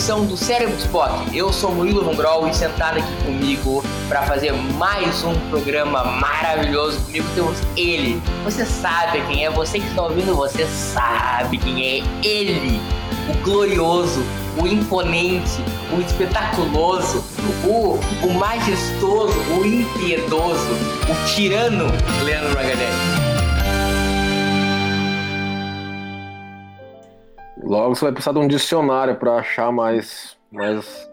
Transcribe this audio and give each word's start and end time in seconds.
Edição 0.00 0.24
do 0.24 0.34
Cérebro 0.34 0.74
Spock. 0.78 1.36
Eu 1.36 1.52
sou 1.52 1.74
Murilo 1.74 2.02
Von 2.02 2.14
Grol 2.14 2.48
e 2.48 2.54
sentado 2.54 2.98
aqui 2.98 3.24
comigo 3.26 3.84
para 4.08 4.22
fazer 4.22 4.50
mais 4.78 5.22
um 5.24 5.34
programa 5.50 6.02
maravilhoso. 6.02 6.98
Comigo 7.02 7.26
temos 7.34 7.58
ele. 7.76 8.18
Você 8.42 8.64
sabe 8.64 9.20
quem 9.26 9.44
é, 9.44 9.50
você 9.50 9.78
que 9.78 9.86
está 9.86 10.04
ouvindo, 10.04 10.34
você 10.34 10.64
sabe 10.66 11.58
quem 11.58 11.84
é 11.84 12.02
ele. 12.26 12.80
O 13.28 13.44
glorioso, 13.44 14.24
o 14.58 14.66
imponente, 14.66 15.62
o 15.94 16.00
espetaculoso, 16.00 17.22
o, 17.62 18.00
o 18.26 18.32
majestoso, 18.32 19.38
o 19.50 19.66
impiedoso, 19.66 20.72
o 21.10 21.26
tirano 21.28 21.88
Leandro 22.24 22.54
Magalhães. 22.54 23.19
Logo 27.70 27.94
você 27.94 28.04
vai 28.06 28.12
precisar 28.12 28.32
de 28.32 28.38
um 28.40 28.48
dicionário 28.48 29.14
para 29.14 29.36
achar 29.36 29.70
mais, 29.70 30.36
mais, 30.50 31.08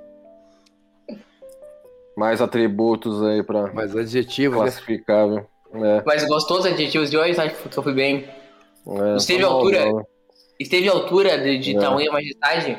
mais 2.18 2.42
atributos 2.42 3.22
aí 3.22 3.44
para 3.44 3.72
Mais 3.74 3.96
adjetivos, 3.96 4.58
né? 4.58 4.64
classificar, 4.64 5.28
viu? 5.30 5.46
É, 5.86 6.02
Mas 6.04 6.26
gostou 6.28 6.58
dos 6.58 6.66
adjetivos 6.66 7.12
de 7.12 7.18
hoje? 7.18 7.40
Acho 7.40 7.56
que 7.70 7.78
eu 7.78 7.84
fui 7.84 7.94
bem. 7.94 8.28
é, 8.88 9.18
Esteve 9.18 9.42
tá 9.42 9.48
à 9.48 9.52
altura? 9.52 10.08
Esteve 10.60 10.90
à 10.90 10.94
altura 10.94 11.38
de, 11.38 11.60
de 11.60 11.78
É. 11.78 11.80
tamanho 11.80 12.10
e 12.10 12.12
majestade? 12.12 12.78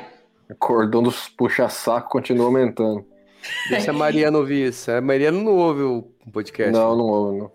O 0.51 0.55
cordão 0.55 1.01
dos 1.01 1.29
puxa-saco 1.29 2.09
continua 2.09 2.47
aumentando. 2.47 3.05
Deixa 3.69 3.91
a 3.91 3.93
Mariana 3.93 4.37
ouvir 4.39 4.67
isso. 4.67 4.91
A 4.91 4.99
Mariana 4.99 5.41
não 5.41 5.55
ouve 5.55 5.83
o 5.83 6.01
podcast. 6.33 6.73
Não, 6.73 6.97
não 6.97 7.05
ouve, 7.05 7.37
não. 7.37 7.51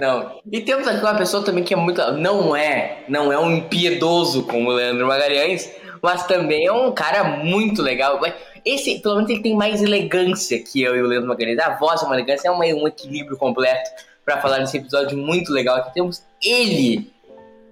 Não. 0.00 0.40
E 0.50 0.60
temos 0.60 0.86
aqui 0.86 1.00
uma 1.00 1.16
pessoa 1.16 1.44
também 1.44 1.64
que 1.64 1.74
é 1.74 1.76
muito. 1.76 2.00
Não 2.12 2.54
é, 2.54 3.04
não 3.08 3.32
é 3.32 3.38
um 3.38 3.50
impiedoso 3.50 4.44
como 4.44 4.70
o 4.70 4.72
Leandro 4.72 5.06
Magalhães, 5.06 5.70
mas 6.02 6.26
também 6.26 6.66
é 6.66 6.72
um 6.72 6.92
cara 6.92 7.24
muito 7.24 7.82
legal. 7.82 8.20
Esse, 8.64 9.00
pelo 9.00 9.16
menos, 9.16 9.30
ele 9.30 9.42
tem 9.42 9.56
mais 9.56 9.82
elegância 9.82 10.62
que 10.62 10.82
eu 10.82 10.96
e 10.96 11.02
o 11.02 11.06
Leandro 11.06 11.28
Magalhães. 11.28 11.58
A 11.58 11.76
voz 11.76 12.02
é 12.02 12.06
uma 12.06 12.14
elegância, 12.14 12.48
é 12.48 12.50
uma- 12.50 12.64
um 12.64 12.86
equilíbrio 12.86 13.36
completo 13.36 13.90
para 14.24 14.40
falar 14.40 14.58
nesse 14.58 14.76
episódio 14.76 15.16
muito 15.16 15.52
legal. 15.52 15.76
Aqui 15.76 15.94
temos 15.94 16.22
ele, 16.44 17.10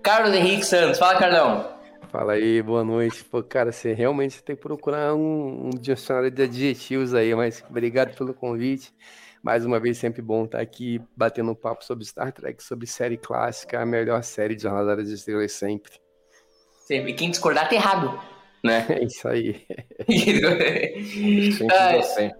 Carlos 0.03 0.33
Henrique 0.35 0.65
Santos. 0.65 0.99
Fala, 0.99 1.19
Carlão. 1.19 1.77
Fala 2.11 2.33
aí, 2.33 2.63
boa 2.63 2.83
noite. 2.83 3.23
Pô, 3.25 3.43
cara, 3.43 3.73
você 3.73 3.93
realmente 3.93 4.43
tem 4.43 4.57
que 4.57 4.63
procurar 4.63 5.15
um, 5.15 5.67
um 5.67 5.71
dicionário 5.71 6.31
de 6.31 6.43
adjetivos 6.45 7.13
aí, 7.13 7.35
mas 7.35 7.63
obrigado 7.69 8.17
pelo 8.17 8.33
convite. 8.33 8.91
Mais 9.47 9.65
uma 9.65 9.79
vez, 9.79 9.97
sempre 9.97 10.21
bom 10.21 10.45
estar 10.45 10.61
aqui 10.61 11.01
batendo 11.17 11.53
um 11.53 11.55
papo 11.55 11.85
sobre 11.85 12.05
Star 12.05 12.33
Trek, 12.33 12.61
sobre 12.61 12.85
série 12.85 13.17
clássica, 13.17 13.81
a 13.81 13.87
melhor 13.87 14.21
série 14.25 14.57
de 14.57 14.65
Jornada 14.65 14.97
das 14.97 15.09
Estrelas 15.09 15.53
sempre. 15.53 15.93
Sempre. 16.85 17.13
Quem 17.13 17.31
discordar 17.31 17.69
tá 17.69 17.77
errado, 17.77 18.21
né? 18.65 18.85
É 18.91 19.05
isso 19.05 19.29
aí. 19.29 19.65
Ai. 21.73 21.99
assim. 22.01 22.33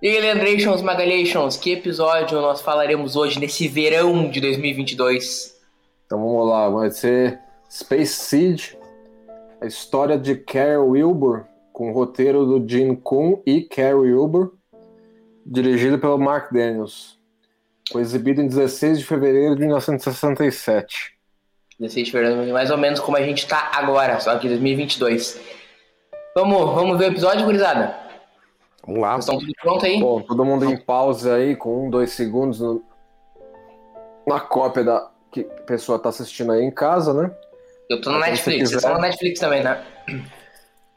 E 0.00 0.06
aí, 0.06 0.20
Leandrations, 0.20 0.82
Magalhations, 0.82 1.56
que 1.56 1.72
episódio 1.72 2.40
nós 2.40 2.60
falaremos 2.60 3.16
hoje, 3.16 3.40
nesse 3.40 3.66
verão 3.66 4.30
de 4.30 4.40
2022? 4.40 5.60
Então 6.06 6.20
vamos 6.20 6.48
lá, 6.48 6.68
vai 6.68 6.92
ser 6.92 7.40
Space 7.68 8.14
Seed, 8.14 8.74
a 9.60 9.66
história 9.66 10.16
de 10.16 10.36
Carrie 10.36 10.76
Wilbur, 10.76 11.44
com 11.72 11.90
o 11.90 11.92
roteiro 11.92 12.46
do 12.46 12.64
Gene 12.68 12.96
Kuhn 12.96 13.42
e 13.44 13.62
Carrie 13.62 14.12
Wilbur, 14.12 14.53
dirigido 15.44 15.98
pelo 15.98 16.18
Mark 16.18 16.52
Daniels. 16.52 17.18
Foi 17.92 18.00
exibido 18.02 18.40
em 18.40 18.46
16 18.46 18.98
de 19.00 19.04
fevereiro 19.04 19.54
de 19.54 19.60
1967. 19.60 21.14
16 21.78 22.06
de 22.06 22.12
fevereiro, 22.12 22.52
mais 22.52 22.70
ou 22.70 22.78
menos 22.78 23.00
como 23.00 23.16
a 23.16 23.22
gente 23.22 23.46
tá 23.46 23.70
agora, 23.74 24.20
só 24.20 24.38
que 24.38 24.48
2022. 24.48 25.40
Vamos, 26.34 26.74
vamos 26.74 26.98
ver 26.98 27.06
o 27.06 27.12
episódio, 27.12 27.44
gurizada? 27.44 27.94
Vamos 28.86 29.00
lá. 29.00 29.12
Vocês 29.12 29.24
estão 29.24 29.38
tudo 29.38 29.52
pronto 29.60 29.84
aí? 29.86 30.00
Bom, 30.00 30.20
todo 30.22 30.44
mundo 30.44 30.64
em 30.64 30.76
pausa 30.76 31.34
aí, 31.36 31.54
com 31.56 31.86
um, 31.86 31.90
dois 31.90 32.10
segundos 32.12 32.60
no- 32.60 32.82
na 34.26 34.40
cópia 34.40 34.84
da 34.84 35.10
que 35.30 35.40
a 35.40 35.62
pessoa 35.62 35.98
tá 35.98 36.08
assistindo 36.10 36.52
aí 36.52 36.62
em 36.62 36.70
casa, 36.70 37.12
né? 37.12 37.30
Eu 37.90 38.00
tô 38.00 38.10
no 38.10 38.22
se 38.22 38.30
Netflix, 38.30 38.58
quiser. 38.60 38.66
vocês 38.70 38.82
estão 38.84 38.94
no 38.94 39.00
Netflix 39.00 39.40
também, 39.40 39.62
né? 39.64 39.84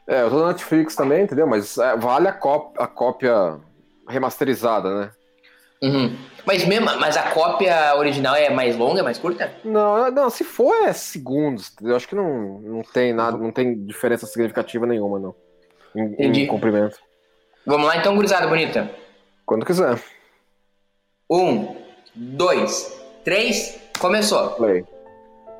É, 0.06 0.22
eu 0.22 0.30
tô 0.30 0.38
na 0.40 0.46
Netflix 0.48 0.94
também, 0.94 1.24
entendeu? 1.24 1.46
Mas 1.46 1.76
é, 1.76 1.96
vale 1.96 2.28
a, 2.28 2.32
a 2.32 2.86
cópia 2.86 3.58
remasterizada, 4.08 5.00
né? 5.00 5.10
Uhum. 5.82 6.16
Mas 6.44 6.66
mesmo, 6.66 6.86
mas 6.98 7.16
a 7.16 7.30
cópia 7.30 7.94
original 7.96 8.34
é 8.34 8.50
mais 8.50 8.76
longa, 8.76 9.00
é 9.00 9.02
mais 9.02 9.18
curta? 9.18 9.52
Não, 9.64 10.10
não, 10.10 10.28
se 10.28 10.42
for 10.42 10.74
é 10.84 10.92
segundos, 10.92 11.70
entendeu? 11.72 11.94
Acho 11.94 12.08
que 12.08 12.14
não, 12.14 12.58
não 12.60 12.82
tem 12.82 13.12
nada, 13.12 13.36
não 13.36 13.52
tem 13.52 13.84
diferença 13.84 14.26
significativa 14.26 14.86
nenhuma, 14.86 15.18
não. 15.18 15.34
Em, 15.94 16.04
Entendi. 16.12 16.42
em 16.42 16.46
comprimento. 16.46 16.98
Vamos 17.64 17.86
lá 17.86 17.96
então, 17.96 18.16
gurizada 18.16 18.46
bonita. 18.48 18.90
Quando 19.46 19.64
quiser. 19.64 20.00
Um, 21.30 21.76
dois, 22.14 23.00
três, 23.24 23.78
começou. 23.98 24.50
Play. 24.50 24.84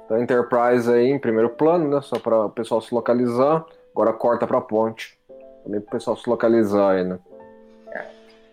Então, 0.04 0.20
Enterprise 0.20 0.90
aí 0.90 1.10
em 1.10 1.18
primeiro 1.18 1.50
plano, 1.50 1.88
né? 1.88 2.00
Só 2.00 2.18
para 2.18 2.46
o 2.46 2.50
pessoal 2.50 2.80
se 2.80 2.94
localizar. 2.94 3.64
Agora 3.92 4.12
corta 4.12 4.46
pra 4.46 4.60
ponte. 4.60 5.18
Também 5.64 5.80
pro 5.80 5.90
pessoal 5.90 6.16
se 6.16 6.28
localizar 6.28 6.92
aí, 6.92 7.04
né? 7.04 7.18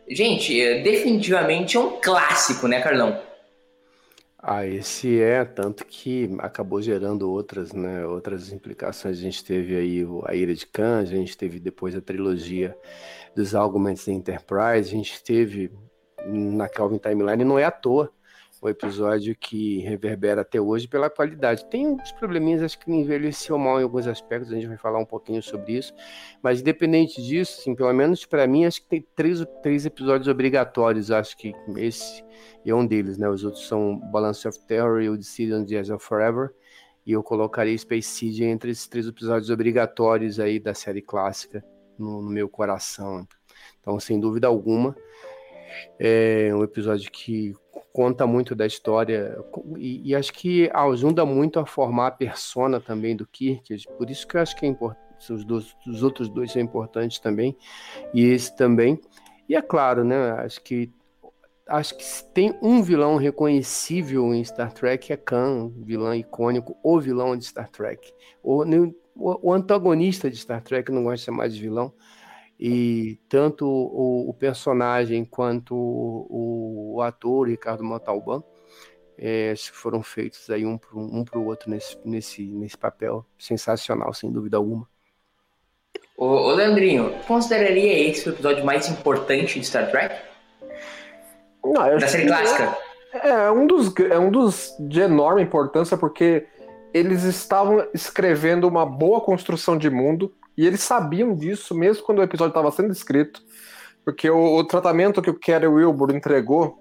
Gente, 0.07 0.59
é, 0.59 0.81
definitivamente 0.81 1.77
é 1.77 1.79
um 1.79 1.99
clássico, 1.99 2.67
né, 2.67 2.81
Carlão? 2.81 3.19
Ah, 4.37 4.63
esse 4.63 5.19
é, 5.19 5.43
tanto 5.43 5.83
que 5.85 6.29
acabou 6.37 6.79
gerando 6.79 7.31
outras, 7.31 7.73
né, 7.73 8.05
outras 8.05 8.51
implicações. 8.51 9.17
A 9.17 9.21
gente 9.21 9.43
teve 9.43 9.75
aí 9.75 10.05
a 10.25 10.35
Ira 10.35 10.53
de 10.53 10.67
Khan, 10.67 10.99
a 10.99 11.05
gente 11.05 11.35
teve 11.35 11.59
depois 11.59 11.95
a 11.95 12.01
trilogia 12.01 12.77
dos 13.35 13.55
Arguments 13.55 14.05
da 14.05 14.13
Enterprise, 14.13 14.89
a 14.89 14.95
gente 14.95 15.23
teve 15.23 15.71
na 16.27 16.69
Calvin 16.69 16.99
Timeline, 16.99 17.43
não 17.43 17.57
é 17.57 17.63
à 17.63 17.71
toa, 17.71 18.11
um 18.65 18.69
episódio 18.69 19.35
que 19.35 19.79
reverbera 19.79 20.41
até 20.41 20.59
hoje 20.59 20.87
pela 20.87 21.09
qualidade. 21.09 21.65
Tem 21.69 21.87
uns 21.87 22.11
probleminhas, 22.13 22.63
acho 22.63 22.79
que 22.79 22.91
envelheceu 22.91 23.57
mal 23.57 23.79
em 23.79 23.83
alguns 23.83 24.07
aspectos, 24.07 24.51
a 24.51 24.55
gente 24.55 24.67
vai 24.67 24.77
falar 24.77 24.99
um 24.99 25.05
pouquinho 25.05 25.41
sobre 25.41 25.73
isso, 25.73 25.93
mas 26.41 26.61
independente 26.61 27.21
disso, 27.21 27.59
assim, 27.59 27.75
pelo 27.75 27.93
menos 27.93 28.25
para 28.25 28.47
mim, 28.47 28.65
acho 28.65 28.81
que 28.81 28.87
tem 28.87 29.05
três, 29.15 29.45
três 29.61 29.85
episódios 29.85 30.27
obrigatórios, 30.27 31.11
acho 31.11 31.37
que 31.37 31.53
esse 31.77 32.23
é 32.65 32.73
um 32.73 32.85
deles, 32.85 33.17
né? 33.17 33.29
Os 33.29 33.43
outros 33.43 33.67
são 33.67 33.99
Balance 34.11 34.47
of 34.47 34.59
Terror 34.65 35.01
e 35.01 35.09
o 35.09 35.17
Decision 35.17 35.63
the 35.63 35.75
Edge 35.75 35.93
of 35.93 36.03
Forever. 36.03 36.51
E 37.05 37.11
eu 37.11 37.21
colocaria 37.21 37.77
Space 37.77 38.09
Seed 38.09 38.41
entre 38.41 38.71
esses 38.71 38.87
três 38.87 39.05
episódios 39.07 39.51
obrigatórios 39.51 40.39
aí 40.39 40.59
da 40.59 40.73
série 40.73 41.03
clássica 41.03 41.63
no, 41.99 42.23
no 42.23 42.29
meu 42.31 42.49
coração. 42.49 43.27
Então, 43.79 43.99
sem 43.99 44.19
dúvida 44.19 44.47
alguma, 44.47 44.95
é 45.99 46.49
um 46.55 46.63
episódio 46.63 47.11
que 47.11 47.53
conta 47.95 48.27
muito 48.27 48.53
da 48.53 48.67
história 48.67 49.37
e, 49.77 50.09
e 50.09 50.13
acho 50.13 50.33
que 50.33 50.69
ajuda 50.73 51.25
muito 51.25 51.61
a 51.61 51.65
formar 51.65 52.07
a 52.07 52.11
persona 52.11 52.81
também 52.81 53.15
do 53.15 53.25
Kirk. 53.25 53.73
Por 53.97 54.09
isso 54.09 54.27
que 54.27 54.35
eu 54.35 54.41
acho 54.41 54.53
que 54.53 54.65
é 54.65 54.69
importante. 54.69 55.05
Os, 55.31 55.45
dois, 55.45 55.73
os 55.87 56.03
outros 56.03 56.27
dois 56.27 56.51
são 56.51 56.61
importantes 56.61 57.19
também, 57.19 57.55
e 58.13 58.25
esse 58.25 58.53
também. 58.53 58.99
E 59.47 59.55
é 59.55 59.61
claro, 59.61 60.03
né? 60.03 60.31
Acho 60.31 60.61
que 60.61 60.91
acho 61.67 61.97
que 61.97 62.03
tem 62.33 62.53
um 62.61 62.83
vilão 62.83 63.15
reconhecível 63.15 64.33
em 64.33 64.43
Star 64.43 64.73
Trek 64.73 65.13
é 65.13 65.17
Khan, 65.17 65.71
vilão 65.77 66.13
icônico, 66.13 66.75
o 66.83 66.99
vilão 66.99 67.37
de 67.37 67.45
Star 67.45 67.69
Trek. 67.69 68.13
O, 68.43 68.61
o, 69.15 69.53
antagonista 69.53 70.29
de 70.29 70.35
Star 70.35 70.61
Trek, 70.61 70.91
não 70.91 71.05
gosto 71.05 71.31
de 71.31 71.49
de 71.49 71.61
vilão. 71.61 71.93
E 72.59 73.19
tanto 73.27 73.65
o, 73.67 74.29
o 74.29 74.33
personagem 74.33 75.25
quanto 75.25 75.75
o, 75.75 76.95
o, 76.95 77.01
ator, 77.01 77.49
Ricardo 77.49 77.83
Montalban, 77.83 78.41
é, 79.17 79.53
foram 79.73 80.01
feitos 80.01 80.49
aí 80.49 80.65
um 80.65 80.77
para 80.77 80.97
um 80.97 81.23
pro 81.23 81.45
outro 81.45 81.69
nesse, 81.69 81.97
nesse, 82.05 82.43
nesse 82.43 82.77
papel 82.77 83.25
sensacional, 83.37 84.13
sem 84.13 84.31
dúvida 84.31 84.57
alguma. 84.57 84.87
Ô, 86.17 86.25
ô 86.25 86.51
Leandrinho, 86.53 87.13
consideraria 87.27 88.09
esse 88.09 88.27
o 88.29 88.31
episódio 88.31 88.65
mais 88.65 88.89
importante 88.89 89.59
de 89.59 89.65
Star 89.65 89.91
Trek? 89.91 90.15
Não, 91.63 91.87
eu 91.87 91.99
Da 91.99 92.07
série 92.07 92.27
clássica? 92.27 92.77
É, 93.13 93.29
é 93.29 93.51
um 93.51 93.67
dos, 93.67 93.93
é 93.99 94.19
um 94.19 94.31
dos 94.31 94.75
de 94.79 95.01
enorme 95.01 95.41
importância 95.41 95.97
porque 95.97 96.47
eles 96.93 97.23
estavam 97.23 97.85
escrevendo 97.93 98.65
uma 98.67 98.85
boa 98.85 99.19
construção 99.19 99.77
de 99.77 99.89
mundo 99.89 100.33
e 100.57 100.65
eles 100.65 100.81
sabiam 100.81 101.35
disso 101.35 101.75
mesmo 101.75 102.03
quando 102.03 102.19
o 102.19 102.23
episódio 102.23 102.51
estava 102.51 102.71
sendo 102.71 102.91
escrito, 102.91 103.41
porque 104.03 104.29
o, 104.29 104.57
o 104.57 104.63
tratamento 104.63 105.21
que 105.21 105.29
o 105.29 105.39
Kerry 105.39 105.67
Wilbur 105.67 106.15
entregou 106.15 106.79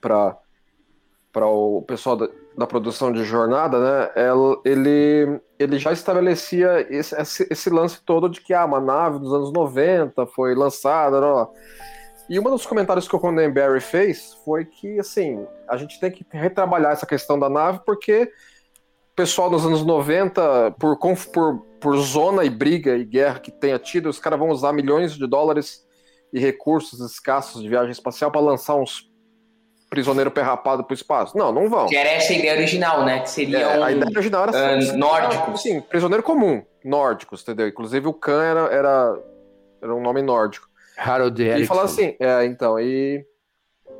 para 0.00 0.36
para 1.32 1.48
o 1.48 1.82
pessoal 1.82 2.14
da, 2.14 2.28
da 2.56 2.64
produção 2.64 3.10
de 3.12 3.24
jornada, 3.24 3.80
né? 3.80 4.10
Ele, 4.64 5.40
ele 5.58 5.78
já 5.80 5.92
estabelecia 5.92 6.86
esse, 6.88 7.20
esse, 7.20 7.46
esse 7.50 7.68
lance 7.70 8.00
todo 8.04 8.28
de 8.28 8.40
que 8.40 8.54
ah, 8.54 8.64
uma 8.64 8.80
nave 8.80 9.18
dos 9.18 9.32
anos 9.32 9.52
90 9.52 10.26
foi 10.26 10.54
lançada, 10.54 11.18
blá, 11.18 11.32
blá. 11.32 11.48
E 12.30 12.38
um 12.38 12.42
dos 12.44 12.64
comentários 12.64 13.06
que 13.08 13.16
o 13.16 13.18
Roddenberry 13.18 13.80
fez 13.80 14.34
foi 14.44 14.64
que, 14.64 14.98
assim, 14.98 15.44
a 15.68 15.76
gente 15.76 16.00
tem 16.00 16.10
que 16.10 16.24
retrabalhar 16.30 16.92
essa 16.92 17.04
questão 17.04 17.38
da 17.38 17.50
nave, 17.50 17.80
porque 17.84 18.32
pessoal 19.14 19.50
nos 19.50 19.64
anos 19.64 19.84
90, 19.84 20.72
por, 20.78 20.98
por, 20.98 21.58
por 21.80 21.96
zona 21.98 22.44
e 22.44 22.50
briga 22.50 22.96
e 22.96 23.04
guerra 23.04 23.38
que 23.38 23.50
tenha 23.50 23.78
tido, 23.78 24.08
os 24.08 24.18
caras 24.18 24.38
vão 24.38 24.48
usar 24.48 24.72
milhões 24.72 25.14
de 25.14 25.26
dólares 25.26 25.84
e 26.32 26.38
recursos 26.40 27.00
escassos 27.00 27.62
de 27.62 27.68
viagem 27.68 27.92
espacial 27.92 28.30
para 28.30 28.40
lançar 28.40 28.74
uns 28.74 29.08
prisioneiros 29.88 30.32
perrapados 30.32 30.84
pro 30.84 30.94
espaço. 30.94 31.38
Não, 31.38 31.52
não 31.52 31.68
vão. 31.68 31.86
Que 31.86 31.96
era 31.96 32.08
essa 32.10 32.32
a 32.32 32.36
ideia 32.36 32.54
original, 32.56 33.04
né? 33.04 33.20
Que 33.20 33.30
seria 33.30 33.58
É, 33.60 33.78
um... 33.78 33.84
a 33.84 33.92
ideia 33.92 34.10
original 34.10 34.42
era 34.48 34.50
ah, 34.76 34.80
ser- 34.80 34.92
nórdicos. 34.96 35.62
Sim, 35.62 35.80
prisioneiro 35.80 36.22
comum, 36.24 36.64
nórdicos, 36.84 37.42
entendeu? 37.42 37.68
Inclusive 37.68 38.08
o 38.08 38.12
Khan 38.12 38.42
era, 38.42 38.60
era, 38.74 39.18
era 39.80 39.94
um 39.94 40.02
nome 40.02 40.20
nórdico. 40.22 40.66
Harold 40.98 41.40
E 41.40 41.46
Erickson. 41.46 41.66
falou 41.68 41.84
assim, 41.84 42.16
é, 42.18 42.44
então, 42.44 42.78
e. 42.80 43.24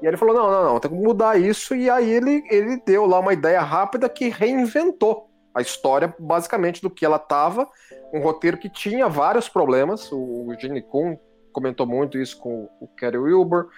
E 0.05 0.07
ele 0.07 0.19
falou: 0.19 0.35
não, 0.35 0.51
não, 0.51 0.65
não, 0.65 0.79
tem 0.79 0.91
que 0.91 0.97
mudar 0.99 1.41
isso. 1.41 1.75
E 1.75 1.89
aí 1.89 2.11
ele, 2.11 2.45
ele 2.51 2.77
deu 2.85 3.07
lá 3.07 3.19
uma 3.19 3.33
ideia 3.33 3.63
rápida 3.63 4.07
que 4.07 4.29
reinventou 4.29 5.31
a 5.55 5.63
história, 5.63 6.15
basicamente, 6.19 6.83
do 6.83 6.91
que 6.91 7.07
ela 7.07 7.19
tava. 7.19 7.67
Um 8.13 8.21
roteiro 8.21 8.59
que 8.59 8.69
tinha 8.69 9.09
vários 9.09 9.49
problemas. 9.49 10.13
O, 10.13 10.49
o 10.49 10.55
Gene 10.61 10.83
Kuhn 10.83 11.17
comentou 11.55 11.87
muito 11.87 12.19
isso 12.19 12.39
com 12.39 12.69
o 12.79 12.87
Kerry 12.87 13.17
Wilbur. 13.17 13.71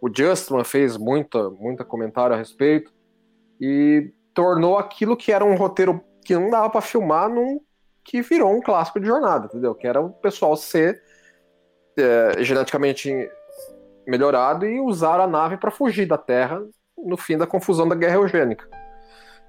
O 0.00 0.08
Justman 0.08 0.62
fez 0.62 0.96
muita, 0.96 1.50
muita 1.50 1.84
comentário 1.84 2.36
a 2.36 2.38
respeito. 2.38 2.92
E 3.60 4.12
tornou 4.32 4.78
aquilo 4.78 5.16
que 5.16 5.32
era 5.32 5.44
um 5.44 5.56
roteiro 5.56 6.00
que 6.24 6.36
não 6.36 6.48
dava 6.48 6.70
para 6.70 6.80
filmar 6.80 7.28
num 7.28 7.60
que 8.04 8.22
virou 8.22 8.54
um 8.54 8.60
clássico 8.60 9.00
de 9.00 9.06
jornada, 9.06 9.46
entendeu? 9.46 9.74
Que 9.74 9.86
era 9.86 10.00
o 10.00 10.10
pessoal 10.10 10.56
ser 10.56 11.02
é, 11.96 12.42
geneticamente 12.42 13.28
melhorado 14.06 14.66
e 14.66 14.80
usar 14.80 15.20
a 15.20 15.26
nave 15.26 15.56
para 15.56 15.70
fugir 15.70 16.06
da 16.06 16.18
Terra 16.18 16.62
no 16.96 17.16
fim 17.16 17.36
da 17.36 17.46
confusão 17.46 17.88
da 17.88 17.94
guerra 17.94 18.16
eugênica. 18.16 18.66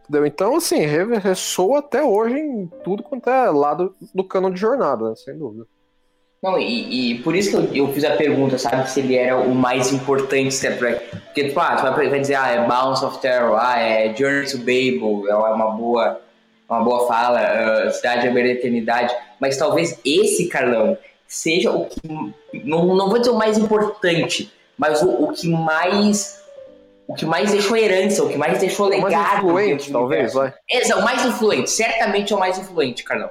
Entendeu? 0.01 0.25
Então, 0.25 0.55
assim, 0.57 0.79
re- 0.79 1.17
ressoa 1.17 1.79
até 1.79 2.03
hoje 2.03 2.38
em 2.38 2.67
tudo 2.83 3.03
quanto 3.03 3.29
é 3.29 3.50
lado 3.50 3.95
do 4.13 4.23
cano 4.23 4.51
de 4.51 4.59
jornada, 4.59 5.09
né? 5.09 5.15
sem 5.15 5.38
dúvida. 5.38 5.65
Não, 6.44 6.59
e, 6.59 7.13
e 7.13 7.23
por 7.23 7.33
isso 7.33 7.51
que 7.51 7.79
eu, 7.79 7.85
eu 7.88 7.94
fiz 7.94 8.03
a 8.03 8.17
pergunta, 8.17 8.57
sabe, 8.57 8.89
se 8.89 9.00
ele 9.00 9.15
era 9.15 9.38
o 9.38 9.55
mais 9.55 9.94
importante 9.94 10.59
Trek. 10.59 11.17
Porque, 11.27 11.47
tipo, 11.47 11.57
ah, 11.57 11.77
tu 11.77 11.83
vai, 11.83 12.09
vai 12.09 12.19
dizer, 12.19 12.35
ah, 12.35 12.50
é 12.50 12.67
Bounce 12.67 13.05
of 13.05 13.19
Terror, 13.19 13.57
ah, 13.57 13.79
é 13.79 14.13
Journey 14.13 14.45
to 14.45 14.57
Babel, 14.57 15.25
é 15.29 15.35
uma 15.53 15.71
boa, 15.71 16.19
uma 16.67 16.83
boa 16.83 17.07
fala, 17.07 17.39
ah, 17.39 17.89
Cidade 17.91 18.29
da 18.29 18.39
Eternidade. 18.41 19.15
Mas 19.39 19.55
talvez 19.55 19.97
esse, 20.03 20.50
Carlão, 20.50 20.97
seja 21.33 21.71
o 21.71 21.85
que, 21.85 22.01
não, 22.63 22.95
não 22.95 23.09
vou 23.09 23.18
dizer 23.19 23.31
o 23.31 23.38
mais 23.38 23.57
importante, 23.57 24.51
mas 24.77 25.01
o, 25.01 25.09
o 25.09 25.31
que 25.31 25.47
mais... 25.50 26.41
O 27.06 27.13
que 27.13 27.25
mais 27.25 27.51
deixou 27.51 27.75
herança, 27.75 28.24
o 28.24 28.30
que 28.30 28.38
mais 28.38 28.59
deixou 28.59 28.85
O 28.85 28.89
legado. 28.89 29.12
mais 29.12 29.38
influente, 29.39 29.91
talvez, 29.91 30.33
vai. 30.33 30.53
Esse 30.71 30.94
é 30.94 30.95
o 30.95 31.03
mais 31.03 31.25
influente, 31.25 31.69
certamente 31.69 32.31
é 32.31 32.35
o 32.35 32.39
mais 32.39 32.57
influente, 32.57 33.03
Carlão. 33.03 33.30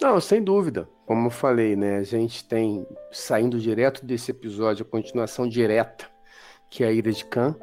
Não, 0.00 0.18
sem 0.18 0.42
dúvida. 0.42 0.88
Como 1.06 1.26
eu 1.26 1.30
falei, 1.30 1.76
né? 1.76 1.98
A 1.98 2.02
gente 2.02 2.42
tem, 2.44 2.86
saindo 3.10 3.58
direto 3.58 4.04
desse 4.06 4.30
episódio, 4.30 4.86
a 4.86 4.90
continuação 4.90 5.46
direta, 5.46 6.06
que 6.70 6.82
é 6.82 6.88
a 6.88 6.92
Ira 6.92 7.12
de 7.12 7.24
Khan. 7.26 7.54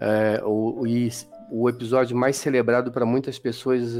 É, 0.00 0.42
o, 0.44 0.84
e 0.86 1.08
o 1.54 1.68
episódio 1.68 2.16
mais 2.16 2.36
celebrado 2.36 2.90
para 2.90 3.04
muitas 3.04 3.38
pessoas, 3.38 3.94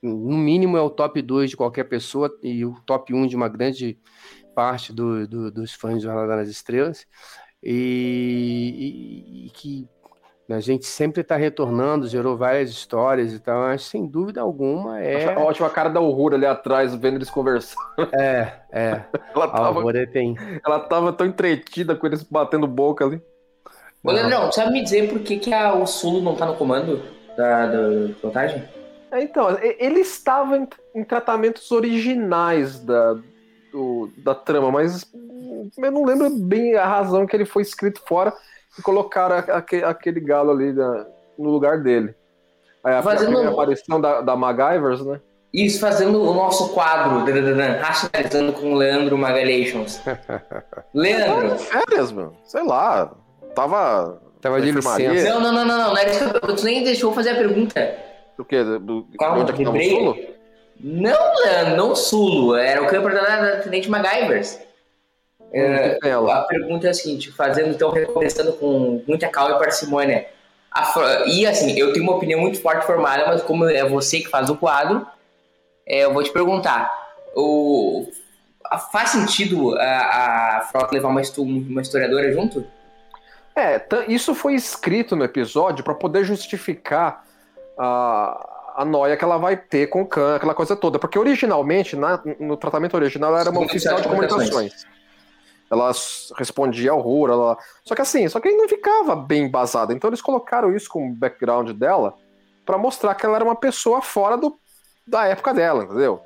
no 0.00 0.36
mínimo, 0.38 0.76
é 0.76 0.80
o 0.80 0.88
top 0.88 1.20
2 1.20 1.50
de 1.50 1.56
qualquer 1.56 1.84
pessoa 1.84 2.30
e 2.42 2.64
o 2.64 2.76
top 2.86 3.12
1 3.12 3.26
de 3.26 3.34
uma 3.34 3.48
grande 3.48 3.98
parte 4.54 4.92
do- 4.92 5.26
do- 5.26 5.50
dos 5.50 5.72
fãs 5.74 5.96
de 5.98 6.04
Jornada 6.04 6.36
nas 6.36 6.48
Estrelas. 6.48 7.04
E, 7.62 9.42
e- 9.42 9.46
e 9.46 9.50
que 9.50 9.88
a 10.50 10.60
gente 10.60 10.84
sempre 10.84 11.22
está 11.22 11.34
retornando, 11.36 12.06
gerou 12.06 12.36
várias 12.36 12.70
histórias 12.70 13.32
e 13.32 13.40
tal, 13.40 13.62
mas 13.62 13.82
sem 13.82 14.06
dúvida 14.06 14.40
alguma 14.40 15.00
é. 15.00 15.24
Acho 15.32 15.40
ótima 15.40 15.66
a 15.66 15.70
cara 15.70 15.88
da 15.88 16.00
Uhura 16.00 16.36
ali 16.36 16.44
atrás, 16.46 16.94
vendo 16.94 17.16
eles 17.16 17.30
conversando. 17.30 17.80
É, 18.12 18.60
é. 18.70 19.04
Ela 19.34 19.48
tava, 19.48 20.06
tem. 20.12 20.36
ela 20.64 20.78
tava 20.80 21.12
tão 21.12 21.26
entretida 21.26 21.96
com 21.96 22.06
eles 22.06 22.22
batendo 22.22 22.66
boca 22.66 23.04
ali. 23.04 23.22
Ô, 24.04 24.10
Leandrão, 24.10 24.50
sabe 24.50 24.72
me 24.72 24.82
dizer 24.82 25.08
por 25.08 25.20
que, 25.20 25.38
que 25.38 25.52
a, 25.52 25.74
o 25.74 25.86
Sulo 25.86 26.20
não 26.20 26.34
tá 26.34 26.46
no 26.46 26.56
comando 26.56 27.02
da, 27.36 27.66
da 27.66 28.14
pilotagem? 28.20 28.64
É, 29.12 29.22
Então, 29.22 29.48
ele 29.78 30.00
estava 30.00 30.56
em, 30.56 30.66
em 30.94 31.04
tratamentos 31.04 31.70
originais 31.70 32.80
da, 32.80 33.14
do- 33.70 34.10
da 34.18 34.34
trama, 34.34 34.70
mas 34.72 35.06
eu 35.78 35.90
não 35.92 36.04
lembro 36.04 36.28
bem 36.30 36.74
a 36.74 36.84
razão 36.86 37.26
que 37.26 37.36
ele 37.36 37.44
foi 37.44 37.62
escrito 37.62 38.00
fora 38.06 38.32
e 38.78 38.82
colocaram 38.82 39.36
a- 39.36 39.58
aque- 39.58 39.84
aquele 39.84 40.18
galo 40.20 40.50
ali 40.50 40.72
no 41.38 41.50
lugar 41.50 41.78
dele. 41.80 42.14
Aí 42.84 42.94
a, 42.94 43.02
Fazendo- 43.02 43.38
a 43.38 43.48
aparição 43.50 44.00
da, 44.00 44.20
da 44.20 44.34
MacGyvers, 44.34 45.04
né? 45.06 45.20
Isso 45.54 45.78
fazendo 45.78 46.22
o 46.22 46.32
nosso 46.34 46.70
quadro, 46.72 47.22
racionalizando 47.80 48.54
com 48.54 48.72
o 48.72 48.74
Leandro 48.74 49.18
Magalations. 49.18 50.00
Leandro, 50.94 51.58
Férias, 51.58 52.10
mano. 52.10 52.34
Sei 52.44 52.62
lá. 52.64 53.12
Tava. 53.54 54.20
Tava 54.40 54.60
de 54.60 54.72
licença. 54.72 55.28
não, 55.30 55.40
não, 55.40 55.52
não, 55.52 55.64
não, 55.64 55.78
não, 55.78 55.88
não 55.90 55.96
era 55.98 56.10
isso 56.10 56.28
que 56.30 56.36
eu, 56.50 56.56
tu 56.56 56.64
nem 56.64 56.82
deixou 56.82 57.12
fazer 57.12 57.30
a 57.30 57.34
pergunta. 57.36 57.96
Do 58.36 58.44
quê? 58.44 58.64
Do, 58.64 59.06
Calma, 59.18 59.42
onde 59.42 59.52
é 59.52 59.54
que 59.54 59.64
tava. 59.64 59.80
Sulo? 59.82 60.16
Não, 60.80 61.34
Leandro, 61.44 61.76
não 61.76 61.92
o 61.92 61.96
Sulo, 61.96 62.56
era 62.56 62.82
o 62.82 62.86
campo 62.88 63.08
da, 63.08 63.20
da 63.20 63.56
Tenente 63.58 63.88
MacGyvers. 63.88 64.58
É? 65.52 65.98
A 66.02 66.40
pergunta 66.42 66.86
é 66.86 66.90
a 66.90 66.94
seguinte, 66.94 67.30
fazendo 67.30 67.68
então, 67.70 67.90
recomeçando 67.90 68.52
com 68.54 69.02
muita 69.06 69.28
calma 69.28 69.56
e 69.56 69.58
parcimônia. 69.58 70.26
A 70.70 70.86
Fro- 70.86 71.04
e 71.26 71.46
assim, 71.46 71.78
eu 71.78 71.92
tenho 71.92 72.02
uma 72.04 72.16
opinião 72.16 72.40
muito 72.40 72.60
forte 72.60 72.86
formada, 72.86 73.26
mas 73.26 73.42
como 73.42 73.66
é 73.68 73.84
você 73.86 74.20
que 74.20 74.28
faz 74.28 74.48
o 74.48 74.56
quadro, 74.56 75.06
é, 75.86 76.04
eu 76.04 76.12
vou 76.12 76.22
te 76.22 76.32
perguntar. 76.32 76.90
O, 77.36 78.08
a- 78.64 78.78
faz 78.78 79.10
sentido 79.10 79.76
a, 79.78 80.56
a 80.56 80.60
Frota 80.72 80.94
levar 80.94 81.08
uma, 81.10 81.20
uma 81.38 81.82
historiadora 81.82 82.32
junto? 82.32 82.64
É, 83.54 83.84
isso 84.08 84.34
foi 84.34 84.54
escrito 84.54 85.14
no 85.14 85.24
episódio 85.24 85.84
para 85.84 85.94
poder 85.94 86.24
justificar 86.24 87.24
a, 87.78 88.72
a 88.76 88.84
noia 88.84 89.16
que 89.16 89.24
ela 89.24 89.36
vai 89.36 89.56
ter 89.56 89.88
com 89.88 90.02
o 90.02 90.06
Khan, 90.06 90.36
aquela 90.36 90.54
coisa 90.54 90.74
toda. 90.74 90.98
Porque 90.98 91.18
originalmente, 91.18 91.94
na- 91.96 92.22
no 92.40 92.56
tratamento 92.56 92.94
original, 92.94 93.30
ela 93.30 93.40
era 93.40 93.50
uma 93.50 93.60
oficial 93.60 93.96
de 94.00 94.08
comunicações. 94.08 94.86
Ela 95.70 95.90
respondia 96.36 96.90
ao 96.92 97.00
Rura. 97.00 97.32
Ela... 97.32 97.58
Só 97.84 97.94
que 97.94 98.02
assim, 98.02 98.28
só 98.28 98.40
que 98.40 98.48
aí 98.48 98.56
não 98.56 98.68
ficava 98.68 99.16
bem 99.16 99.44
embasada. 99.44 99.92
Então 99.92 100.08
eles 100.08 100.20
colocaram 100.22 100.74
isso 100.74 100.88
como 100.88 101.14
background 101.14 101.70
dela 101.72 102.14
para 102.64 102.76
mostrar 102.78 103.14
que 103.14 103.24
ela 103.26 103.36
era 103.36 103.44
uma 103.44 103.56
pessoa 103.56 104.00
fora 104.02 104.36
do, 104.36 104.58
da 105.06 105.26
época 105.26 105.52
dela, 105.54 105.84
entendeu? 105.84 106.20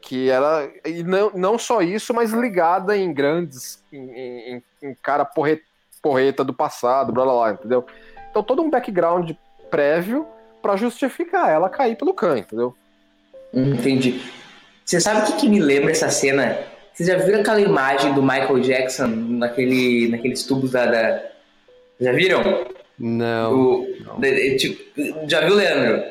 Que 0.00 0.28
era. 0.28 0.68
E 0.84 1.02
não, 1.04 1.30
não 1.32 1.58
só 1.58 1.80
isso, 1.80 2.12
mas 2.12 2.32
ligada 2.32 2.96
em 2.96 3.12
grandes. 3.12 3.82
em, 3.92 4.54
em- 4.56 4.62
em 4.82 4.94
cara 5.00 5.24
porre- 5.24 5.62
porreta 6.02 6.42
do 6.44 6.52
passado, 6.52 7.12
blá 7.12 7.24
blá 7.24 7.32
blá, 7.34 7.52
entendeu? 7.52 7.86
Então 8.30 8.42
todo 8.42 8.60
um 8.62 8.68
background 8.68 9.30
prévio 9.70 10.26
para 10.60 10.76
justificar 10.76 11.48
ela 11.50 11.68
cair 11.68 11.96
pelo 11.96 12.12
Khan, 12.12 12.38
entendeu? 12.38 12.74
Entendi. 13.54 14.20
Você 14.84 15.00
sabe 15.00 15.20
o 15.22 15.24
que, 15.26 15.40
que 15.42 15.48
me 15.48 15.60
lembra 15.60 15.92
essa 15.92 16.10
cena? 16.10 16.58
Vocês 16.92 17.08
já 17.08 17.16
viram 17.16 17.40
aquela 17.40 17.60
imagem 17.60 18.12
do 18.14 18.22
Michael 18.22 18.60
Jackson 18.60 19.06
naquele, 19.06 20.08
naqueles 20.08 20.44
tubos 20.44 20.72
da. 20.72 20.86
da- 20.86 21.22
Já 22.00 22.12
viram? 22.12 22.42
Não, 22.98 23.54
O- 23.54 23.86
de- 24.18 24.56
tipo, 24.56 25.28
já 25.28 25.40
viu, 25.40 25.54
Leandro? 25.54 26.04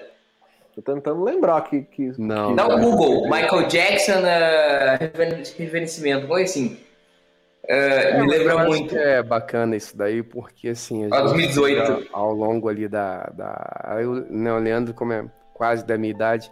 Tô 0.75 0.81
tentando 0.81 1.23
lembrar 1.23 1.61
que. 1.69 1.81
que 1.81 2.11
não. 2.17 2.55
Dá 2.55 2.67
o 2.67 2.79
Google, 2.79 3.23
Michael 3.29 3.67
Jackson, 3.67 4.19
uh, 4.21 4.97
rejuven- 4.99 5.43
rejuvenescimento, 5.57 6.27
coisa 6.27 6.45
assim. 6.49 6.77
Uh, 7.63 8.17
me 8.19 8.25
Eu 8.25 8.25
lembra 8.25 8.55
acho 8.61 8.67
muito. 8.67 8.89
que 8.89 8.97
É 8.97 9.21
bacana 9.21 9.75
isso 9.75 9.95
daí, 9.95 10.23
porque 10.23 10.69
assim. 10.69 11.03
a 11.05 11.07
Ah, 11.07 11.27
gente 11.27 11.51
2018. 11.51 11.95
fica 12.03 12.09
Ao 12.17 12.33
longo 12.33 12.67
ali 12.67 12.87
da. 12.87 13.23
da 13.27 13.97
o, 14.01 14.15
né, 14.33 14.51
Leandro, 14.57 14.93
como 14.93 15.13
é 15.13 15.25
quase 15.53 15.85
da 15.85 15.95
minha 15.97 16.11
idade, 16.11 16.51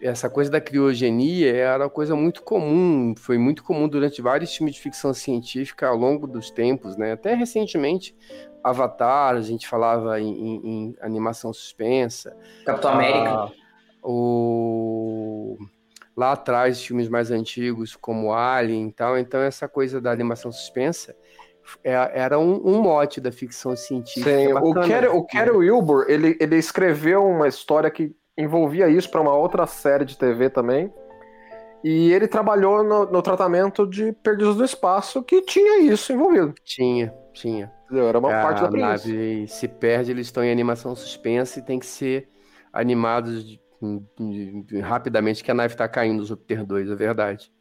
essa 0.00 0.30
coisa 0.30 0.50
da 0.50 0.60
criogenia 0.60 1.54
era 1.54 1.84
uma 1.84 1.90
coisa 1.90 2.14
muito 2.14 2.42
comum, 2.42 3.14
foi 3.16 3.36
muito 3.36 3.64
comum 3.64 3.88
durante 3.88 4.22
vários 4.22 4.54
filmes 4.54 4.76
de 4.76 4.80
ficção 4.80 5.12
científica 5.12 5.88
ao 5.88 5.96
longo 5.96 6.26
dos 6.26 6.50
tempos, 6.50 6.96
né? 6.96 7.12
Até 7.12 7.34
recentemente, 7.34 8.14
Avatar, 8.62 9.34
a 9.34 9.40
gente 9.40 9.66
falava 9.66 10.20
em, 10.20 10.28
em, 10.32 10.60
em 10.66 10.96
animação 11.00 11.52
suspensa. 11.52 12.36
Capitão 12.64 12.92
América. 12.92 13.30
Ah, 13.30 13.50
o... 14.02 15.58
Lá 16.16 16.32
atrás, 16.32 16.82
filmes 16.82 17.08
mais 17.08 17.30
antigos, 17.30 17.96
como 17.96 18.32
Alien 18.32 18.88
e 18.88 18.92
tal. 18.92 19.18
Então, 19.18 19.40
essa 19.40 19.68
coisa 19.68 20.00
da 20.00 20.10
animação 20.10 20.50
suspensa 20.50 21.14
é, 21.84 21.92
era 22.14 22.38
um, 22.38 22.60
um 22.64 22.82
mote 22.82 23.20
da 23.20 23.30
ficção 23.30 23.76
científica. 23.76 24.30
Sim, 24.30 24.52
o 24.52 24.74
Kerry, 24.74 25.06
o 25.08 25.24
Kerry 25.24 25.50
Wilbur, 25.50 26.06
ele, 26.08 26.36
ele 26.40 26.56
escreveu 26.56 27.24
uma 27.24 27.48
história 27.48 27.90
que 27.90 28.14
envolvia 28.36 28.88
isso 28.88 29.10
para 29.10 29.20
uma 29.20 29.34
outra 29.34 29.66
série 29.66 30.04
de 30.04 30.16
TV 30.16 30.50
também. 30.50 30.92
E 31.82 32.12
ele 32.12 32.28
trabalhou 32.28 32.84
no, 32.84 33.06
no, 33.06 33.22
tratamento 33.22 33.86
de 33.86 34.12
Perdidos 34.12 34.56
no 34.56 34.64
Espaço, 34.64 35.22
que 35.22 35.40
tinha 35.42 35.80
isso 35.80 36.12
envolvido. 36.12 36.54
Tinha, 36.62 37.14
tinha. 37.32 37.72
Era 37.90 38.18
uma 38.18 38.38
a, 38.38 38.42
parte 38.42 38.62
da 38.62 38.68
premissa. 38.68 39.08
A 39.08 39.12
nave 39.12 39.48
se 39.48 39.66
perde, 39.66 40.10
eles 40.10 40.26
estão 40.26 40.44
em 40.44 40.52
animação 40.52 40.94
suspensa 40.94 41.58
e 41.58 41.62
tem 41.62 41.78
que 41.78 41.86
ser 41.86 42.28
animados 42.70 43.48
de, 43.48 43.60
rapidamente, 44.82 45.42
que 45.42 45.50
a 45.50 45.54
nave 45.54 45.74
está 45.74 45.88
caindo, 45.88 46.24
Júpiter 46.24 46.64
2, 46.64 46.90
é 46.90 46.94
verdade. 46.94 47.52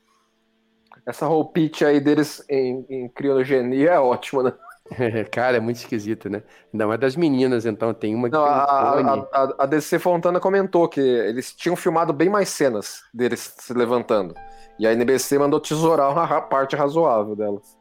Essa 1.06 1.26
roupite 1.26 1.86
aí 1.86 2.00
deles 2.00 2.44
em, 2.50 2.86
em 2.90 3.10
criogenia 3.10 3.92
é 3.92 4.00
ótima, 4.00 4.44
né? 4.44 4.54
Cara, 5.32 5.58
é 5.58 5.60
muito 5.60 5.78
esquisito, 5.78 6.30
né? 6.30 6.44
Ainda 6.74 6.88
mais 6.88 7.00
das 7.00 7.16
meninas, 7.16 7.66
então. 7.66 7.94
Tem 7.94 8.16
uma 8.16 8.30
que 8.30 8.36
Não, 8.36 8.44
tem 8.44 9.06
um 9.06 9.10
a, 9.10 9.28
a, 9.32 9.56
a, 9.60 9.66
DC 9.66 10.00
Fontana 10.00 10.40
comentou 10.40 10.88
que 10.88 11.00
eles 11.00 11.54
tinham 11.54 11.76
filmado 11.76 12.12
bem 12.12 12.30
mais 12.30 12.50
cenas 12.50 13.02
deles 13.14 13.54
se 13.58 13.74
levantando. 13.74 14.34
E 14.80 14.88
a 14.88 14.94
NBC 14.94 15.38
mandou 15.38 15.60
tesourar 15.60 16.12
uma 16.12 16.42
parte 16.42 16.76
razoável 16.76 17.36
delas. 17.36 17.78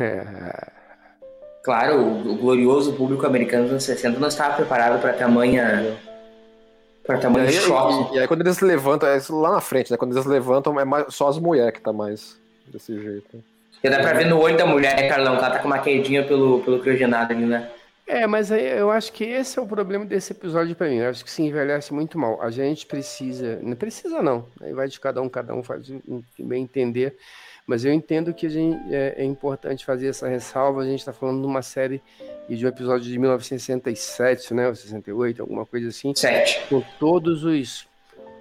É. 0.00 0.72
Claro, 1.62 2.00
o, 2.00 2.32
o, 2.32 2.36
glorioso 2.36 2.94
público 2.94 3.26
americano 3.26 3.64
dos 3.64 3.72
anos 3.72 3.84
60 3.84 4.18
não 4.18 4.28
estava 4.28 4.54
preparado 4.54 5.00
para 5.00 5.12
tamanha. 5.12 5.96
Tamanho 7.16 7.46
e 7.46 7.48
aí, 7.48 7.54
choque. 7.54 8.12
E, 8.12 8.16
e, 8.16 8.20
aí 8.20 8.28
quando 8.28 8.42
eles 8.42 8.60
levantam, 8.60 9.08
é 9.08 9.18
lá 9.30 9.52
na 9.52 9.60
frente, 9.60 9.90
né? 9.90 9.96
Quando 9.96 10.12
eles 10.12 10.26
levantam, 10.26 10.78
é 10.78 10.84
mais, 10.84 11.14
só 11.14 11.28
as 11.28 11.38
mulheres 11.38 11.72
que 11.72 11.80
tá 11.80 11.92
mais 11.92 12.36
desse 12.66 13.00
jeito. 13.00 13.42
E 13.82 13.88
dá 13.88 14.00
pra 14.00 14.12
ver 14.12 14.26
no 14.26 14.38
olho 14.38 14.56
da 14.56 14.66
mulher, 14.66 14.96
né, 14.96 15.08
Carlão? 15.08 15.36
Que 15.36 15.44
ela 15.44 15.54
tá 15.54 15.60
com 15.60 15.68
uma 15.68 15.78
quedinha 15.78 16.24
pelo, 16.24 16.60
pelo 16.60 16.80
criogenado 16.80 17.32
ali, 17.32 17.46
né? 17.46 17.70
É, 18.06 18.26
mas 18.26 18.50
eu 18.50 18.90
acho 18.90 19.12
que 19.12 19.22
esse 19.22 19.58
é 19.58 19.62
o 19.62 19.66
problema 19.66 20.04
desse 20.04 20.32
episódio 20.32 20.74
para 20.74 20.88
mim. 20.88 20.96
Eu 20.96 21.10
acho 21.10 21.22
que 21.22 21.30
se 21.30 21.42
envelhece 21.42 21.92
muito 21.92 22.18
mal. 22.18 22.40
A 22.42 22.50
gente 22.50 22.86
precisa. 22.86 23.58
Não 23.62 23.76
precisa, 23.76 24.22
não. 24.22 24.46
Aí 24.60 24.72
vai 24.72 24.88
de 24.88 24.98
cada 24.98 25.20
um, 25.20 25.28
cada 25.28 25.54
um 25.54 25.62
faz 25.62 25.90
bem 26.38 26.62
entender. 26.62 27.16
Mas 27.68 27.84
eu 27.84 27.92
entendo 27.92 28.32
que 28.32 28.46
a 28.46 28.48
gente, 28.48 28.94
é, 28.94 29.16
é 29.18 29.24
importante 29.24 29.84
fazer 29.84 30.08
essa 30.08 30.26
ressalva. 30.26 30.80
A 30.80 30.86
gente 30.86 31.00
está 31.00 31.12
falando 31.12 31.42
de 31.42 31.46
uma 31.46 31.60
série 31.60 32.00
e 32.48 32.56
de 32.56 32.64
um 32.64 32.68
episódio 32.70 33.06
de 33.06 33.18
1967, 33.18 34.54
né? 34.54 34.68
Ou 34.68 34.74
68, 34.74 35.42
alguma 35.42 35.66
coisa 35.66 35.88
assim. 35.88 36.14
Sete. 36.16 36.66
Com 36.70 36.82
todos 36.98 37.44
os 37.44 37.86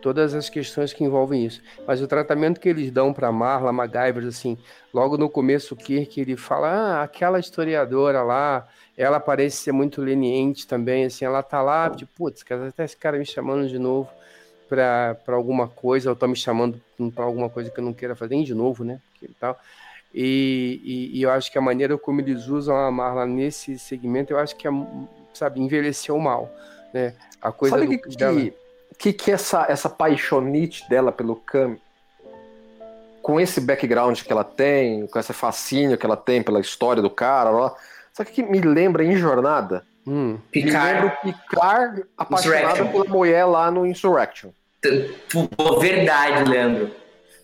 todas 0.02 0.34
as 0.34 0.48
questões 0.48 0.94
que 0.94 1.04
envolvem 1.04 1.46
isso. 1.46 1.62
Mas 1.86 2.02
o 2.02 2.08
tratamento 2.08 2.62
que 2.62 2.70
eles 2.70 2.90
dão 2.90 3.12
para 3.12 3.30
Marla 3.30 3.74
MacGyver, 3.74 4.28
assim, 4.28 4.58
logo 4.94 5.18
no 5.18 5.30
começo 5.30 5.74
o 5.74 5.78
Kirk 5.78 6.22
ele 6.22 6.38
fala, 6.38 6.70
ah, 6.70 7.04
aquela 7.04 7.40
historiadora 7.40 8.22
lá, 8.22 8.66
ela 8.96 9.20
parece 9.20 9.58
ser 9.58 9.72
muito 9.74 10.02
leniente 10.02 10.66
também, 10.68 11.04
assim, 11.06 11.26
ela 11.26 11.44
tá 11.44 11.62
lá, 11.62 11.90
tipo, 11.90 12.12
putz, 12.16 12.46
até 12.70 12.86
esse 12.86 12.96
cara 12.96 13.18
me 13.18 13.26
chamando 13.26 13.68
de 13.68 13.80
novo 13.80 14.08
para 14.70 15.18
alguma 15.28 15.68
coisa, 15.68 16.12
ou 16.12 16.16
tá 16.16 16.28
me 16.28 16.36
chamando 16.36 16.80
para 17.14 17.26
alguma 17.26 17.50
coisa 17.50 17.70
que 17.70 17.80
eu 17.80 17.84
não 17.84 17.92
queira 17.92 18.16
fazer, 18.16 18.42
de 18.44 18.54
novo, 18.54 18.86
né, 18.86 19.02
e 19.26 19.34
tal. 19.40 19.60
E, 20.14 20.82
e, 20.84 21.20
e, 21.20 21.22
eu 21.22 21.32
acho 21.32 21.52
que 21.52 21.58
a 21.58 21.62
maneira 21.62 21.98
como 21.98 22.22
eles 22.22 22.48
usam 22.48 22.76
a 22.76 22.90
Marla 22.90 23.26
nesse 23.26 23.78
segmento, 23.78 24.34
eu 24.34 24.40
acho 24.40 24.56
que, 24.56 24.68
é, 24.68 24.72
sabe, 25.34 25.60
envelheceu 25.60 26.18
mal, 26.18 26.50
né, 26.94 27.14
a 27.42 27.52
coisa 27.52 27.78
Sabe 27.78 27.98
do, 27.98 28.02
que, 28.02 28.18
dela... 28.18 28.40
que 28.40 28.54
que, 28.98 29.14
que 29.14 29.32
essa, 29.32 29.66
essa 29.70 29.90
paixonite 29.90 30.88
dela 30.90 31.12
pelo 31.12 31.36
Kami, 31.36 31.80
com 33.22 33.40
esse 33.40 33.62
background 33.62 34.22
que 34.22 34.32
ela 34.32 34.44
tem, 34.44 35.06
com 35.08 35.20
esse 35.20 35.34
fascínio 35.34 35.98
que 35.98 36.06
ela 36.06 36.18
tem 36.18 36.42
pela 36.42 36.60
história 36.60 37.02
do 37.02 37.10
cara, 37.10 37.50
lá, 37.50 37.76
sabe 38.14 38.30
o 38.30 38.34
que 38.34 38.42
me 38.42 38.62
lembra 38.62 39.04
em 39.04 39.16
Jornada? 39.16 39.86
Hum. 40.06 40.40
Lembra 40.56 41.18
Picard 41.22 42.06
apaixonado 42.18 42.90
pela 42.90 43.06
mulher 43.06 43.46
lá 43.46 43.70
no 43.70 43.86
Insurrection. 43.86 44.52
Verdade, 45.82 46.50
Leandro. 46.50 46.92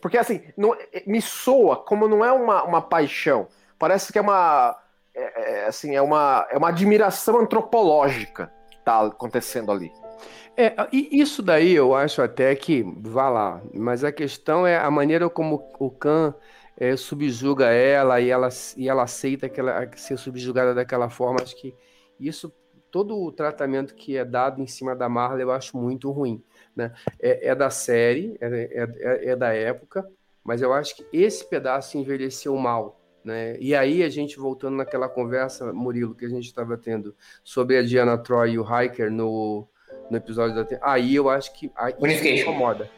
Porque 0.03 0.17
assim, 0.17 0.41
não, 0.57 0.75
me 1.07 1.22
soa 1.22 1.77
como 1.77 2.10
não 2.10 2.25
é 2.25 2.31
uma, 2.33 2.62
uma 2.65 2.81
paixão. 2.81 3.48
Parece 3.79 4.12
que 4.12 4.19
é 4.19 4.22
uma. 4.22 4.77
É, 5.15 5.62
é, 5.62 5.65
assim, 5.65 5.95
é 5.95 6.01
uma, 6.01 6.45
é 6.51 6.57
uma 6.57 6.67
admiração 6.67 7.39
antropológica 7.39 8.51
que 8.69 8.77
tá 8.83 9.05
acontecendo 9.05 9.72
ali. 9.72 9.93
É, 10.57 10.75
isso 10.91 11.41
daí 11.41 11.74
eu 11.74 11.95
acho 11.95 12.22
até 12.22 12.53
que 12.53 12.83
vá 13.00 13.29
lá, 13.29 13.62
mas 13.74 14.03
a 14.03 14.12
questão 14.12 14.67
é 14.67 14.77
a 14.77 14.91
maneira 14.91 15.29
como 15.29 15.72
o 15.79 15.89
Khan 15.89 16.36
é, 16.75 16.98
subjuga 16.98 17.67
ela 17.67 18.19
e 18.19 18.29
ela, 18.29 18.50
e 18.75 18.89
ela 18.89 19.03
aceita 19.03 19.48
que 19.48 19.62
ela, 19.62 19.89
ser 19.95 20.17
subjugada 20.17 20.74
daquela 20.74 21.10
forma. 21.10 21.41
Acho 21.41 21.55
que 21.55 21.74
isso, 22.19 22.53
todo 22.91 23.17
o 23.17 23.31
tratamento 23.31 23.95
que 23.95 24.17
é 24.17 24.25
dado 24.25 24.62
em 24.62 24.67
cima 24.67 24.93
da 24.93 25.07
Marla, 25.07 25.39
eu 25.39 25.50
acho 25.50 25.77
muito 25.77 26.12
ruim. 26.12 26.43
Né? 26.75 26.91
É, 27.19 27.49
é 27.49 27.55
da 27.55 27.69
série, 27.69 28.35
é, 28.41 28.47
é, 28.47 29.31
é, 29.31 29.35
da 29.35 29.53
época, 29.53 30.07
mas 30.43 30.61
eu 30.61 30.73
acho 30.73 30.95
que 30.95 31.05
esse 31.13 31.47
pedaço 31.47 31.97
envelheceu 31.97 32.55
mal. 32.55 32.99
Né? 33.23 33.55
E 33.59 33.75
aí 33.75 34.03
a 34.03 34.09
gente 34.09 34.37
voltando 34.37 34.75
naquela 34.75 35.07
conversa, 35.07 35.71
Murilo, 35.71 36.15
que 36.15 36.25
a 36.25 36.29
gente 36.29 36.45
estava 36.45 36.77
tendo 36.77 37.15
sobre 37.43 37.77
a 37.77 37.83
Diana 37.83 38.17
Troy 38.17 38.51
e 38.51 38.59
o 38.59 38.63
Hiker 38.63 39.11
no 39.11 39.67
no 40.09 40.17
episódio 40.17 40.55
da. 40.55 40.79
Aí 40.81 41.15
eu 41.15 41.29
acho 41.29 41.53
que. 41.53 41.71
Aí, 41.75 41.93
isso 41.93 42.23
me 42.23 42.41
incomoda. 42.41 42.89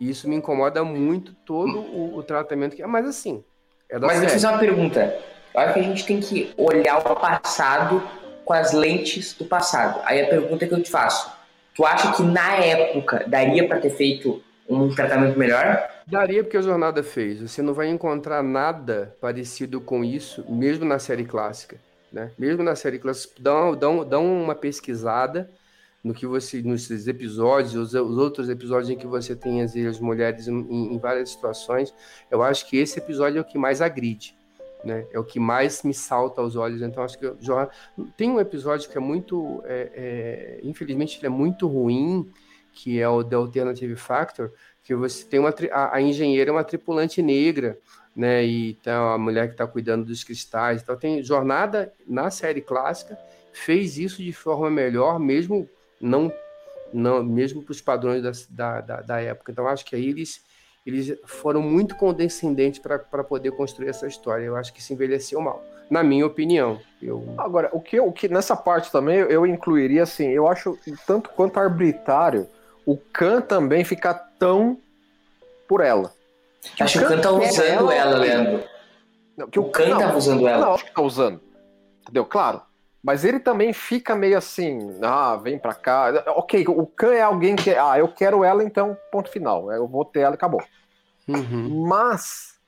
Isso 0.00 0.28
me 0.28 0.36
incomoda 0.36 0.82
muito 0.82 1.34
todo 1.34 1.80
o, 1.80 2.16
o 2.16 2.22
tratamento 2.22 2.76
que. 2.76 2.84
Mas 2.86 3.06
assim. 3.06 3.44
É 3.88 3.98
Mas 3.98 4.12
série. 4.12 4.26
eu 4.26 4.30
fiz 4.30 4.44
uma 4.44 4.58
pergunta. 4.58 5.18
Eu 5.52 5.60
acho 5.60 5.74
que 5.74 5.80
a 5.80 5.82
gente 5.82 6.06
tem 6.06 6.20
que 6.20 6.54
olhar 6.56 6.98
o 6.98 7.16
passado 7.16 8.02
com 8.44 8.52
as 8.52 8.72
lentes 8.72 9.34
do 9.34 9.44
passado. 9.44 10.00
Aí 10.04 10.22
a 10.22 10.28
pergunta 10.28 10.66
que 10.66 10.72
eu 10.72 10.82
te 10.82 10.90
faço: 10.90 11.30
tu 11.74 11.84
acha 11.84 12.12
que 12.12 12.22
na 12.22 12.56
época 12.56 13.24
daria 13.26 13.66
para 13.66 13.80
ter 13.80 13.90
feito 13.90 14.42
um 14.68 14.94
tratamento 14.94 15.38
melhor? 15.38 15.88
Daria 16.06 16.42
porque 16.42 16.56
a 16.56 16.62
jornada 16.62 17.02
fez. 17.02 17.40
Você 17.40 17.62
não 17.62 17.74
vai 17.74 17.88
encontrar 17.88 18.42
nada 18.42 19.16
parecido 19.20 19.80
com 19.80 20.04
isso, 20.04 20.44
mesmo 20.48 20.84
na 20.84 20.98
série 20.98 21.24
clássica. 21.24 21.76
Né? 22.12 22.30
Mesmo 22.38 22.62
na 22.62 22.74
série 22.74 22.98
clássica, 22.98 23.34
dão, 23.38 23.74
dão, 23.76 24.04
dão 24.04 24.42
uma 24.42 24.54
pesquisada 24.54 25.50
no 26.02 26.14
que 26.14 26.26
você 26.26 26.62
nos 26.62 26.90
episódios, 27.06 27.74
os, 27.74 27.94
os, 27.94 28.16
outros 28.16 28.48
episódios 28.48 28.90
em 28.90 28.96
que 28.96 29.06
você 29.06 29.36
tem 29.36 29.62
as, 29.62 29.76
as 29.76 30.00
mulheres 30.00 30.48
em, 30.48 30.94
em, 30.94 30.98
várias 30.98 31.30
situações, 31.30 31.94
eu 32.30 32.42
acho 32.42 32.66
que 32.68 32.78
esse 32.78 32.98
episódio 32.98 33.38
é 33.38 33.40
o 33.42 33.44
que 33.44 33.58
mais 33.58 33.82
agride, 33.82 34.34
né? 34.84 35.06
É 35.12 35.18
o 35.18 35.24
que 35.24 35.38
mais 35.38 35.82
me 35.82 35.94
salta 35.94 36.40
aos 36.40 36.56
olhos. 36.56 36.82
Então 36.82 37.02
acho 37.02 37.18
que 37.18 37.32
já 37.40 37.68
tem 38.16 38.30
um 38.30 38.40
episódio 38.40 38.88
que 38.90 38.96
é 38.96 39.00
muito, 39.00 39.62
é, 39.64 39.90
é, 39.94 40.60
infelizmente, 40.62 41.18
ele 41.18 41.26
é 41.26 41.30
muito 41.30 41.66
ruim, 41.66 42.30
que 42.72 43.00
é 43.00 43.08
o 43.08 43.22
The 43.24 43.36
Alternative 43.36 43.96
Factor, 43.96 44.52
que 44.82 44.94
você 44.94 45.24
tem 45.24 45.40
uma 45.40 45.54
a, 45.72 45.96
a 45.96 46.00
engenheira 46.00 46.50
é 46.50 46.52
uma 46.52 46.64
tripulante 46.64 47.20
negra, 47.20 47.78
né? 48.14 48.44
E 48.44 48.70
então 48.70 49.12
a 49.12 49.18
mulher 49.18 49.46
que 49.46 49.54
está 49.54 49.66
cuidando 49.66 50.04
dos 50.04 50.24
cristais, 50.24 50.82
então 50.82 50.96
tem 50.96 51.22
jornada 51.22 51.92
na 52.06 52.30
série 52.30 52.60
clássica 52.60 53.18
fez 53.52 53.98
isso 53.98 54.22
de 54.22 54.32
forma 54.32 54.70
melhor, 54.70 55.18
mesmo 55.18 55.68
não, 56.00 56.32
não 56.92 57.22
mesmo 57.22 57.62
para 57.62 57.72
os 57.72 57.80
padrões 57.80 58.22
da, 58.48 58.80
da, 58.80 59.00
da, 59.00 59.20
época. 59.20 59.52
Então, 59.52 59.66
acho 59.66 59.84
que 59.84 59.94
aí 59.96 60.08
eles, 60.08 60.42
eles 60.84 61.18
foram 61.26 61.60
muito 61.60 61.94
condescendentes 61.94 62.80
para 62.80 63.24
poder 63.24 63.52
construir 63.52 63.88
essa 63.88 64.06
história. 64.06 64.44
Eu 64.44 64.56
acho 64.56 64.72
que 64.72 64.82
se 64.82 64.92
envelheceu 64.92 65.40
mal, 65.40 65.62
na 65.90 66.02
minha 66.02 66.26
opinião. 66.26 66.80
Eu... 67.02 67.34
Agora, 67.38 67.68
o 67.72 67.80
que, 67.80 68.00
o 68.00 68.12
que 68.12 68.28
nessa 68.28 68.56
parte 68.56 68.90
também 68.90 69.18
eu 69.18 69.46
incluiria 69.46 70.02
assim, 70.02 70.28
eu 70.28 70.48
acho 70.48 70.78
tanto 71.06 71.30
quanto 71.30 71.58
arbitrário 71.58 72.48
o 72.86 72.96
Khan 72.96 73.40
também 73.40 73.84
ficar 73.84 74.14
tão 74.38 74.78
por 75.68 75.80
ela. 75.80 76.12
Acho 76.80 76.98
que 76.98 77.04
o 77.04 77.08
Khan 77.08 77.20
tá 77.20 77.30
usando 77.30 77.60
ela, 77.60 77.94
ela 77.94 78.18
Leandro. 78.18 78.64
Não, 79.36 79.48
que 79.48 79.58
o, 79.58 79.62
o 79.62 79.70
Khan 79.70 79.98
tá 79.98 80.14
usando 80.14 80.48
ela. 80.48 80.66
Não, 80.66 80.74
acho 80.74 80.84
que 80.84 80.94
tá 80.94 81.02
usando. 81.02 81.40
Entendeu? 82.02 82.24
Claro. 82.24 82.62
Mas 83.02 83.24
ele 83.24 83.40
também 83.40 83.72
fica 83.72 84.14
meio 84.14 84.36
assim, 84.36 84.98
ah, 85.02 85.34
vem 85.36 85.58
pra 85.58 85.74
cá. 85.74 86.24
Ok, 86.36 86.66
o 86.68 86.86
Khan 86.86 87.14
é 87.14 87.22
alguém 87.22 87.56
que, 87.56 87.70
ah, 87.70 87.98
eu 87.98 88.08
quero 88.08 88.44
ela, 88.44 88.62
então, 88.62 88.96
ponto 89.10 89.30
final. 89.30 89.72
Eu 89.72 89.88
vou 89.88 90.04
ter 90.04 90.20
ela 90.20 90.34
e 90.34 90.36
acabou. 90.36 90.62
Uhum. 91.26 91.86
Mas, 91.86 92.58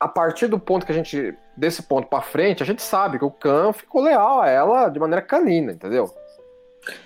a 0.00 0.08
partir 0.08 0.48
do 0.48 0.58
ponto 0.58 0.84
que 0.84 0.90
a 0.90 0.94
gente, 0.94 1.34
desse 1.56 1.84
ponto 1.84 2.08
pra 2.08 2.20
frente, 2.20 2.64
a 2.64 2.66
gente 2.66 2.82
sabe 2.82 3.18
que 3.18 3.24
o 3.24 3.30
Khan 3.30 3.72
ficou 3.72 4.02
leal 4.02 4.40
a 4.40 4.48
ela 4.48 4.88
de 4.88 4.98
maneira 4.98 5.22
canina, 5.22 5.70
entendeu? 5.70 6.12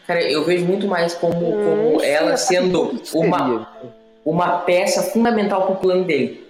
Cara, 0.07 0.23
eu 0.23 0.43
vejo 0.43 0.65
muito 0.65 0.89
mais 0.89 1.15
como, 1.15 1.39
como 1.39 2.03
ela 2.03 2.35
sendo 2.39 2.99
uma, 3.13 3.77
uma 4.25 4.59
peça 4.61 5.03
fundamental 5.03 5.67
pro 5.67 5.77
plano 5.77 6.05
dele. 6.05 6.46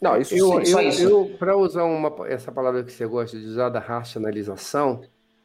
Não, 0.00 0.16
isso 0.16 0.34
eu, 0.34 0.64
sim, 0.64 0.72
eu, 0.72 0.80
isso. 0.88 1.02
eu 1.02 1.36
para 1.38 1.56
usar 1.56 1.84
uma, 1.84 2.14
essa 2.28 2.52
palavra 2.52 2.84
que 2.84 2.92
você 2.92 3.06
gosta 3.06 3.38
de 3.38 3.44
usar 3.44 3.68
da 3.68 3.80
racionalização, 3.80 5.02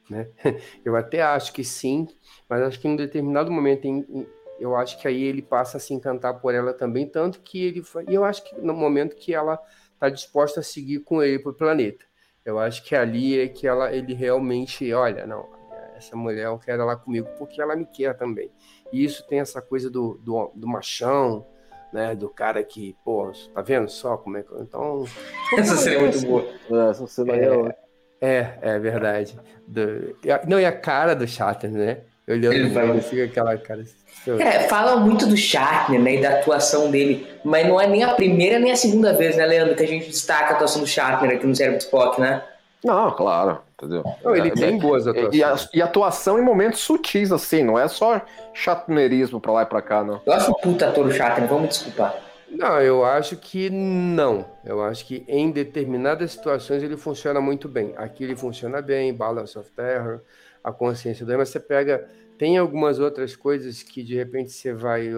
né? 0.08 0.28
Eu 0.84 0.94
até 0.96 1.22
acho 1.22 1.52
que 1.52 1.64
sim, 1.64 2.06
mas 2.48 2.62
acho 2.62 2.78
que 2.78 2.86
em 2.86 2.92
um 2.92 2.96
determinado 2.96 3.50
momento 3.50 3.86
em, 3.86 4.04
em, 4.08 4.26
eu 4.60 4.76
acho 4.76 5.00
que 5.00 5.08
aí 5.08 5.22
ele 5.22 5.42
passa 5.42 5.78
a 5.78 5.80
se 5.80 5.92
encantar 5.92 6.40
por 6.40 6.54
ela 6.54 6.72
também, 6.72 7.08
tanto 7.08 7.40
que 7.40 7.64
ele 7.64 7.82
e 8.08 8.14
eu 8.14 8.24
acho 8.24 8.44
que 8.44 8.54
no 8.60 8.74
momento 8.74 9.16
que 9.16 9.34
ela 9.34 9.58
está 9.94 10.08
disposta 10.08 10.60
a 10.60 10.62
seguir 10.62 11.00
com 11.00 11.22
ele 11.22 11.38
para 11.38 11.50
o 11.50 11.54
planeta. 11.54 12.04
Eu 12.44 12.58
acho 12.58 12.84
que 12.84 12.94
ali 12.94 13.40
é 13.40 13.48
que 13.48 13.66
ela, 13.66 13.92
ele 13.92 14.12
realmente, 14.12 14.92
olha, 14.92 15.26
não, 15.26 15.48
essa 15.96 16.14
mulher 16.14 16.44
eu 16.46 16.58
quero 16.58 16.82
ela 16.82 16.96
comigo 16.96 17.28
porque 17.38 17.60
ela 17.60 17.74
me 17.74 17.86
quer 17.86 18.16
também. 18.16 18.50
E 18.92 19.02
isso 19.02 19.26
tem 19.26 19.40
essa 19.40 19.62
coisa 19.62 19.90
do, 19.90 20.18
do, 20.22 20.52
do 20.54 20.68
machão, 20.68 21.46
né? 21.94 22.14
Do 22.14 22.28
cara 22.28 22.62
que, 22.64 22.96
pô, 23.04 23.30
tá 23.54 23.62
vendo 23.62 23.88
só 23.88 24.16
como 24.16 24.36
é 24.36 24.42
que. 24.42 24.52
Então. 24.60 25.04
Essa 25.56 25.76
seria 25.76 26.00
muito 26.00 26.20
boa. 26.26 26.44
Essa 26.90 27.06
cena 27.06 27.32
é, 27.32 27.76
é, 28.20 28.58
é 28.60 28.78
verdade. 28.80 29.38
Do, 29.66 30.16
não, 30.48 30.58
e 30.58 30.66
a 30.66 30.72
cara 30.72 31.14
do 31.14 31.26
Chatter, 31.26 31.70
né? 31.70 32.00
Olhando 32.26 32.54
ele 32.54 32.70
vai 32.70 32.90
assim, 32.90 33.20
aquela 33.20 33.56
cara. 33.58 33.82
Assim, 33.82 34.42
é, 34.42 34.60
fala 34.60 34.96
muito 34.96 35.26
do 35.26 35.36
Shatner, 35.36 36.00
né, 36.00 36.14
e 36.14 36.22
da 36.22 36.38
atuação 36.38 36.90
dele, 36.90 37.26
mas 37.44 37.68
não 37.68 37.78
é 37.78 37.86
nem 37.86 38.02
a 38.02 38.14
primeira 38.14 38.58
nem 38.58 38.72
a 38.72 38.76
segunda 38.76 39.12
vez, 39.12 39.36
né, 39.36 39.44
Leandro, 39.44 39.76
que 39.76 39.82
a 39.82 39.86
gente 39.86 40.06
destaca 40.06 40.52
a 40.52 40.56
atuação 40.56 40.80
do 40.80 40.86
Shatner 40.86 41.36
aqui 41.36 41.46
no 41.46 41.54
Cérebro 41.54 41.80
Spock, 41.80 42.18
né? 42.18 42.42
Não, 42.84 43.10
claro, 43.12 43.60
entendeu? 43.72 44.04
Não, 44.22 44.36
ele 44.36 44.48
é, 44.48 44.50
tem 44.50 44.76
é, 44.76 44.78
boas 44.78 45.06
atuações. 45.06 45.34
E, 45.34 45.42
a, 45.42 45.56
e, 45.72 45.80
atuação 45.80 46.38
em 46.38 46.42
momentos 46.42 46.80
sutis, 46.80 47.32
assim, 47.32 47.62
não 47.62 47.78
é 47.78 47.88
só 47.88 48.20
chatnerismo 48.52 49.40
pra 49.40 49.52
lá 49.52 49.62
e 49.62 49.66
pra 49.66 49.80
cá, 49.80 50.04
não. 50.04 50.20
Eu 50.26 50.32
acho 50.34 50.50
um 50.50 50.54
puta 50.54 50.88
ator 50.88 51.06
o 51.06 51.10
Shatner, 51.10 51.48
vamos 51.48 51.70
desculpar. 51.70 52.14
Não, 52.50 52.80
eu 52.80 53.04
acho 53.04 53.36
que 53.36 53.70
não. 53.70 54.44
Eu 54.64 54.84
acho 54.84 55.06
que 55.06 55.24
em 55.26 55.50
determinadas 55.50 56.32
situações 56.32 56.82
ele 56.82 56.96
funciona 56.96 57.40
muito 57.40 57.68
bem. 57.68 57.94
Aqui 57.96 58.22
ele 58.22 58.36
funciona 58.36 58.82
bem, 58.82 59.12
Balance 59.14 59.58
of 59.58 59.70
Terror, 59.72 60.20
a 60.62 60.70
consciência 60.70 61.26
do 61.26 61.36
mas 61.36 61.48
você 61.48 61.60
pega 61.60 62.06
tem 62.38 62.58
algumas 62.58 62.98
outras 62.98 63.36
coisas 63.36 63.82
que 63.82 64.02
de 64.02 64.16
repente 64.16 64.50
você 64.50 64.72
vai 64.72 65.08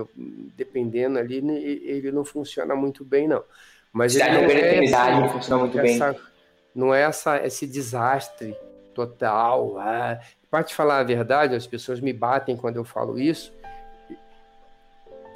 dependendo 0.57 1.19
ali 1.19 1.37
ele 1.85 2.13
não 2.13 2.25
funciona 2.25 2.75
muito 2.75 3.05
bem 3.05 3.27
não 3.27 3.43
mas 3.93 4.17
ele 4.17 4.29
não 4.29 4.41
é 4.51 5.21
não 5.21 5.29
funciona 5.31 5.63
muito 5.63 5.79
essa, 5.79 6.13
bem 6.13 6.21
não 6.77 6.95
é 6.95 7.03
essa 7.03 7.45
esse 7.45 7.67
desastre 7.67 8.57
total 8.95 9.79
ah, 9.79 10.21
para 10.51 10.63
te 10.63 10.75
falar 10.75 10.99
a 10.99 11.03
verdade 11.03 11.55
as 11.55 11.67
pessoas 11.67 12.01
me 12.01 12.13
batem 12.13 12.57
quando 12.57 12.77
eu 12.77 12.85
falo 12.85 13.19
isso 13.19 13.53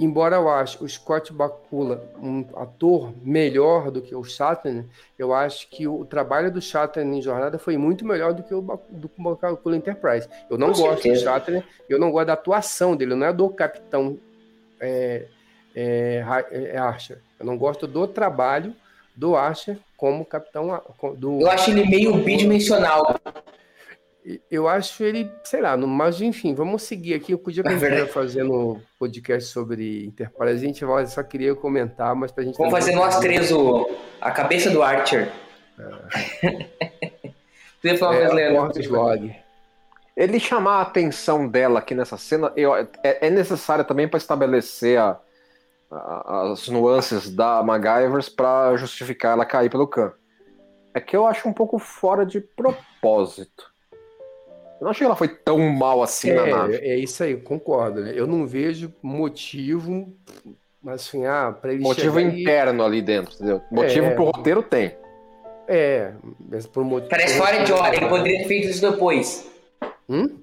embora 0.01 0.37
eu 0.37 0.49
ache 0.49 0.83
o 0.83 0.89
Scott 0.89 1.31
Bakula 1.33 2.03
um 2.21 2.45
ator 2.57 3.13
melhor 3.23 3.91
do 3.91 4.01
que 4.01 4.15
o 4.15 4.25
Shatner, 4.25 4.87
eu 5.19 5.35
acho 5.35 5.69
que 5.69 5.87
o 5.87 6.07
trabalho 6.07 6.51
do 6.51 6.61
Shatner 6.61 7.07
em 7.07 7.21
Jornada 7.21 7.59
foi 7.59 7.77
muito 7.77 8.05
melhor 8.07 8.33
do 8.33 8.43
que 8.43 8.55
o 8.55 8.63
do 8.89 9.11
Bakula 9.19 9.77
Enterprise. 9.77 10.27
Eu 10.49 10.57
não 10.57 10.73
Com 10.73 10.81
gosto 10.81 11.03
certeza. 11.03 11.21
do 11.21 11.25
Shatner, 11.25 11.65
eu 11.89 11.99
não 11.99 12.11
gosto 12.11 12.29
da 12.29 12.33
atuação 12.33 12.97
dele, 12.97 13.15
não 13.15 13.27
é 13.27 13.33
do 13.33 13.49
Capitão 13.51 14.19
é, 14.81 15.27
é, 15.75 16.25
é, 16.51 16.79
Archer. 16.79 17.19
Eu 17.39 17.45
não 17.45 17.59
gosto 17.59 17.87
do 17.87 18.07
trabalho 18.09 18.75
do 19.15 19.37
Archer 19.37 19.79
como 20.01 20.25
Capitão 20.25 20.83
do. 21.15 21.43
Eu 21.43 21.51
acho 21.51 21.71
ele 21.71 21.87
meio 21.87 22.15
bidimensional 22.15 23.21
eu 24.51 24.69
acho 24.69 25.03
ele, 25.03 25.31
sei 25.43 25.61
lá, 25.61 25.77
no, 25.77 25.87
mas 25.87 26.21
enfim, 26.21 26.55
vamos 26.55 26.83
seguir 26.83 27.15
aqui. 27.15 27.33
Eu 27.33 27.39
podia 27.39 27.63
continuar 27.63 28.07
fazendo 28.09 28.81
podcast 28.99 29.51
sobre 29.51 30.05
Interpol. 30.05 30.47
A 30.47 30.55
gente 30.55 30.85
só 31.09 31.23
queria 31.23 31.55
comentar, 31.55 32.15
mas 32.15 32.31
pra 32.31 32.45
gente. 32.45 32.57
Vamos 32.57 32.73
fazer 32.73 32.95
nós 32.95 33.19
três 33.19 33.51
o, 33.51 33.89
a 34.21 34.31
cabeça 34.31 34.71
do 34.71 34.83
Archer. 34.83 35.31
É. 35.79 37.31
Você 37.81 37.97
falar 37.97 38.17
é, 38.17 38.29
Leandro. 38.29 39.35
Ele 40.15 40.39
chamar 40.39 40.77
a 40.77 40.83
atenção 40.83 41.49
dela 41.49 41.79
aqui 41.79 41.95
nessa 41.95 42.19
cena 42.19 42.53
eu, 42.55 42.75
é, 42.75 42.89
é 43.03 43.31
necessário 43.31 43.87
também 43.87 44.07
para 44.07 44.19
estabelecer 44.19 44.99
a, 44.99 45.19
as 45.91 46.69
nuances 46.69 47.35
da 47.35 47.63
MacGyver 47.63 48.35
para 48.35 48.77
justificar 48.77 49.33
ela 49.33 49.45
cair 49.45 49.71
pelo 49.71 49.87
can. 49.87 50.13
É 50.95 51.01
que 51.01 51.17
eu 51.17 51.27
acho 51.27 51.49
um 51.49 51.53
pouco 51.53 51.79
fora 51.79 52.25
de 52.25 52.41
propósito. 52.41 53.71
Eu 54.81 54.85
não 54.85 54.91
achei 54.91 55.01
que 55.01 55.05
ela 55.05 55.17
foi 55.17 55.29
tão 55.29 55.59
mal 55.59 56.03
assim 56.03 56.31
é, 56.31 56.35
na 56.35 56.47
nave. 56.47 56.77
É 56.77 56.97
isso 56.97 57.23
aí, 57.23 57.37
concordo. 57.37 58.01
Né? 58.01 58.13
Eu 58.15 58.27
não 58.27 58.47
vejo 58.47 58.93
motivo, 59.03 60.13
mas 60.83 61.03
assim, 61.03 61.27
ah, 61.27 61.55
para 61.61 61.73
ele 61.73 61.83
Motivo 61.83 62.19
interno 62.19 62.85
ali 62.85 63.03
dentro, 63.03 63.35
entendeu? 63.35 63.61
Motivo 63.71 64.07
é, 64.07 64.15
pro 64.15 64.25
roteiro 64.25 64.63
tem. 64.63 64.97
É, 65.69 66.13
mas 66.49 66.67
por 66.67 66.83
motivo. 66.83 67.11
Parece 67.11 67.39
fora 67.39 67.63
de 67.63 67.73
hora, 67.73 67.95
ele 67.95 68.09
poderia 68.09 68.39
ter 68.39 68.49
feito 68.49 68.69
isso 68.69 68.91
depois. 68.91 69.49
Hum? 70.09 70.39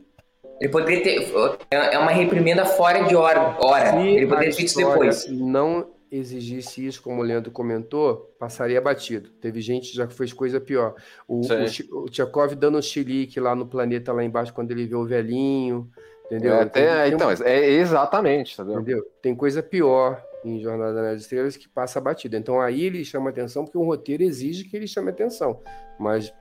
Ele 0.60 0.70
poderia 0.70 1.04
ter. 1.04 1.34
É 1.70 1.98
uma 1.98 2.12
reprimenda 2.12 2.66
fora 2.66 3.04
de 3.04 3.16
hora. 3.16 3.56
hora. 3.60 4.02
Ele 4.02 4.28
poderia 4.28 4.56
ter 4.56 4.64
isso 4.64 4.78
depois. 4.78 5.28
Não 5.30 5.88
exigisse 6.12 6.86
isso, 6.86 7.02
como 7.02 7.22
o 7.22 7.24
Leandro 7.24 7.52
comentou, 7.52 8.34
passaria 8.40 8.80
batido. 8.82 9.30
Teve 9.42 9.62
gente 9.62 9.92
que 9.92 9.98
já 9.98 10.08
fez 10.08 10.34
coisa 10.34 10.60
pior. 10.60 10.96
O, 11.28 11.42
o, 11.42 12.04
o 12.04 12.10
Tchekov 12.10 12.56
dando 12.56 12.78
um 12.78 12.82
chilique 12.82 13.40
lá 13.40 13.56
no 13.56 13.68
planeta, 13.68 14.14
lá 14.14 14.24
embaixo, 14.24 14.54
quando 14.54 14.72
ele 14.72 14.86
vê 14.86 14.96
o 14.96 15.06
velhinho, 15.06 15.90
entendeu? 16.26 16.56
É, 16.56 16.62
até, 16.62 17.08
então, 17.10 17.30
é 17.44 17.70
exatamente, 17.72 18.54
entendeu? 18.54 18.80
entendeu? 18.80 19.06
Tem 19.22 19.36
coisa 19.36 19.62
pior 19.62 20.24
em 20.46 20.62
Jornada 20.62 21.02
nas 21.02 21.22
Estrelas 21.22 21.58
que 21.58 21.68
passa 21.68 22.00
batido. 22.00 22.38
Então 22.38 22.62
aí 22.62 22.84
ele 22.84 23.04
chama 23.04 23.30
atenção 23.30 23.66
porque 23.66 23.78
o 23.78 23.84
roteiro 23.84 24.24
exige 24.24 24.64
que 24.66 24.78
ele 24.78 24.88
chame 24.88 25.10
atenção, 25.10 25.62
mas 26.00 26.34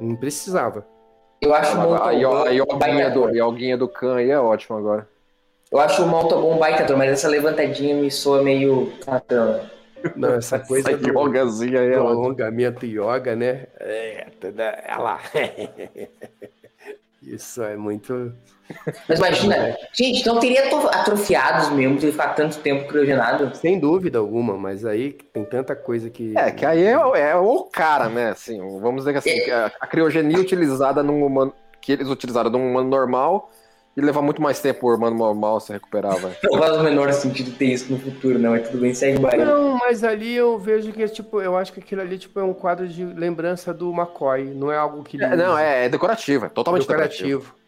não 0.00 0.16
precisava. 0.16 0.86
Eu 1.40 1.54
acho 1.54 1.76
muito... 1.76 1.94
A, 1.94 2.06
a, 2.06 2.08
a, 2.08 3.08
do, 3.08 3.30
Yoguinha 3.30 3.76
do 3.76 3.88
Khan 3.88 4.16
aí 4.16 4.30
é 4.30 4.38
ótimo 4.38 4.76
agora. 4.76 5.08
Eu 5.70 5.78
acho 5.78 6.02
o 6.02 6.08
Montauban 6.08 6.54
um 6.54 6.58
baita 6.58 6.96
mas 6.96 7.12
essa 7.12 7.28
levantadinha 7.28 7.94
me 7.94 8.10
soa 8.10 8.42
meio 8.42 8.92
catana. 9.04 9.70
Não, 10.16 10.34
essa 10.34 10.58
coisa 10.58 10.90
essa 10.90 10.98
do 10.98 11.08
yogazinha 11.08 11.80
aí, 11.80 11.94
alongamento 11.94 12.84
yoga, 12.84 13.36
né? 13.36 13.66
É, 13.78 14.26
é 14.42 14.96
lá. 14.96 15.20
Isso 17.22 17.62
é 17.62 17.76
muito. 17.76 18.32
Mas 19.08 19.18
imagina, 19.18 19.56
é. 19.56 19.76
gente, 19.92 20.26
não 20.26 20.38
teria 20.38 20.64
atrofiados 20.68 21.70
mesmo 21.70 21.98
de 21.98 22.10
ficar 22.10 22.28
tanto 22.28 22.58
tempo 22.58 22.86
criogenado? 22.86 23.54
Sem 23.56 23.78
dúvida 23.78 24.18
alguma, 24.18 24.56
mas 24.56 24.84
aí 24.84 25.12
tem 25.32 25.44
tanta 25.44 25.74
coisa 25.74 26.10
que. 26.10 26.36
É, 26.36 26.50
que 26.50 26.64
aí 26.64 26.84
é, 26.84 26.92
é 26.92 27.36
o 27.36 27.64
cara, 27.64 28.08
né? 28.08 28.30
Assim, 28.30 28.58
vamos 28.80 29.04
dizer 29.04 29.12
que 29.12 29.18
assim, 29.18 29.50
é. 29.50 29.70
a 29.80 29.86
criogenia 29.86 30.38
utilizada 30.38 31.02
num 31.02 31.24
humano. 31.24 31.52
que 31.80 31.92
eles 31.92 32.08
utilizaram 32.08 32.50
num 32.50 32.70
humano 32.70 32.88
normal 32.88 33.50
e 33.96 34.00
levar 34.00 34.22
muito 34.22 34.40
mais 34.40 34.60
tempo 34.60 34.88
o 34.88 34.94
humano 34.94 35.16
normal 35.16 35.60
se 35.60 35.72
recuperar, 35.72 36.16
velho. 36.16 36.36
Não 36.44 36.58
faz 36.58 36.76
o 36.76 36.82
menor 36.82 37.12
sentido 37.12 37.50
ter 37.52 37.66
isso 37.66 37.92
no 37.92 37.98
futuro, 37.98 38.38
não. 38.38 38.54
É 38.54 38.60
tudo 38.60 38.78
bem, 38.78 38.94
segue 38.94 39.18
o 39.18 39.44
Não, 39.44 39.78
mas 39.78 40.04
ali 40.04 40.34
eu 40.34 40.58
vejo 40.58 40.92
que, 40.92 41.06
tipo, 41.08 41.40
eu 41.40 41.56
acho 41.56 41.72
que 41.72 41.80
aquilo 41.80 42.00
ali 42.00 42.18
tipo, 42.18 42.38
é 42.38 42.44
um 42.44 42.54
quadro 42.54 42.86
de 42.88 43.04
lembrança 43.04 43.74
do 43.74 43.90
McCoy. 43.92 44.44
Não 44.44 44.70
é 44.70 44.78
algo 44.78 45.02
que. 45.02 45.22
É, 45.22 45.36
não, 45.36 45.58
é, 45.58 45.86
é, 45.86 45.88
decorativo, 45.88 46.46
é 46.46 46.48
totalmente 46.48 46.82
decorativo. 46.82 47.40
decorativo. 47.40 47.59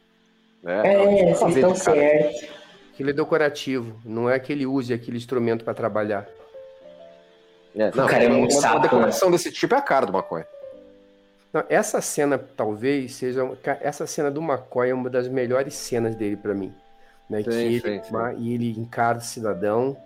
É, 0.65 0.95
é 0.95 1.35
vocês 1.35 1.57
estão 1.57 1.75
certos. 1.75 2.49
Aquilo 2.93 3.11
é 3.11 3.13
decorativo, 3.13 4.01
não 4.05 4.29
é 4.29 4.39
que 4.39 4.53
ele 4.53 4.67
use 4.67 4.93
aquele 4.93 5.17
instrumento 5.17 5.65
para 5.65 5.75
trabalhar. 5.75 6.29
É, 7.75 7.91
não, 7.95 8.05
o 8.05 8.09
cara 8.09 8.25
é 8.25 8.29
muito 8.29 8.55
uma, 8.59 8.71
uma 8.73 8.81
decoração 8.81 9.31
né? 9.31 9.37
desse 9.37 9.51
tipo 9.51 9.75
é 9.75 9.79
a 9.79 9.83
cara 9.83 10.07
do 10.07 10.13
McCoy. 10.13 10.45
Não, 11.53 11.65
essa 11.69 12.01
cena 12.01 12.39
talvez 12.39 13.15
seja 13.15 13.51
essa 13.81 14.07
cena 14.07 14.31
do 14.31 14.43
McCoy 14.43 14.91
é 14.91 14.95
uma 14.95 15.11
das 15.11 15.27
melhores 15.29 15.75
cenas 15.75 16.15
dele 16.15 16.37
para 16.37 16.55
mim, 16.55 16.73
né? 17.29 17.43
Sim, 17.43 17.45
que 17.45 17.55
ele, 17.55 17.81
sim, 17.81 18.03
sim. 18.05 18.17
e 18.39 18.55
ele 18.55 18.79
encara 18.79 19.19
o 19.19 19.23
cidadão 19.23 19.97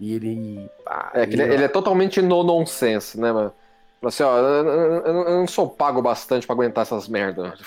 e 0.00 0.14
ele 0.14 0.70
ah, 0.86 1.10
é 1.14 1.26
que 1.26 1.34
ele, 1.34 1.42
ele, 1.42 1.64
é 1.64 1.68
totalmente 1.68 2.20
no 2.20 2.42
nonsense, 2.42 3.18
né, 3.20 3.30
mano? 3.30 3.52
Assim, 4.02 4.22
ó, 4.22 4.38
eu, 4.38 4.66
eu, 4.66 5.04
eu 5.04 5.38
não 5.38 5.46
sou 5.46 5.68
pago 5.68 6.00
bastante 6.02 6.46
para 6.46 6.54
aguentar 6.54 6.82
essas 6.82 7.08
merdas. 7.08 7.58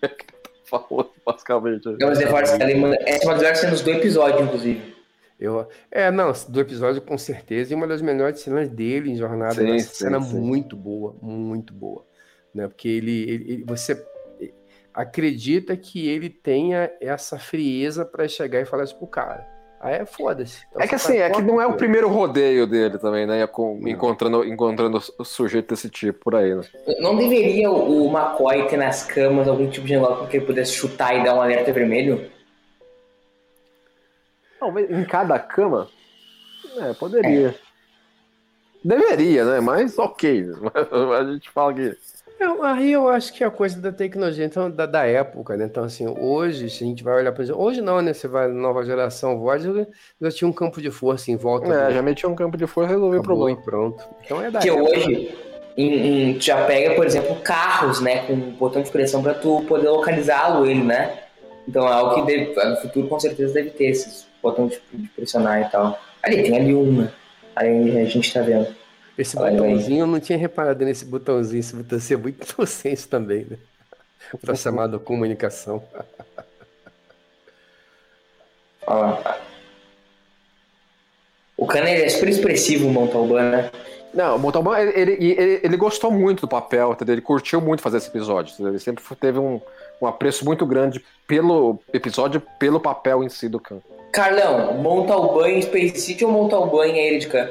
Falou, 0.88 1.12
basicamente. 1.24 1.86
Não, 1.86 2.08
mas 2.08 2.20
essa 2.20 2.28
é 2.28 3.24
uma 3.24 3.32
das 3.32 3.38
melhores 3.38 3.58
cenas 3.58 3.80
do 3.80 3.90
episódio, 3.90 4.44
inclusive. 4.44 4.98
Eu, 5.40 5.68
é, 5.90 6.10
não, 6.10 6.32
do 6.48 6.60
episódio 6.60 7.00
com 7.00 7.16
certeza, 7.16 7.72
e 7.72 7.76
uma 7.76 7.86
das 7.86 8.02
melhores 8.02 8.40
cenas 8.40 8.68
dele 8.68 9.10
em 9.10 9.16
Jornada. 9.16 9.54
Sim, 9.54 9.78
sim, 9.78 9.94
cena 9.94 10.20
sim. 10.20 10.36
muito 10.36 10.76
boa, 10.76 11.14
muito 11.22 11.72
boa 11.72 12.04
né? 12.54 12.66
Porque 12.66 12.88
ele, 12.88 13.22
ele, 13.22 13.52
ele 13.52 13.64
você 13.64 14.04
acredita 14.92 15.76
que 15.76 16.08
ele 16.08 16.28
tenha 16.28 16.90
essa 17.00 17.38
frieza 17.38 18.04
para 18.04 18.26
chegar 18.26 18.60
e 18.60 18.64
falar 18.64 18.84
isso 18.84 18.96
pro 18.96 19.06
cara. 19.06 19.46
Aí 19.80 19.94
é 19.94 20.04
foda-se. 20.04 20.64
Então, 20.70 20.82
é 20.82 20.88
que 20.88 20.94
assim, 20.94 21.18
é 21.18 21.30
que 21.30 21.40
não 21.40 21.60
é 21.60 21.66
o 21.66 21.76
primeiro 21.76 22.08
rodeio 22.08 22.66
dele 22.66 22.98
também, 22.98 23.26
né? 23.26 23.46
Com, 23.46 23.80
encontrando, 23.86 24.44
encontrando 24.44 25.00
o 25.18 25.24
sujeito 25.24 25.68
desse 25.68 25.88
tipo 25.88 26.18
por 26.18 26.34
aí, 26.34 26.54
né? 26.54 26.62
Não 26.98 27.16
deveria 27.16 27.70
o 27.70 28.08
McCoy 28.08 28.66
ter 28.66 28.76
nas 28.76 29.04
camas 29.04 29.46
algum 29.46 29.70
tipo 29.70 29.86
de 29.86 29.92
negócio 29.92 30.26
que 30.26 30.38
ele 30.38 30.46
pudesse 30.46 30.72
chutar 30.72 31.14
e 31.14 31.22
dar 31.22 31.34
um 31.34 31.40
alerta 31.40 31.72
vermelho? 31.72 32.28
Não, 34.60 34.76
em 34.78 35.04
cada 35.04 35.38
cama? 35.38 35.88
É, 36.78 36.92
poderia. 36.94 37.48
É. 37.48 37.54
Deveria, 38.84 39.44
né? 39.44 39.60
Mas 39.60 39.96
ok. 39.96 40.46
A 41.18 41.32
gente 41.32 41.50
fala 41.50 41.72
que 41.72 41.96
eu, 42.40 42.62
aí 42.62 42.92
eu 42.92 43.08
acho 43.08 43.32
que 43.32 43.42
é 43.42 43.46
a 43.46 43.50
coisa 43.50 43.80
da 43.80 43.90
tecnologia, 43.92 44.44
então, 44.44 44.70
da, 44.70 44.86
da 44.86 45.04
época, 45.04 45.56
né? 45.56 45.64
Então, 45.64 45.84
assim, 45.84 46.06
hoje, 46.06 46.70
se 46.70 46.84
a 46.84 46.86
gente 46.86 47.02
vai 47.02 47.14
olhar, 47.16 47.32
por 47.32 47.42
exemplo, 47.42 47.62
hoje 47.62 47.80
não, 47.80 48.00
né? 48.00 48.12
Você 48.12 48.28
vai 48.28 48.48
na 48.48 48.54
nova 48.54 48.84
geração, 48.84 49.38
Voyager 49.38 49.88
já 50.20 50.30
tinha 50.30 50.48
um 50.48 50.52
campo 50.52 50.80
de 50.80 50.90
força 50.90 51.30
em 51.30 51.36
volta. 51.36 51.72
É, 51.72 51.88
do... 51.88 51.94
já 51.94 52.02
metia 52.02 52.28
um 52.28 52.34
campo 52.34 52.56
de 52.56 52.66
força 52.66 52.90
e 52.90 52.94
resolveu 52.94 53.20
o 53.20 53.22
problema. 53.22 53.58
E 53.58 53.62
pronto. 53.64 54.02
Então 54.24 54.42
é 54.42 54.50
da 54.50 54.60
Que 54.60 54.70
época. 54.70 54.84
hoje, 54.84 55.34
em, 55.76 56.32
em, 56.32 56.40
já 56.40 56.64
pega, 56.64 56.94
por 56.94 57.06
exemplo, 57.06 57.36
carros, 57.36 58.00
né? 58.00 58.26
Com 58.26 58.32
um 58.34 58.50
botão 58.52 58.82
de 58.82 58.90
pressão 58.90 59.22
para 59.22 59.34
tu 59.34 59.62
poder 59.68 59.88
localizá-lo, 59.88 60.66
ele, 60.66 60.82
né? 60.82 61.18
Então 61.68 61.86
é 61.86 61.92
algo 61.92 62.14
que 62.14 62.22
deve, 62.22 62.54
no 62.54 62.76
futuro 62.76 63.08
com 63.08 63.20
certeza 63.20 63.54
deve 63.54 63.70
ter 63.70 63.86
esses 63.86 64.26
botões 64.42 64.72
de, 64.72 64.98
de 64.98 65.08
pressionar 65.08 65.60
e 65.60 65.70
tal. 65.70 65.98
Ali, 66.22 66.42
tem 66.42 66.56
ali 66.56 66.74
uma. 66.74 67.12
Aí 67.54 68.00
a 68.00 68.04
gente 68.04 68.32
tá 68.32 68.40
vendo. 68.40 68.68
Esse 69.18 69.34
botãozinho, 69.36 70.00
eu 70.02 70.06
não 70.06 70.20
tinha 70.20 70.38
reparado 70.38 70.84
nesse 70.84 71.04
botãozinho. 71.04 71.58
Esse 71.58 71.74
botãozinho 71.74 72.18
é 72.20 72.22
muito 72.22 72.46
inocente 72.56 73.08
também, 73.08 73.46
né? 73.50 73.56
Para 74.40 74.54
chamada 74.54 74.96
comunicação. 74.98 75.82
Fala. 78.84 79.40
O 81.56 81.66
Cana 81.66 81.90
é 81.90 82.08
super 82.08 82.28
expressivo, 82.28 82.86
o 82.86 82.92
Montalban, 82.92 83.50
né? 83.50 83.70
Não, 84.14 84.36
o 84.36 84.38
Montalban, 84.38 84.78
ele, 84.78 85.12
ele, 85.12 85.60
ele, 85.62 85.76
gostou 85.76 86.10
muito 86.10 86.42
do 86.42 86.48
papel, 86.48 86.92
entendeu? 86.92 87.14
ele 87.14 87.20
curtiu 87.20 87.60
muito 87.60 87.82
fazer 87.82 87.96
esse 87.96 88.08
episódio. 88.08 88.54
Entendeu? 88.54 88.72
Ele 88.72 88.78
sempre 88.78 89.04
teve 89.16 89.38
um, 89.40 89.60
um 90.00 90.06
apreço 90.06 90.44
muito 90.44 90.64
grande 90.64 91.04
pelo 91.26 91.80
episódio, 91.92 92.40
pelo 92.58 92.78
papel 92.78 93.24
em 93.24 93.28
si 93.28 93.48
do 93.48 93.58
Khan. 93.58 93.80
Carlão, 94.12 94.74
Montalban 94.74 95.48
em 95.50 95.62
Space 95.62 95.98
City 96.00 96.24
ou 96.24 96.30
Montalban 96.30 96.86
em 96.86 97.18
Khan? 97.28 97.48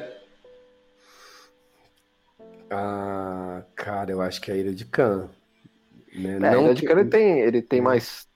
Ah, 2.70 3.64
cara, 3.76 4.12
eu 4.12 4.22
acho 4.22 4.42
que 4.42 4.52
é 4.52 4.54
a 4.54 4.58
Ilha 4.58 4.74
de 4.74 4.86
Khan. 4.86 5.30
Né? 6.14 6.36
É, 6.36 6.40
Não 6.40 6.48
a 6.50 6.64
Ilha 6.64 6.74
de 6.74 6.86
Khan 6.86 7.00
ele 7.00 7.10
tem, 7.10 7.40
ele 7.40 7.62
tem 7.62 7.82
mais 7.82 8.28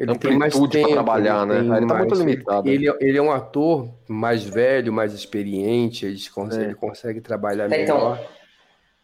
ele 0.00 0.18
tem 0.18 0.38
mais 0.38 0.54
tempo 0.54 0.68
para 0.70 0.88
trabalhar, 0.88 1.44
né? 1.44 1.58
Ele, 1.58 1.86
tá 1.86 1.98
muito 1.98 2.14
limitado. 2.14 2.66
Ele, 2.66 2.90
ele, 3.00 3.18
é 3.18 3.22
um 3.22 3.30
ator 3.30 3.86
mais 4.08 4.42
velho, 4.42 4.90
mais 4.90 5.12
experiente, 5.12 6.06
ele 6.06 6.18
consegue, 6.30 6.62
é. 6.62 6.66
ele 6.68 6.74
consegue 6.74 7.20
trabalhar 7.20 7.70
é, 7.70 7.82
então. 7.82 7.98
melhor. 7.98 8.30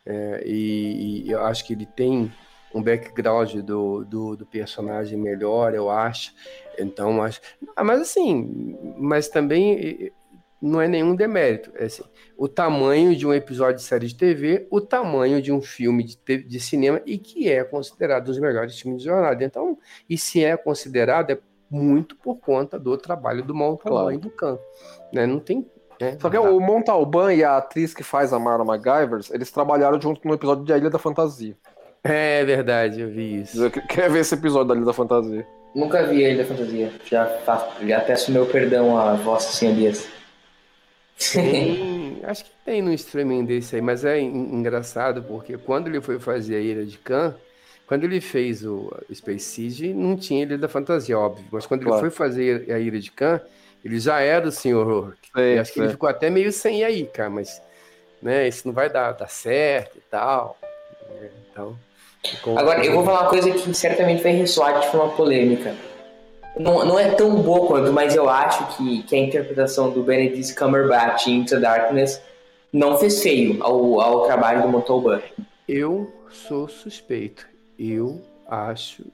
É, 0.07 0.43
e, 0.47 1.27
e, 1.27 1.31
eu 1.31 1.45
acho 1.45 1.67
que 1.67 1.75
ele 1.75 1.85
tem 1.85 2.33
um 2.75 2.83
background 2.83 3.57
do, 3.57 4.07
do, 4.07 4.37
do, 4.37 4.47
personagem 4.47 5.19
melhor, 5.19 5.75
eu 5.75 5.91
acho. 5.91 6.33
Então, 6.79 7.13
mas, 7.13 7.43
mas 7.85 8.01
assim, 8.01 8.95
mas 8.97 9.29
também 9.29 10.11
não 10.61 10.81
é 10.81 10.89
nenhum 10.89 11.15
demérito. 11.15 11.71
É 11.75 11.85
assim, 11.85 12.03
o 12.37 12.49
tamanho 12.49 13.15
de 13.15 13.27
um 13.27 13.33
episódio 13.33 13.77
de 13.77 13.83
série 13.83 14.07
de 14.07 14.15
TV, 14.15 14.67
o 14.71 14.81
tamanho 14.81 15.41
de 15.41 15.53
um 15.53 15.61
filme 15.61 16.05
de, 16.05 16.39
de 16.39 16.61
cinema 16.61 17.01
e 17.05 17.19
que 17.19 17.49
é 17.51 17.63
considerado 17.65 18.23
um 18.23 18.27
dos 18.27 18.39
melhores 18.39 18.79
filmes 18.79 19.03
de 19.03 19.09
jornada. 19.09 19.45
Então, 19.45 19.79
e 20.09 20.17
se 20.17 20.45
é 20.45 20.57
considerado, 20.57 21.31
é 21.31 21.39
muito 21.71 22.17
por 22.17 22.37
conta 22.37 22.79
do 22.79 22.97
trabalho 22.97 23.43
do 23.43 23.55
Montalban 23.55 24.03
claro. 24.03 24.15
e 24.15 24.19
do 24.19 24.31
Khan. 24.31 24.59
Né? 25.13 25.27
Não 25.27 25.41
tem. 25.41 25.67
Né? 26.01 26.17
Só 26.21 26.29
que 26.29 26.39
o 26.39 26.61
Montalban 26.61 27.35
e 27.35 27.43
a 27.43 27.57
atriz 27.57 27.95
que 27.95 28.03
faz 28.03 28.33
a 28.33 28.39
Marla 28.39 28.65
MacGyver, 28.65 29.21
eles 29.31 29.51
trabalharam 29.51 30.01
junto 30.01 30.27
no 30.27 30.35
episódio 30.35 30.65
de 30.65 30.73
A 30.73 30.79
Ilha 30.79 30.91
da 30.91 30.99
Fantasia. 30.99 31.57
É 32.05 32.45
verdade, 32.45 33.01
eu 33.01 33.09
vi 33.09 33.41
isso. 33.41 33.71
Quer 33.89 34.11
ver 34.11 34.21
esse 34.21 34.35
episódio 34.35 34.69
da 34.69 34.75
Ilha 34.75 34.85
da 34.85 34.93
Fantasia? 34.93 35.47
Nunca 35.75 36.05
vi 36.05 36.25
a 36.25 36.31
Ilha 36.31 36.45
da 36.45 36.49
Fantasia. 36.49 36.93
Já, 37.05 37.39
já 37.85 38.01
peço 38.01 38.31
meu 38.31 38.47
perdão 38.47 38.97
a 38.97 39.15
vossa 39.15 39.53
senhorias. 39.53 40.16
Tem, 41.33 42.21
acho 42.25 42.45
que 42.45 42.51
tem 42.65 42.83
no 42.83 42.93
streaming 42.93 43.45
desse 43.45 43.77
aí, 43.77 43.83
mas 43.83 44.05
é 44.05 44.21
engraçado 44.21 45.23
porque 45.23 45.57
quando 45.57 45.89
ele 45.89 46.01
foi 46.01 46.19
fazer 46.19 46.57
a 46.57 46.61
Ilha 46.61 46.85
de 46.85 46.99
Khan, 46.99 47.35
quando 47.87 48.05
ele 48.05 48.21
fez 48.21 48.65
o 48.65 48.93
Space 49.13 49.45
Siege, 49.45 49.95
não 49.95 50.17
tinha 50.17 50.43
Ilha 50.43 50.59
da 50.59 50.69
Fantasia, 50.69 51.19
óbvio, 51.19 51.47
mas 51.51 51.65
quando 51.65 51.85
claro. 51.85 51.97
ele 51.97 52.11
foi 52.11 52.11
fazer 52.11 52.71
a 52.71 52.79
Ilha 52.79 53.01
de 53.01 53.11
Khan, 53.11 53.41
ele 53.85 53.99
já 53.99 54.21
era 54.21 54.47
o 54.47 54.53
Senhor 54.53 54.87
Horror. 54.87 55.15
acho 55.61 55.73
que 55.73 55.81
ele 55.81 55.89
ficou 55.89 56.09
até 56.09 56.29
meio 56.29 56.53
sem 56.53 56.85
aí, 56.85 57.07
cara, 57.07 57.31
mas 57.31 57.63
né, 58.21 58.47
isso 58.47 58.67
não 58.67 58.75
vai 58.75 58.91
dar, 58.91 59.13
dar 59.13 59.29
certo 59.29 59.97
e 59.97 60.03
tal. 60.11 60.59
Né, 61.09 61.31
então, 61.51 61.79
Agora, 62.57 62.85
eu 62.85 62.93
vou 62.93 63.05
falar 63.05 63.23
uma 63.23 63.31
coisa 63.31 63.51
que 63.53 63.73
certamente 63.73 64.23
vai 64.23 64.33
ressoar 64.33 64.81
de 64.81 64.91
forma 64.91 65.15
polêmica 65.15 65.77
não, 66.59 66.85
não 66.85 66.99
é 66.99 67.11
tão 67.11 67.43
boa 67.43 67.67
quanto, 67.67 67.93
mas 67.93 68.15
eu 68.15 68.29
acho 68.29 68.77
que, 68.77 69.03
que 69.03 69.15
a 69.15 69.19
interpretação 69.19 69.91
do 69.91 70.03
Benedict 70.03 70.55
Cumberbatch 70.55 71.27
em 71.27 71.41
Into 71.41 71.61
Darkness 71.61 72.21
não 72.73 72.99
fez 72.99 73.23
feio 73.23 73.63
ao, 73.63 74.01
ao 74.01 74.27
trabalho 74.27 74.63
do 74.63 74.69
Montalban. 74.69 75.21
Eu 75.69 76.13
sou 76.31 76.69
suspeito. 76.69 77.47
Eu 77.79 78.23
acho 78.49 79.05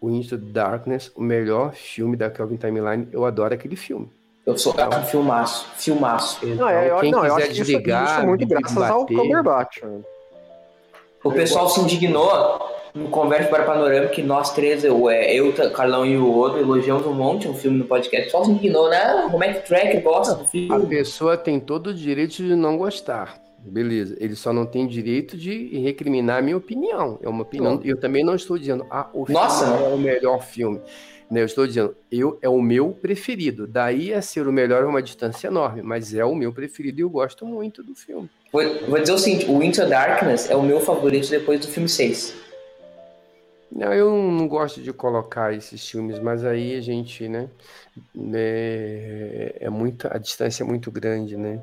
o 0.00 0.10
Into 0.10 0.36
Darkness 0.36 1.10
o 1.14 1.22
melhor 1.22 1.72
filme 1.72 2.16
da 2.16 2.30
Kelvin 2.30 2.56
Timeline. 2.56 3.08
Eu 3.12 3.24
adoro 3.24 3.54
aquele 3.54 3.76
filme. 3.76 4.10
Eu 4.44 4.58
sou 4.58 4.72
então, 4.72 4.88
um 4.88 5.04
filmaço, 5.04 5.66
filmaço. 5.76 6.44
Então, 6.44 6.66
não, 6.66 6.68
é, 6.68 6.90
eu, 6.90 6.98
quem 6.98 7.12
não, 7.12 7.22
quiser 7.22 7.48
desligar, 7.48 8.18
isso, 8.18 8.26
muito 8.26 8.46
graças 8.46 8.74
bater, 8.74 8.92
ao 8.92 9.06
Cumberbatch. 9.06 9.82
O 11.22 11.30
pessoal 11.30 11.68
se 11.68 11.80
indignou 11.80 12.81
no 12.94 13.08
Conversa 13.08 13.48
para 13.48 13.64
Panorama, 13.64 14.08
que 14.08 14.22
nós 14.22 14.52
três, 14.52 14.84
eu, 14.84 15.08
é, 15.08 15.34
eu, 15.34 15.52
Carlão 15.72 16.04
e 16.04 16.16
o 16.16 16.38
Odo, 16.38 16.58
elogiamos 16.58 17.06
um 17.06 17.14
monte 17.14 17.48
um 17.48 17.54
filme 17.54 17.78
no 17.78 17.84
podcast. 17.84 18.30
Só 18.30 18.44
se 18.44 18.50
indignou, 18.50 18.90
né? 18.90 19.28
Como 19.30 19.42
é 19.42 19.52
que 19.52 19.60
o 19.60 19.62
Track 19.62 20.00
gosta 20.00 20.34
do 20.34 20.44
filme? 20.44 20.72
A 20.72 20.80
pessoa 20.80 21.36
tem 21.36 21.58
todo 21.58 21.88
o 21.88 21.94
direito 21.94 22.36
de 22.36 22.54
não 22.54 22.76
gostar. 22.76 23.40
Beleza, 23.64 24.16
ele 24.18 24.34
só 24.34 24.52
não 24.52 24.66
tem 24.66 24.86
direito 24.88 25.36
de 25.36 25.78
recriminar 25.78 26.38
a 26.38 26.42
minha 26.42 26.56
opinião. 26.56 27.18
É 27.22 27.28
uma 27.28 27.42
opinião. 27.42 27.80
Eu 27.84 27.98
também 27.98 28.24
não 28.24 28.34
estou 28.34 28.58
dizendo, 28.58 28.84
ah, 28.90 29.08
o 29.12 29.24
filme 29.24 29.40
Nossa. 29.40 29.66
é 29.66 29.94
o 29.94 29.96
melhor 29.96 30.42
filme. 30.42 30.80
Eu 31.30 31.46
estou 31.46 31.66
dizendo, 31.66 31.96
eu 32.10 32.38
é 32.42 32.48
o 32.48 32.60
meu 32.60 32.90
preferido. 32.90 33.66
Daí 33.66 34.12
a 34.12 34.20
ser 34.20 34.46
o 34.46 34.52
melhor 34.52 34.82
é 34.82 34.86
uma 34.86 35.00
distância 35.00 35.46
enorme, 35.46 35.80
mas 35.80 36.12
é 36.12 36.24
o 36.24 36.34
meu 36.34 36.52
preferido 36.52 37.00
e 37.00 37.02
eu 37.02 37.08
gosto 37.08 37.46
muito 37.46 37.82
do 37.82 37.94
filme. 37.94 38.28
Vou, 38.52 38.62
vou 38.86 38.98
dizer 38.98 39.12
o 39.12 39.18
seguinte: 39.18 39.46
o 39.48 39.62
Into 39.62 39.86
Darkness 39.86 40.50
é 40.50 40.56
o 40.56 40.62
meu 40.62 40.80
favorito 40.80 41.30
depois 41.30 41.60
do 41.60 41.68
filme 41.68 41.88
6. 41.88 42.51
Não, 43.74 43.92
eu 43.94 44.10
não 44.10 44.46
gosto 44.46 44.82
de 44.82 44.92
colocar 44.92 45.54
esses 45.54 45.88
filmes, 45.88 46.18
mas 46.18 46.44
aí 46.44 46.76
a 46.76 46.80
gente, 46.82 47.26
né, 47.26 47.48
é, 48.34 49.56
é 49.60 49.70
muito, 49.70 50.06
a 50.10 50.18
distância 50.18 50.62
é 50.62 50.66
muito 50.66 50.90
grande, 50.90 51.38
né. 51.38 51.58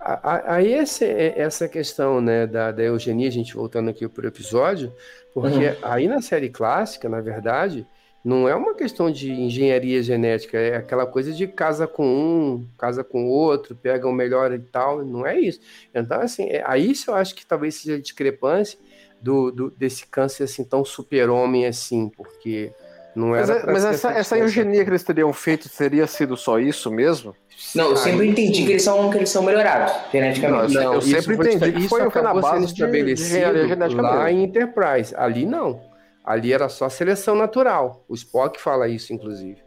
Aí 0.00 0.72
essa, 0.72 1.04
essa 1.04 1.68
questão, 1.68 2.20
né, 2.20 2.46
da, 2.46 2.72
da 2.72 2.82
eugenia, 2.82 3.28
a 3.28 3.32
gente 3.32 3.54
voltando 3.54 3.88
aqui 3.90 4.06
para 4.08 4.24
o 4.24 4.28
episódio, 4.28 4.92
porque 5.32 5.68
uhum. 5.68 5.76
aí 5.82 6.08
na 6.08 6.20
série 6.20 6.48
clássica, 6.48 7.08
na 7.08 7.20
verdade, 7.20 7.86
não 8.24 8.48
é 8.48 8.54
uma 8.56 8.74
questão 8.74 9.08
de 9.10 9.30
engenharia 9.30 10.02
genética, 10.02 10.58
é 10.58 10.76
aquela 10.76 11.06
coisa 11.06 11.32
de 11.32 11.46
casa 11.46 11.86
com 11.86 12.04
um, 12.04 12.66
casa 12.76 13.04
com 13.04 13.28
outro, 13.28 13.76
pega 13.76 14.08
o 14.08 14.12
melhor 14.12 14.52
e 14.52 14.58
tal, 14.58 15.04
não 15.04 15.24
é 15.24 15.38
isso. 15.38 15.60
Então, 15.94 16.20
assim, 16.20 16.48
é, 16.48 16.64
aí 16.66 16.90
isso 16.90 17.10
eu 17.12 17.14
acho 17.14 17.34
que 17.34 17.46
talvez 17.46 17.76
seja 17.76 18.00
discrepância 18.00 18.78
do, 19.26 19.50
do 19.50 19.70
desse 19.70 20.06
câncer 20.06 20.44
assim 20.44 20.62
tão 20.62 20.84
super-homem 20.84 21.66
assim, 21.66 22.08
porque 22.08 22.72
não 23.14 23.34
era. 23.34 23.46
Mas, 23.46 23.50
é, 23.50 23.72
mas 23.72 23.84
essa, 23.84 24.12
essa 24.12 24.38
eugenia 24.38 24.84
que 24.84 24.90
eles 24.90 25.02
teriam 25.02 25.32
feito 25.32 25.68
teria 25.68 26.06
sido 26.06 26.36
só 26.36 26.60
isso 26.60 26.92
mesmo? 26.92 27.34
Não, 27.74 27.90
eu 27.90 27.96
sempre 27.96 28.28
entendi 28.28 28.64
que 28.64 28.72
eles 28.72 28.84
são, 28.84 29.10
que 29.10 29.16
eles 29.16 29.28
são 29.28 29.42
melhorados 29.42 29.92
geneticamente. 30.12 30.74
Não, 30.74 30.94
eu 30.94 31.02
sempre 31.02 31.34
entendi 31.34 31.72
que 31.72 31.88
foi, 31.88 32.08
foi 32.08 32.22
na 32.22 32.34
base 32.34 32.66
estabelecido 32.66 33.66
de, 33.66 33.88
de 33.88 33.94
lá 33.96 34.30
em 34.30 34.44
Enterprise. 34.44 35.12
Ali 35.16 35.44
não. 35.44 35.80
Ali 36.24 36.52
era 36.52 36.68
só 36.68 36.88
seleção 36.88 37.34
natural. 37.34 38.04
O 38.08 38.14
Spock 38.14 38.60
fala 38.60 38.88
isso, 38.88 39.12
inclusive. 39.12 39.65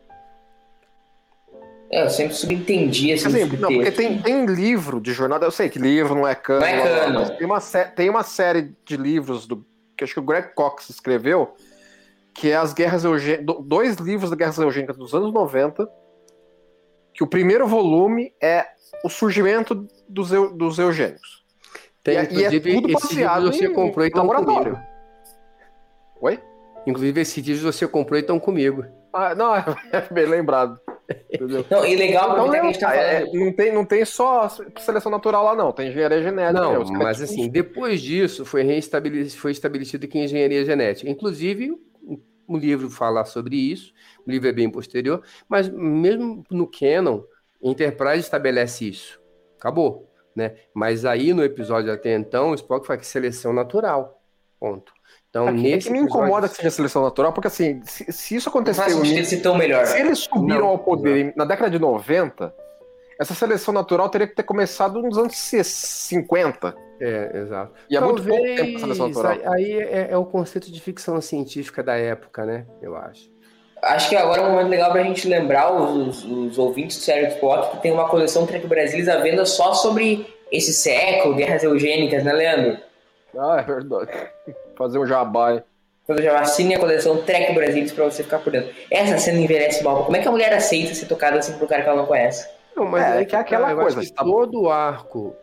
É, 1.92 2.04
eu 2.04 2.10
sempre 2.10 2.36
subentendi 2.36 3.10
esse 3.10 3.26
assim, 3.26 3.46
Não, 3.58 3.74
porque 3.74 3.92
tem, 3.92 4.22
tem 4.22 4.46
livro 4.46 5.02
de 5.02 5.12
jornada, 5.12 5.46
eu 5.46 5.52
sei 5.52 5.70
que 5.70 5.80
livro 5.80 6.14
não 6.14 6.28
é 6.28 6.36
cano. 6.36 6.60
Não 6.60 6.68
é 6.68 6.84
cano. 6.84 7.38
Tem 7.38 7.46
uma, 7.46 7.60
tem 7.96 8.10
uma 8.10 8.24
série 8.24 8.76
de 8.86 8.96
livros 8.96 9.48
do, 9.48 9.66
que 9.98 10.04
acho 10.04 10.14
que 10.14 10.20
o 10.20 10.24
Greg 10.24 10.54
Cox 10.54 10.90
escreveu, 10.90 11.56
que 12.34 12.52
é 12.52 12.56
as 12.56 12.74
guerras 12.74 13.04
eugênicas, 13.04 13.56
dois 13.64 13.96
livros 13.96 14.30
da 14.30 14.36
guerras 14.36 14.60
eugênicas 14.60 14.98
dos 14.98 15.16
anos 15.16 15.34
90, 15.34 15.90
que 17.12 17.24
o 17.24 17.28
primeiro 17.28 17.68
volume 17.68 18.34
é 18.42 18.68
o 19.04 19.10
surgimento 19.10 19.88
dos, 20.08 20.32
eu, 20.32 20.54
dos 20.54 20.78
eugênicos. 20.78 21.44
Tem, 22.04 22.18
e, 22.32 22.40
e 22.40 22.46
é 22.46 22.60
tudo 22.60 22.94
baseado 22.94 23.52
você 23.52 23.66
em, 23.66 23.74
comprou 23.74 24.06
em 24.06 24.12
laboratório. 24.14 24.74
Comigo. 24.74 24.90
Oi? 26.22 26.40
Inclusive, 26.86 27.22
esse 27.22 27.42
livro 27.42 27.72
você 27.72 27.88
comprou 27.88 28.18
e 28.18 28.22
estão 28.22 28.40
comigo. 28.40 28.86
Ah, 29.12 29.34
não, 29.34 29.56
é 29.92 30.02
bem 30.12 30.28
lembrado. 30.28 30.80
Entendeu? 31.32 31.66
Não, 31.70 31.86
e 31.86 31.96
legal 31.96 32.34
então, 32.34 32.50
que 32.50 32.58
a 32.58 32.64
gente 32.64 32.80
tá 32.80 32.96
é, 32.96 33.26
não, 33.32 33.52
tem, 33.54 33.74
não 33.74 33.86
tem 33.86 34.06
só 34.06 34.50
seleção 34.80 35.12
natural 35.12 35.44
lá, 35.44 35.56
não. 35.56 35.72
Tem 35.72 35.90
engenharia 35.90 36.22
genética. 36.22 36.60
Não, 36.60 36.84
né? 36.84 36.98
mas 36.98 37.22
assim, 37.22 37.50
depois 37.50 38.02
disso 38.02 38.46
foi, 38.46 38.64
reestabelecido, 38.64 39.42
foi 39.42 39.52
estabelecido 39.52 40.08
que 40.08 40.20
engenharia 40.20 40.64
genética. 40.66 41.10
Inclusive, 41.10 41.78
o 42.48 42.58
livro 42.58 42.90
fala 42.90 43.24
sobre 43.26 43.56
isso, 43.56 43.94
o 44.26 44.32
livro 44.32 44.48
é 44.48 44.52
bem 44.52 44.70
posterior, 44.70 45.24
mas 45.48 45.70
mesmo 45.70 46.44
no 46.50 46.68
Canon, 46.68 47.22
Enterprise 47.62 48.20
estabelece 48.20 48.90
isso. 48.90 49.20
Acabou. 49.58 50.10
Né? 50.36 50.56
Mas 50.74 51.06
aí 51.06 51.34
no 51.34 51.44
episódio 51.44 51.92
até 51.92 52.16
então, 52.16 52.52
o 52.52 52.56
Spock 52.56 52.88
fala 52.88 53.00
que 53.00 53.06
seleção 53.06 53.54
natural. 53.54 54.22
Ponto. 54.60 54.92
Então, 55.30 55.48
Aqui, 55.48 55.62
nesse 55.62 55.88
é 55.88 55.92
que 55.92 55.98
me 55.98 56.00
incomoda 56.00 56.48
episódio... 56.48 56.50
que 56.50 56.56
seja 56.56 56.72
seleção 56.72 57.04
natural, 57.04 57.32
porque 57.32 57.48
assim, 57.48 57.82
se, 57.84 58.12
se 58.12 58.36
isso 58.36 58.50
aconteceu. 58.50 59.06
Se, 59.06 59.42
tão 59.42 59.56
melhor. 59.56 59.86
se 59.86 60.00
eles 60.00 60.20
subiram 60.20 60.62
não, 60.62 60.68
ao 60.68 60.80
poder 60.80 61.26
não. 61.26 61.34
na 61.38 61.46
década 61.46 61.70
de 61.70 61.78
90, 61.78 62.52
essa 63.20 63.36
seleção 63.36 63.74
natural 63.74 64.10
teria 64.10 64.28
que 64.28 64.36
ter 64.36 64.44
começado 64.44 65.02
nos 65.02 65.18
anos 65.18 65.36
50. 65.36 66.76
É, 67.00 67.38
exato. 67.38 67.74
E 67.90 67.96
é 67.96 68.00
Talvez, 68.00 68.26
muito 68.26 68.44
pouco 68.44 68.56
tempo 68.56 68.78
a 68.78 68.80
seleção 68.80 69.08
natural. 69.08 69.38
Aí 69.54 69.74
é, 69.74 70.08
é, 70.12 70.18
o 70.18 70.26
conceito 70.26 70.72
de 70.72 70.82
ficção 70.82 71.22
científica 71.22 71.84
da 71.84 71.96
época, 71.96 72.46
né? 72.46 72.66
Eu 72.82 72.96
acho. 72.96 73.30
Acho 73.82 74.10
que 74.10 74.16
agora 74.16 74.42
é 74.42 74.46
um 74.46 74.52
momento 74.52 74.70
legal 74.70 74.92
pra 74.92 75.04
gente 75.04 75.28
lembrar 75.28 75.72
os, 75.72 76.26
os 76.26 76.58
ouvintes 76.58 76.98
do 76.98 77.04
Sério 77.04 77.30
Spot 77.30 77.72
que 77.72 77.82
tem 77.82 77.92
uma 77.92 78.10
coleção 78.10 78.46
Trek 78.46 78.68
Brasilis 78.68 79.08
à 79.08 79.18
venda 79.18 79.46
só 79.46 79.74
sobre 79.74 80.28
esse 80.52 80.74
século, 80.74 81.36
guerras 81.36 81.64
eugênicas, 81.64 82.24
né, 82.24 82.34
Leandro? 82.34 82.78
Ah, 83.38 83.58
é 83.60 83.64
verdade. 83.64 84.12
Fazer 84.80 84.98
um 84.98 85.06
jabá, 85.06 85.62
Fazer 86.08 86.22
um 86.22 86.24
jabá, 86.24 86.40
assine 86.40 86.74
a 86.74 86.80
coleção 86.80 87.22
Trek 87.22 87.54
Brasilis 87.54 87.92
pra 87.92 88.06
você 88.06 88.24
ficar 88.24 88.40
por 88.40 88.50
dentro. 88.50 88.74
Essa 88.90 89.18
cena 89.18 89.38
envelhece 89.38 89.84
mal. 89.84 90.06
Como 90.06 90.16
é 90.16 90.22
que 90.22 90.28
a 90.30 90.32
mulher 90.32 90.54
aceita 90.54 90.96
ser 90.96 91.06
tocada 91.06 91.38
assim 91.38 91.52
por 91.58 91.66
um 91.66 91.68
cara 91.68 91.84
que 91.84 91.90
ela 91.90 91.98
não 91.98 92.06
conhece? 92.06 92.50
Não, 92.74 92.86
mas 92.86 93.04
é, 93.04 93.22
é 93.22 93.26
que 93.26 93.36
é 93.36 93.40
aquela 93.40 93.76
coisa. 93.76 94.00
Que 94.00 94.14
todo 94.14 94.62
o 94.62 94.70
arco 94.70 95.36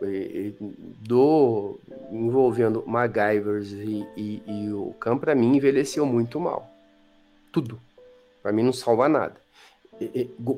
do 1.07 1.79
envolvendo 2.11 2.83
MacGyvers 2.87 3.73
e, 3.73 4.07
e, 4.17 4.41
e 4.47 4.73
o 4.73 4.95
Khan, 4.99 5.19
pra 5.19 5.35
mim, 5.35 5.55
envelheceu 5.55 6.03
muito 6.03 6.39
mal. 6.39 6.67
Tudo. 7.53 7.79
Pra 8.41 8.51
mim, 8.51 8.63
não 8.63 8.73
salva 8.73 9.07
nada. 9.07 9.35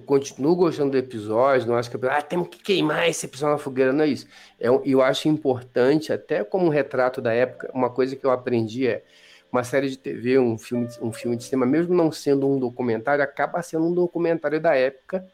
Continuo 0.06 0.56
gostando 0.56 0.92
do 0.92 0.98
episódio, 0.98 1.68
não 1.68 1.76
acho 1.76 1.90
que 1.90 2.06
ah, 2.08 2.22
temos 2.22 2.50
que 2.50 2.62
queimar 2.62 3.08
esse 3.08 3.26
episódio 3.26 3.54
na 3.54 3.58
fogueira, 3.58 3.94
não 3.94 4.04
é 4.04 4.08
isso. 4.08 4.28
É, 4.60 4.68
eu 4.68 5.02
acho 5.02 5.30
importante, 5.30 6.12
até 6.12 6.44
como 6.44 6.66
um 6.66 6.70
retrato 6.70 7.22
da 7.22 7.34
época, 7.34 7.72
uma 7.74 7.90
coisa 7.90 8.16
que 8.16 8.26
eu 8.26 8.32
aprendi 8.32 8.88
é 8.88 9.04
uma 9.52 9.64
série 9.64 9.90
de 9.90 9.98
TV, 9.98 10.38
um 10.38 10.58
filme, 10.58 10.88
um 11.02 11.12
filme 11.12 11.38
de 11.38 11.44
cinema, 11.46 11.66
mesmo 11.66 11.96
não 11.96 12.12
sendo 12.12 12.48
um 12.48 12.60
documentário, 12.60 13.24
acaba 13.24 13.62
sendo 13.62 13.86
um 13.86 13.94
documentário 13.94 14.60
da 14.60 14.76
época 14.76 15.26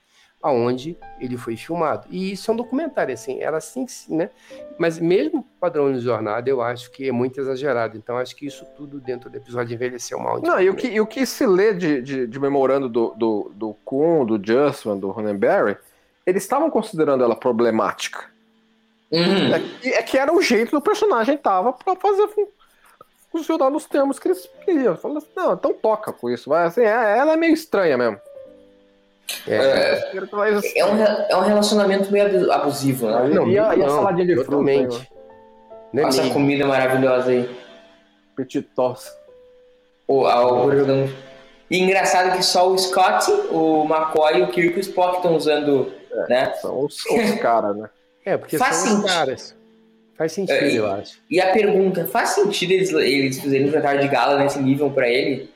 aonde 0.46 0.96
ele 1.20 1.38
foi 1.38 1.58
filmado. 1.58 2.08
E 2.12 2.32
isso 2.34 2.52
é 2.52 2.54
um 2.54 2.58
documentário, 2.58 3.12
assim, 3.12 3.42
era 3.42 3.58
assim, 3.58 3.88
né? 4.10 4.30
Mas 4.78 5.00
mesmo 5.00 5.44
padrão 5.60 5.92
de 5.92 6.00
jornada, 6.00 6.48
eu 6.48 6.62
acho 6.62 6.92
que 6.92 7.10
é 7.10 7.12
muito 7.12 7.40
exagerado. 7.40 7.98
Então, 7.98 8.16
acho 8.16 8.36
que 8.36 8.46
isso 8.46 8.64
tudo 8.78 9.00
dentro 9.00 9.28
do 9.28 9.36
episódio 9.36 9.74
envelheceu 9.74 10.20
mal. 10.20 10.40
Não, 10.40 10.62
e 10.62 10.70
o, 10.70 10.76
que, 10.76 10.88
e 10.88 11.02
o 11.02 11.08
que 11.08 11.26
se 11.26 11.48
lê 11.48 11.74
de, 11.74 12.00
de, 12.00 12.28
de 12.28 12.40
memorando 12.40 12.88
do, 12.88 13.16
do, 13.18 13.52
do 13.56 13.76
Kuhn, 13.84 14.24
do 14.24 14.40
Justman, 14.40 15.00
do 15.00 15.10
Ronenberry, 15.10 15.78
eles 16.28 16.44
estavam 16.44 16.70
considerando 16.70 17.24
ela 17.24 17.36
problemática. 17.36 18.26
Uhum. 19.12 19.52
É, 19.52 19.60
que, 19.82 19.90
é, 19.90 20.04
que 20.04 20.18
era 20.18 20.32
o 20.32 20.44
jeito 20.44 20.72
do 20.72 20.82
personagem 20.82 21.38
tava 21.38 21.74
para 21.74 21.96
fazer 21.96 22.30
funcionar 23.32 23.72
nos 23.72 23.86
termos 23.86 24.20
que 24.20 24.28
eles 24.28 24.48
queriam. 24.64 24.96
Falando 24.96 25.18
assim, 25.18 25.32
não, 25.36 25.54
então 25.54 25.74
toca 25.74 26.14
com 26.14 26.30
isso. 26.30 26.52
Mas 26.52 26.68
assim, 26.68 26.82
é, 26.82 27.18
ela 27.18 27.34
é 27.34 27.36
meio 27.36 27.54
estranha 27.54 27.98
mesmo. 27.98 28.20
É, 29.48 29.56
é, 29.56 30.12
é, 30.76 30.86
um, 30.86 31.04
é 31.30 31.38
um 31.38 31.42
relacionamento 31.42 32.12
meio 32.12 32.52
abusivo, 32.52 33.08
né? 33.08 33.28
Não, 33.30 33.48
e, 33.48 33.60
a, 33.60 33.76
e 33.76 33.84
a 33.84 33.90
saladinha 33.90 34.26
de 34.26 34.44
fruta? 34.44 34.64
Né? 35.94 36.04
Essa 36.04 36.30
comida 36.30 36.66
maravilhosa 36.66 37.32
aí. 37.32 37.50
Petitos. 38.36 39.12
O, 40.08 40.26
a, 40.26 40.66
o 40.66 40.72
E 41.70 41.80
engraçado 41.80 42.36
que 42.36 42.44
só 42.44 42.70
o 42.70 42.78
Scott, 42.78 43.32
o 43.52 43.86
McCoy 43.86 44.40
e 44.40 44.44
o 44.44 44.48
Kirk 44.48 44.76
e 44.76 44.80
o 44.80 44.82
Spock 44.82 45.18
estão 45.18 45.36
usando, 45.36 45.92
é, 46.12 46.28
né? 46.28 46.54
São 46.56 46.84
os, 46.84 46.98
os 47.06 47.40
caras, 47.40 47.76
né? 47.76 47.90
É, 48.26 48.38
porque 48.38 48.58
faz 48.58 48.76
são 48.78 48.98
sentido. 48.98 49.08
caras. 49.08 49.56
Faz 50.18 50.32
sentido, 50.32 50.58
é, 50.58 50.74
eu 50.74 50.92
acho. 50.92 51.20
E 51.30 51.40
a 51.42 51.52
pergunta, 51.52 52.06
faz 52.08 52.30
sentido 52.30 52.72
eles, 52.72 52.92
eles 52.92 53.40
fazerem 53.40 53.68
um 53.68 53.72
jantar 53.72 54.00
de 54.00 54.08
gala 54.08 54.40
nesse 54.40 54.60
nível 54.60 54.90
pra 54.90 55.10
ele? 55.10 55.50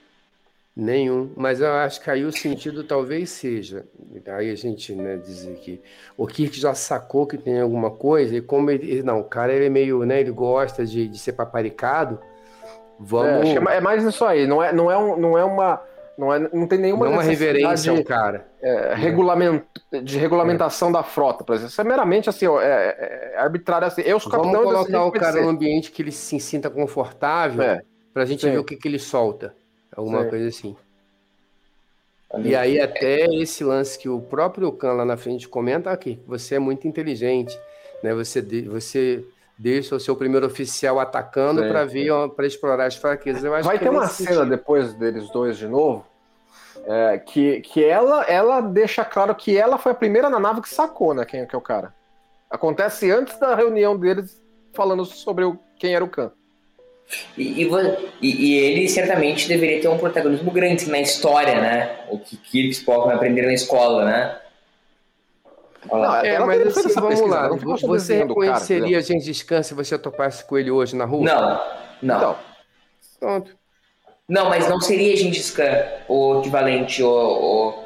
Nenhum, 0.80 1.30
mas 1.36 1.60
eu 1.60 1.74
acho 1.74 2.00
que 2.00 2.10
aí 2.10 2.24
o 2.24 2.32
sentido 2.32 2.86
talvez 2.86 3.32
seja. 3.32 3.84
Aí 4.28 4.50
a 4.50 4.56
gente 4.56 4.96
né, 4.96 5.18
dizer 5.18 5.56
que 5.58 5.82
o 6.16 6.26
Kirk 6.26 6.58
já 6.58 6.74
sacou 6.74 7.28
que 7.28 7.38
tem 7.38 7.60
alguma 7.60 7.92
coisa, 7.92 8.38
e 8.38 8.42
como 8.42 8.72
ele. 8.72 9.04
Não, 9.04 9.20
o 9.20 9.26
cara 9.26 9.52
ele 9.52 9.66
é 9.66 9.70
meio, 9.70 10.06
né? 10.06 10.22
Ele 10.22 10.32
gosta 10.32 10.86
de, 10.86 11.10
de 11.10 11.20
ser 11.20 11.34
paparicado. 11.34 12.18
Vamos. 12.98 13.50
É, 13.50 13.76
é 13.76 13.82
mais 13.82 14.06
isso 14.06 14.24
aí, 14.24 14.48
não 14.48 14.64
é, 14.64 14.72
não 14.72 14.90
é, 14.90 14.98
um, 14.98 15.18
não 15.18 15.38
é 15.38 15.44
uma. 15.44 15.82
Não, 16.18 16.34
é, 16.34 16.40
não 16.40 16.66
tem 16.66 16.80
nenhuma 16.80 17.08
não 17.08 17.14
uma 17.14 17.24
reverência 17.24 17.92
ao 17.92 18.02
cara. 18.02 18.48
É, 18.62 18.94
regulamento, 18.96 19.66
de 20.02 20.18
regulamentação 20.18 20.90
é. 20.90 20.94
da 20.94 21.04
frota, 21.04 21.44
por 21.44 21.56
exemplo. 21.56 21.72
Isso 21.72 21.82
é 21.82 21.84
meramente 21.84 22.30
assim, 22.30 22.48
ó, 22.48 22.62
é, 22.62 23.34
é 23.34 23.38
arbitrário 23.38 23.86
assim. 23.86 24.02
Eu 24.04 24.18
sou 24.18 24.32
capitão 24.32 24.64
Vamos 24.64 24.72
colocar 24.72 25.04
o 25.04 25.12
cara 25.12 25.42
no 25.42 25.50
ambiente 25.50 25.92
que 25.92 26.02
ele 26.02 26.12
se 26.14 26.40
sinta 26.40 26.70
confortável 26.70 27.64
é. 27.64 27.82
pra 28.14 28.24
gente 28.24 28.44
Sim. 28.44 28.52
ver 28.52 28.60
o 28.60 28.64
que, 28.64 28.78
que 28.78 28.88
ele 28.88 29.00
solta. 29.00 29.54
Alguma 29.96 30.26
coisa 30.26 30.48
assim. 30.48 30.76
E 32.44 32.56
aí 32.56 32.80
até 32.80 33.26
esse 33.36 33.64
lance 33.64 33.98
que 33.98 34.08
o 34.08 34.22
próprio 34.22 34.72
Khan 34.72 34.94
lá 34.94 35.06
na 35.06 35.18
frente 35.18 35.48
comenta 35.48 35.92
aqui, 35.92 36.20
você 36.28 36.56
é 36.56 36.60
muito 36.60 36.88
inteligente, 36.88 37.60
né? 38.04 38.14
Você, 38.14 38.42
você 38.68 39.26
deixa 39.58 39.96
o 39.96 40.00
seu 40.00 40.16
primeiro 40.16 40.46
oficial 40.46 41.00
atacando 41.00 41.62
para 41.62 41.86
ver 41.86 42.12
para 42.36 42.46
explorar 42.46 42.86
as 42.86 42.96
fraquezas. 42.96 43.42
Vai 43.42 43.80
ter 43.80 43.90
uma 43.90 44.08
sentido. 44.08 44.34
cena 44.34 44.46
depois 44.46 44.94
deles 44.94 45.30
dois 45.32 45.58
de 45.58 45.68
novo 45.68 46.06
é, 46.86 47.18
que, 47.18 47.62
que 47.62 47.84
ela 47.84 48.24
ela 48.24 48.62
deixa 48.62 49.04
claro 49.04 49.34
que 49.36 49.58
ela 49.58 49.78
foi 49.78 49.92
a 49.92 49.96
primeira 49.96 50.30
na 50.30 50.40
nave 50.40 50.62
que 50.62 50.70
sacou, 50.70 51.14
né? 51.14 51.26
Quem 51.26 51.46
que 51.46 51.56
é 51.56 51.58
o 51.58 51.62
cara? 51.62 51.94
Acontece 52.50 53.12
antes 53.12 53.38
da 53.38 53.56
reunião 53.56 53.98
deles 53.98 54.42
falando 54.74 55.06
sobre 55.06 55.46
o, 55.46 55.60
quem 55.78 55.94
era 55.94 56.04
o 56.04 56.10
Khan. 56.10 56.32
E, 57.38 57.64
e, 57.64 57.70
e, 58.22 58.56
ele 58.56 58.88
certamente 58.88 59.48
deveria 59.48 59.82
ter 59.82 59.88
um 59.88 59.98
protagonismo 59.98 60.52
grande 60.52 60.90
na 60.90 61.00
história, 61.00 61.60
né? 61.60 62.02
O 62.10 62.20
que 62.20 62.38
Kirk 62.38 62.70
Spock 62.70 63.12
aprenderam 63.12 63.48
na 63.48 63.54
escola, 63.54 64.06
né? 64.06 64.38
Não, 65.92 66.16
é, 66.18 66.40
mas 66.40 66.78
assim, 66.78 66.94
vamos 66.94 67.22
pesquisa, 67.22 67.36
lá. 67.36 67.50
Você 67.88 68.18
reconheceria 68.18 68.84
cara, 68.84 68.98
a 68.98 69.02
gente 69.02 69.24
descansa 69.24 69.70
se 69.70 69.74
você 69.74 69.98
topasse 69.98 70.44
com 70.44 70.58
ele 70.58 70.70
hoje 70.70 70.96
na 70.96 71.06
rua? 71.06 71.24
Não, 71.24 71.62
não. 72.02 72.18
Então, 72.18 72.36
pronto. 73.20 73.60
Não, 74.28 74.50
mas 74.50 74.70
não 74.70 74.80
seria 74.80 75.16
Gengis 75.18 75.50
Khan 75.50 75.86
o 76.08 76.40
equivalente, 76.40 77.02
o, 77.02 77.10
o, 77.10 77.84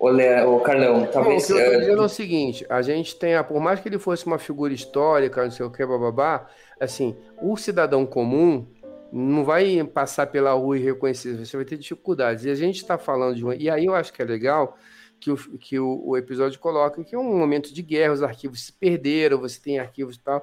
o, 0.00 0.56
o 0.56 0.60
Carlão. 0.60 1.06
Talvez. 1.06 1.48
Não, 1.48 1.56
o 1.56 1.60
que 1.60 1.62
eu 1.62 1.66
estou 1.66 1.80
dizendo 1.80 2.02
é 2.02 2.04
o 2.04 2.08
seguinte: 2.08 2.66
a 2.68 2.80
gente 2.80 3.14
tem, 3.16 3.42
por 3.44 3.60
mais 3.60 3.80
que 3.80 3.88
ele 3.88 3.98
fosse 3.98 4.26
uma 4.26 4.38
figura 4.38 4.72
histórica, 4.72 5.44
não 5.44 5.50
sei 5.50 5.66
o 5.66 5.70
que, 5.70 5.84
bababá, 5.84 6.48
assim, 6.80 7.14
o 7.40 7.56
cidadão 7.56 8.06
comum 8.06 8.66
não 9.12 9.44
vai 9.44 9.84
passar 9.84 10.26
pela 10.28 10.52
rua 10.52 10.78
e 10.78 10.82
reconhecer, 10.82 11.36
você 11.36 11.56
vai 11.56 11.66
ter 11.66 11.76
dificuldades. 11.76 12.44
E 12.44 12.50
a 12.50 12.54
gente 12.54 12.76
está 12.76 12.96
falando 12.96 13.36
de 13.36 13.44
uma. 13.44 13.54
E 13.54 13.68
aí 13.68 13.84
eu 13.84 13.94
acho 13.94 14.12
que 14.12 14.22
é 14.22 14.24
legal 14.24 14.78
que 15.20 15.30
o, 15.30 15.36
que 15.36 15.78
o, 15.78 16.02
o, 16.02 16.16
episódio 16.16 16.58
coloca 16.58 17.04
que 17.04 17.14
é 17.14 17.18
um 17.18 17.36
momento 17.36 17.74
de 17.74 17.82
guerra, 17.82 18.14
os 18.14 18.22
arquivos 18.22 18.64
se 18.64 18.72
perderam, 18.72 19.38
você 19.38 19.60
tem 19.60 19.78
arquivos 19.78 20.16
e 20.16 20.20
tal. 20.20 20.42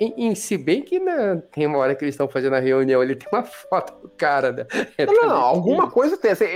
Em, 0.00 0.26
em, 0.26 0.34
se 0.34 0.58
bem 0.58 0.82
que 0.82 0.98
né, 0.98 1.42
tem 1.52 1.66
uma 1.66 1.78
hora 1.78 1.94
que 1.94 2.04
eles 2.04 2.14
estão 2.14 2.28
fazendo 2.28 2.54
a 2.56 2.60
reunião, 2.60 3.02
ele 3.02 3.14
tem 3.14 3.28
uma 3.32 3.44
foto 3.44 3.94
do 4.02 4.08
cara, 4.08 4.52
né? 4.52 4.66
É 4.98 5.06
não, 5.06 5.28
não, 5.28 5.36
alguma 5.36 5.90
coisa 5.90 6.16
tem. 6.16 6.32
Assim, 6.32 6.46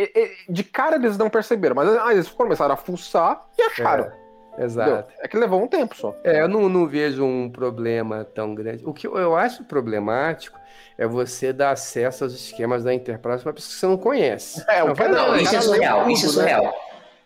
de 0.49 0.65
cara 0.65 0.97
eles 0.97 1.17
não 1.17 1.31
perceberam, 1.31 1.75
mas 1.75 1.89
ah, 1.89 2.13
eles 2.13 2.29
começaram 2.29 2.75
a 2.75 2.77
fuçar 2.77 3.47
e 3.57 3.63
acharam. 3.63 4.05
É. 4.05 4.29
Exato. 4.65 5.13
É 5.21 5.29
que 5.29 5.37
levou 5.37 5.63
um 5.63 5.69
tempo 5.69 5.97
só. 5.97 6.17
É, 6.25 6.43
eu 6.43 6.49
não, 6.49 6.69
não 6.69 6.87
vejo 6.87 7.25
um 7.25 7.49
problema 7.49 8.25
tão 8.25 8.55
grande. 8.55 8.85
O 8.85 8.93
que 8.93 9.07
eu 9.07 9.37
acho 9.37 9.63
problemático 9.65 10.59
é 10.97 11.07
você 11.07 11.53
dar 11.53 11.71
acesso 11.71 12.25
aos 12.25 12.35
esquemas 12.35 12.83
da 12.83 12.93
Enterprise 12.93 13.43
para 13.43 13.53
pessoas 13.53 13.75
que 13.75 13.81
você 13.81 13.87
não 13.87 13.97
conhece. 13.97 14.65
É, 14.69 14.83
o 14.83 14.95
cara, 14.95 15.11
não, 15.11 15.37
isso 15.37 15.55
é 15.55 15.61
surreal, 15.61 16.11
isso 16.11 16.27
é 16.27 16.29
surreal. 16.31 16.75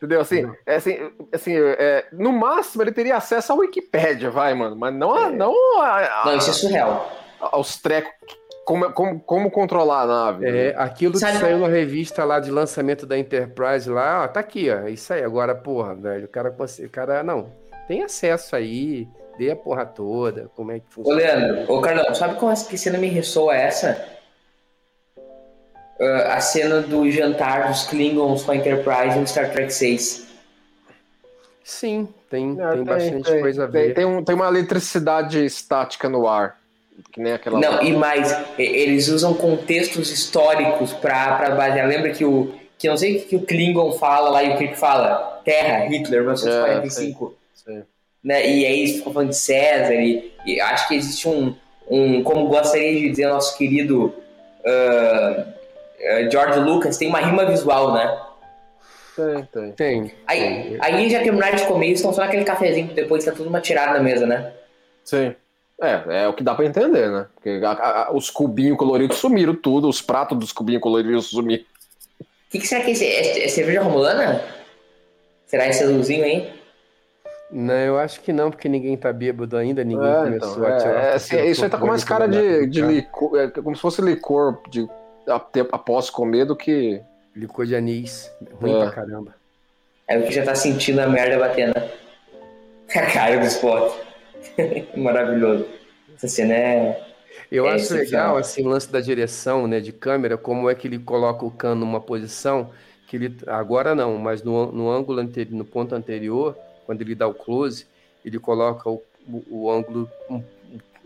Entendeu? 0.03 0.21
Assim, 0.21 0.51
é, 0.67 0.75
assim, 0.75 0.99
assim 1.33 1.55
é, 1.57 2.07
no 2.13 2.33
máximo 2.33 2.83
ele 2.83 2.91
teria 2.91 3.17
acesso 3.17 3.53
à 3.53 3.55
Wikipédia, 3.55 4.31
vai, 4.31 4.53
mano. 4.53 4.75
Mas 4.75 4.93
não 4.93 5.15
a. 5.15 5.29
É. 5.29 5.31
Não, 5.31 5.81
a, 5.81 6.23
a, 6.23 6.27
não, 6.27 6.37
isso 6.37 6.51
é 6.51 6.53
surreal. 6.53 7.09
Aos 7.39 7.77
trecos 7.81 8.11
como, 8.65 8.93
como, 8.93 9.21
como 9.21 9.51
controlar 9.51 10.03
a 10.03 10.07
nave. 10.07 10.49
É, 10.49 10.51
né? 10.51 10.75
aquilo 10.77 11.17
Sabe... 11.17 11.35
que 11.35 11.39
saiu 11.39 11.59
na 11.59 11.69
revista 11.69 12.25
lá 12.25 12.41
de 12.41 12.51
lançamento 12.51 13.07
da 13.07 13.17
Enterprise 13.17 13.89
lá, 13.89 14.25
ó, 14.25 14.29
tá 14.29 14.41
aqui, 14.41 14.71
ó. 14.71 14.89
Isso 14.89 15.13
aí. 15.13 15.23
Agora, 15.23 15.55
porra, 15.55 15.95
velho, 15.95 16.25
o 16.25 16.29
cara, 16.29 16.53
o 16.53 16.91
cara 16.91 17.23
não, 17.23 17.53
tem 17.87 18.03
acesso 18.03 18.57
aí, 18.57 19.07
dê 19.39 19.53
a 19.53 19.57
porra 19.57 19.87
toda, 19.87 20.51
como 20.57 20.73
é 20.73 20.81
que 20.81 20.87
funciona. 20.89 21.17
Ô, 21.17 21.23
Leandro, 21.23 21.73
ô, 21.73 21.81
Carlão, 21.81 22.13
sabe 22.13 22.35
qual 22.37 22.53
que 22.69 22.77
cena 22.77 22.99
me 22.99 23.09
ressoa 23.09 23.55
essa? 23.55 24.05
Uh, 26.03 26.33
a 26.33 26.41
cena 26.41 26.81
do 26.81 27.09
jantar 27.13 27.69
dos 27.69 27.85
Klingons 27.85 28.43
com 28.43 28.51
a 28.51 28.57
Enterprise 28.57 29.17
no 29.17 29.25
Star 29.25 29.53
Trek 29.53 29.73
6. 29.73 30.27
Sim, 31.63 32.09
tem, 32.29 32.57
é, 32.61 32.67
tem, 32.67 32.73
tem, 32.73 32.85
bastante 32.85 33.31
tem, 33.31 33.41
coisa 33.41 33.63
a 33.63 33.67
ver. 33.69 33.95
Tem, 33.95 34.05
um, 34.05 34.25
tem 34.25 34.35
uma 34.35 34.49
eletricidade 34.49 35.45
estática 35.45 36.09
no 36.09 36.27
ar. 36.27 36.59
Que 37.13 37.21
nem 37.21 37.33
aquela. 37.33 37.61
Não, 37.61 37.81
e 37.83 37.93
mais, 37.93 38.37
eles 38.59 39.07
usam 39.07 39.33
contextos 39.33 40.11
históricos 40.11 40.93
para 40.93 41.51
basear. 41.51 41.87
Lembra 41.87 42.11
que 42.11 42.25
o. 42.25 42.53
Que 42.77 42.89
não 42.89 42.97
sei 42.97 43.19
o 43.19 43.25
que 43.25 43.37
o 43.37 43.43
Klingon 43.43 43.93
fala 43.93 44.29
lá 44.29 44.43
e 44.43 44.55
o 44.55 44.59
que 44.59 44.75
fala? 44.75 45.41
Terra, 45.45 45.87
Hitler, 45.87 46.23
1945. 46.23 47.25
É, 47.25 47.55
sim, 47.55 47.79
sim. 47.79 47.83
Né? 48.25 48.45
E 48.45 48.67
aí 48.67 48.81
eles 48.81 48.97
ficam 48.97 49.13
falando 49.13 49.29
de 49.29 49.37
César. 49.37 49.95
E, 49.95 50.33
e 50.45 50.61
acho 50.61 50.89
que 50.89 50.97
existe 50.97 51.29
um, 51.29 51.55
um. 51.89 52.25
Como 52.25 52.49
gostaria 52.49 52.93
de 52.93 53.09
dizer 53.09 53.29
nosso 53.29 53.57
querido 53.57 54.07
uh, 54.07 55.52
George 56.31 56.59
Lucas, 56.61 56.97
tem 56.97 57.09
uma 57.09 57.21
rima 57.21 57.45
visual, 57.47 57.93
né? 57.95 58.19
Tem, 59.15 59.45
tem. 59.45 59.73
Tem. 59.73 60.15
Aí, 60.27 60.41
tem. 60.41 60.79
aí 60.81 61.11
já 61.11 61.21
terminaram 61.21 61.57
de 61.57 61.67
comer 61.67 61.89
estão 61.89 62.13
só 62.13 62.23
naquele 62.23 62.45
cafezinho 62.45 62.95
depois 62.95 63.25
tá 63.25 63.33
tudo 63.33 63.49
uma 63.49 63.61
tirada 63.61 63.93
na 63.93 64.01
mesa, 64.01 64.27
né? 64.27 64.53
Sim. 65.05 65.35
É, 65.81 66.23
é 66.25 66.29
o 66.29 66.33
que 66.33 66.45
dá 66.45 66.55
pra 66.55 66.65
entender, 66.65 67.11
né? 67.11 67.27
Porque 67.35 67.61
a, 67.65 67.71
a, 67.71 68.13
os 68.13 68.31
cubinhos 68.31 68.79
coloridos 68.79 69.19
sumiram 69.19 69.55
tudo, 69.55 69.89
os 69.89 70.01
pratos 70.01 70.39
dos 70.39 70.53
cubinhos 70.53 70.81
coloridos 70.81 71.27
sumiram. 71.27 71.65
O 72.21 72.25
que, 72.51 72.61
que, 72.61 72.67
será 72.67 72.83
que 72.83 72.91
é 72.91 72.93
esse? 72.93 73.05
É, 73.05 73.45
é 73.45 73.49
cerveja 73.49 73.83
romulana? 73.83 74.43
Será 75.47 75.67
esse 75.69 75.83
azulzinho 75.83 76.25
aí? 76.25 76.53
Não, 77.51 77.75
eu 77.75 77.99
acho 77.99 78.21
que 78.21 78.33
não, 78.33 78.51
porque 78.51 78.69
ninguém 78.69 78.97
tá 78.97 79.13
bêbado 79.13 79.57
ainda, 79.57 79.85
ninguém 79.85 80.09
é, 80.09 80.15
começou 80.15 80.53
então, 80.53 80.67
a 80.67 80.79
tirar. 80.79 81.05
É, 81.05 81.15
assim, 81.15 81.45
isso 81.45 81.65
aí 81.65 81.71
tá 81.71 81.77
com 81.77 81.87
mais 81.87 82.05
cara 82.05 82.27
de, 82.27 82.67
de 82.67 82.81
licor, 82.81 83.39
é 83.39 83.49
como 83.49 83.77
se 83.77 83.83
fosse 83.83 84.01
licor 84.01 84.59
de, 84.71 84.89
após 85.73 86.11
comer 86.11 86.45
do 86.45 86.57
que 86.57 87.01
Licor 87.35 87.67
de 87.67 87.75
anis. 87.75 88.31
Ruim 88.61 88.75
é. 88.75 88.81
pra 88.81 88.91
caramba. 88.91 89.35
É 90.07 90.19
o 90.19 90.27
que 90.27 90.33
já 90.33 90.45
tá 90.45 90.55
sentindo 90.55 91.01
a 91.01 91.07
merda 91.07 91.39
batendo. 91.39 91.75
A 91.77 93.07
cara 93.13 93.39
do 93.39 93.47
esporte. 93.47 93.97
Maravilhoso. 94.97 95.67
Essa 96.15 96.29
cena 96.29 96.55
é. 96.55 97.09
Eu 97.51 97.67
é 97.67 97.75
acho 97.75 97.95
legal 97.95 98.37
assim, 98.37 98.63
o 98.63 98.69
lance 98.69 98.91
da 98.91 99.01
direção 99.01 99.67
né, 99.67 99.81
de 99.81 99.93
câmera, 99.93 100.37
como 100.37 100.69
é 100.69 100.75
que 100.75 100.87
ele 100.87 100.99
coloca 100.99 101.45
o 101.45 101.51
cano 101.51 101.85
numa 101.85 102.01
posição 102.01 102.71
que 103.09 103.17
ele. 103.17 103.37
Agora 103.47 103.95
não, 103.95 104.19
mas 104.19 104.43
no, 104.43 104.71
no 104.71 104.91
ângulo 104.91 105.21
anterior, 105.21 105.57
no 105.57 105.65
ponto 105.65 105.95
anterior, 105.95 106.57
quando 106.85 107.01
ele 107.01 107.15
dá 107.15 107.27
o 107.27 107.35
close, 107.35 107.87
ele 108.25 108.39
coloca 108.39 108.91
o, 108.91 109.03
o, 109.27 109.45
o 109.51 109.71
ângulo 109.71 110.11
um 110.29 110.43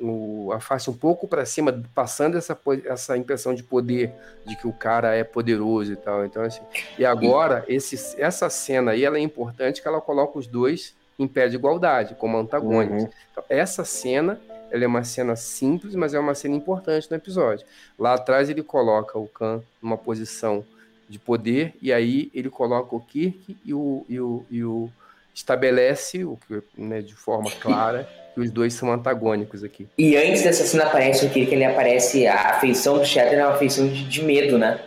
o, 0.00 0.50
a 0.52 0.61
face 0.61 0.90
um 0.90 0.94
pouco 0.94 1.26
para 1.26 1.44
cima, 1.44 1.82
passando 1.94 2.37
essa, 2.37 2.59
essa 2.85 3.16
impressão 3.16 3.54
de 3.54 3.62
poder, 3.62 4.12
de 4.44 4.56
que 4.56 4.66
o 4.66 4.72
cara 4.72 5.14
é 5.14 5.24
poderoso 5.24 5.92
e 5.92 5.96
tal. 5.96 6.24
Então, 6.24 6.42
assim, 6.42 6.62
e 6.98 7.04
agora, 7.04 7.64
esse, 7.68 8.20
essa 8.20 8.48
cena 8.50 8.92
aí, 8.92 9.04
ela 9.04 9.16
é 9.16 9.20
importante 9.20 9.80
que 9.80 9.88
ela 9.88 10.00
coloca 10.00 10.38
os 10.38 10.46
dois 10.46 10.94
em 11.18 11.26
pé 11.26 11.48
de 11.48 11.56
igualdade, 11.56 12.14
como 12.14 12.37
antagônicos. 12.37 13.04
Uhum. 13.04 13.11
Então, 13.32 13.44
essa 13.48 13.85
cena, 13.85 14.38
ela 14.70 14.85
é 14.85 14.87
uma 14.87 15.04
cena 15.04 15.35
simples, 15.35 15.94
mas 15.94 16.12
é 16.12 16.18
uma 16.18 16.35
cena 16.35 16.54
importante 16.54 17.11
no 17.11 17.16
episódio. 17.16 17.66
Lá 17.98 18.14
atrás 18.14 18.50
ele 18.50 18.62
coloca 18.62 19.18
o 19.18 19.26
Khan 19.26 19.62
numa 19.80 19.96
posição 19.96 20.64
de 21.09 21.18
poder, 21.18 21.74
e 21.80 21.92
aí 21.92 22.30
ele 22.35 22.50
coloca 22.50 22.94
o 22.94 23.00
Kirk 23.00 23.56
e 23.64 23.72
o, 23.72 24.04
e 24.09 24.20
o, 24.20 24.44
e 24.50 24.64
o 24.64 24.90
estabelece 25.32 26.24
o 26.24 26.37
que 26.37 26.62
né, 26.76 27.00
de 27.00 27.14
forma 27.14 27.50
clara 27.50 28.09
que 28.37 28.42
os 28.42 28.51
dois 28.51 28.75
são 28.75 28.92
antagônicos 28.92 29.64
aqui. 29.64 29.88
E 29.96 30.14
antes 30.14 30.42
dessa 30.42 30.62
cena 30.64 30.85
aparece 30.85 31.25
o 31.25 31.31
que 31.31 31.40
ele 31.40 31.64
aparece 31.64 32.27
a 32.27 32.51
afeição 32.51 32.99
do 32.99 33.05
Shatter 33.05 33.38
é 33.38 33.42
uma 33.42 33.55
afeição 33.55 33.88
de, 33.88 34.05
de 34.05 34.22
medo, 34.22 34.59
né? 34.59 34.79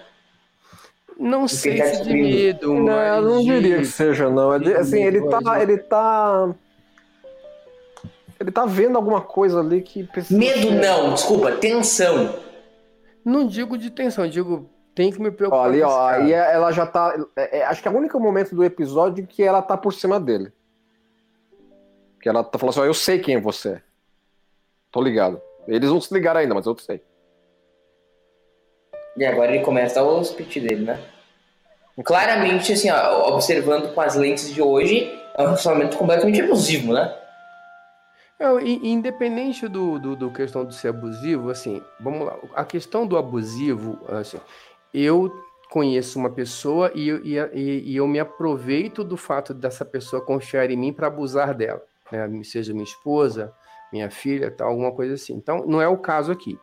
Não 1.17 1.41
Porque 1.41 1.55
sei 1.55 1.77
tá 1.77 1.85
se 1.85 2.03
de 2.03 2.13
medo, 2.13 2.75
não, 2.75 2.95
mas 2.95 3.17
eu 3.17 3.21
não 3.23 3.43
diria 3.43 3.79
que 3.79 3.85
seja 3.85 4.29
não. 4.29 4.53
É 4.53 4.59
de, 4.59 4.73
assim, 4.75 5.03
ele 5.03 5.27
tá, 5.27 5.61
ele 5.63 5.77
tá 5.79 6.55
ele 8.39 8.51
tá 8.51 8.67
vendo 8.67 8.95
alguma 8.95 9.19
coisa 9.19 9.59
ali 9.59 9.81
que 9.81 10.03
precisa... 10.03 10.39
Medo 10.39 10.71
não, 10.71 11.15
desculpa, 11.15 11.51
tensão. 11.53 12.35
Não 13.25 13.47
digo 13.47 13.79
de 13.79 13.89
tensão, 13.89 14.29
digo 14.29 14.69
tem 14.93 15.11
que 15.11 15.19
me 15.19 15.31
preocupar. 15.31 15.65
Ó, 15.65 15.65
ali, 15.65 15.81
ó, 15.81 16.07
aí 16.07 16.33
ela 16.33 16.71
já 16.71 16.85
tá. 16.85 17.15
É, 17.35 17.59
é, 17.59 17.65
acho 17.65 17.81
que 17.81 17.87
é 17.87 17.91
o 17.91 17.97
único 17.97 18.19
momento 18.19 18.55
do 18.55 18.63
episódio 18.63 19.25
que 19.25 19.41
ela 19.41 19.61
tá 19.61 19.75
por 19.75 19.91
cima 19.91 20.19
dele. 20.19 20.51
Que 22.21 22.27
ela 22.27 22.43
tá 22.43 22.59
falando 22.59 22.71
assim, 22.71 22.81
ó, 22.81 22.85
eu 22.85 22.93
sei 22.93 23.19
quem 23.19 23.35
é 23.35 23.39
você. 23.39 23.81
Tô 24.91 25.01
ligado. 25.01 25.41
Eles 25.67 25.89
vão 25.89 26.01
se 26.01 26.13
ligar 26.13 26.35
ainda, 26.35 26.53
mas 26.53 26.65
eu 26.65 26.77
sei. 26.77 27.01
E 29.15 29.25
agora 29.25 29.53
ele 29.53 29.63
começa 29.63 30.01
o 30.01 30.23
speech 30.23 30.59
dele, 30.59 30.85
né? 30.85 30.99
Claramente, 32.03 32.73
assim, 32.73 32.89
ó, 32.89 33.33
observando 33.33 33.93
com 33.93 34.01
as 34.01 34.15
lentes 34.15 34.53
de 34.53 34.61
hoje, 34.61 35.11
é 35.35 35.41
um 35.41 35.45
relacionamento 35.45 35.97
completamente 35.97 36.41
abusivo, 36.41 36.93
né? 36.93 37.13
É, 38.39 38.45
independente 38.63 39.67
do, 39.67 39.99
do, 39.99 40.15
do, 40.15 40.31
questão 40.31 40.63
de 40.63 40.73
ser 40.73 40.89
abusivo, 40.89 41.49
assim, 41.49 41.83
vamos 41.99 42.25
lá. 42.25 42.37
A 42.55 42.63
questão 42.63 43.05
do 43.05 43.17
abusivo, 43.17 43.99
assim, 44.07 44.39
eu 44.93 45.29
conheço 45.69 46.17
uma 46.17 46.29
pessoa 46.29 46.89
e, 46.95 47.09
e, 47.09 47.91
e, 47.91 47.95
eu 47.95 48.07
me 48.07 48.17
aproveito 48.17 49.03
do 49.03 49.17
fato 49.17 49.53
dessa 49.53 49.83
pessoa 49.83 50.23
confiar 50.23 50.71
em 50.71 50.77
mim 50.77 50.93
para 50.93 51.07
abusar 51.07 51.53
dela 51.53 51.83
né, 52.11 52.27
seja 52.43 52.73
minha 52.73 52.83
esposa, 52.83 53.53
minha 53.91 54.09
filha, 54.09 54.51
tal, 54.51 54.69
alguma 54.69 54.91
coisa 54.91 55.15
assim. 55.15 55.33
Então, 55.33 55.65
não 55.65 55.81
é 55.81 55.87
o 55.87 55.97
caso 55.97 56.31
aqui. 56.31 56.59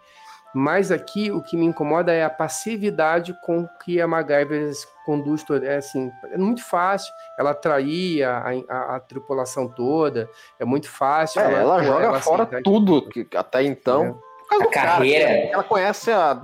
Mas 0.54 0.90
aqui 0.90 1.30
o 1.30 1.42
que 1.42 1.56
me 1.56 1.66
incomoda 1.66 2.12
é 2.12 2.24
a 2.24 2.30
passividade 2.30 3.36
com 3.44 3.68
que 3.84 4.00
a 4.00 4.06
MacGyver 4.06 4.72
conduz, 5.04 5.44
é 5.62 5.76
assim, 5.76 6.10
é 6.32 6.38
muito 6.38 6.64
fácil 6.64 7.12
ela 7.38 7.50
atrair 7.50 8.22
a, 8.22 8.44
a, 8.68 8.96
a 8.96 9.00
tripulação 9.00 9.68
toda, 9.68 10.30
é 10.58 10.64
muito 10.64 10.88
fácil. 10.88 11.42
É, 11.42 11.44
ela, 11.44 11.58
ela 11.58 11.82
joga 11.82 12.04
ela 12.06 12.20
fora 12.20 12.62
tudo 12.62 13.06
que 13.08 13.28
até 13.36 13.62
então. 13.64 14.18
É. 14.50 14.56
A 14.56 14.66
carreira. 14.68 15.26
Cara, 15.26 15.38
ela 15.52 15.64
conhece 15.64 16.10
a 16.10 16.42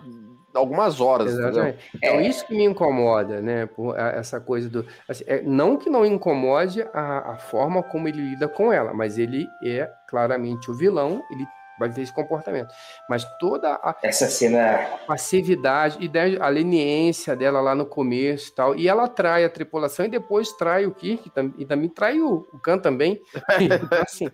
algumas 0.55 1.01
horas. 1.01 1.33
Exatamente. 1.33 1.79
Então, 1.95 2.17
é. 2.17 2.27
isso 2.27 2.47
que 2.47 2.55
me 2.55 2.65
incomoda, 2.65 3.41
né? 3.41 3.67
Por 3.67 3.99
essa 3.99 4.41
coisa 4.41 4.69
do. 4.69 4.87
Assim, 5.09 5.25
é, 5.27 5.43
não 5.43 5.77
que 5.77 5.91
não 5.91 6.05
incomode 6.05 6.83
a, 6.93 7.33
a, 7.33 7.37
forma 7.37 7.83
como 7.83 8.09
ele 8.09 8.31
lida 8.31 8.49
com 8.49 8.73
ela, 8.73 8.93
mas 8.93 9.19
ele 9.19 9.47
é 9.65 9.91
claramente 10.09 10.71
o 10.71 10.75
vilão, 10.75 11.23
ele 11.31 11.47
vai 11.79 11.91
ter 11.91 12.03
esse 12.03 12.13
comportamento. 12.13 12.73
Mas 13.09 13.25
toda 13.39 13.75
a, 13.75 13.97
essa 14.03 14.29
cena. 14.29 14.75
A 14.75 14.99
passividade 15.07 15.99
e 16.01 16.39
a 16.39 16.49
leniência 16.49 17.35
dela 17.35 17.61
lá 17.61 17.75
no 17.75 17.87
começo 17.87 18.51
e 18.51 18.55
tal. 18.55 18.77
E 18.77 18.89
ela 18.89 19.09
trai 19.09 19.45
a 19.45 19.51
tripulação 19.51 20.07
e 20.07 20.11
depois 20.11 20.53
trai 20.53 20.87
o 20.87 20.95
Kirk 20.95 21.31
e 21.59 21.65
também 21.65 21.89
trai 21.89 22.21
o, 22.21 22.47
o 22.53 22.59
Khan 22.59 22.79
também. 22.79 23.21
então, 23.61 23.99
assim, 24.01 24.31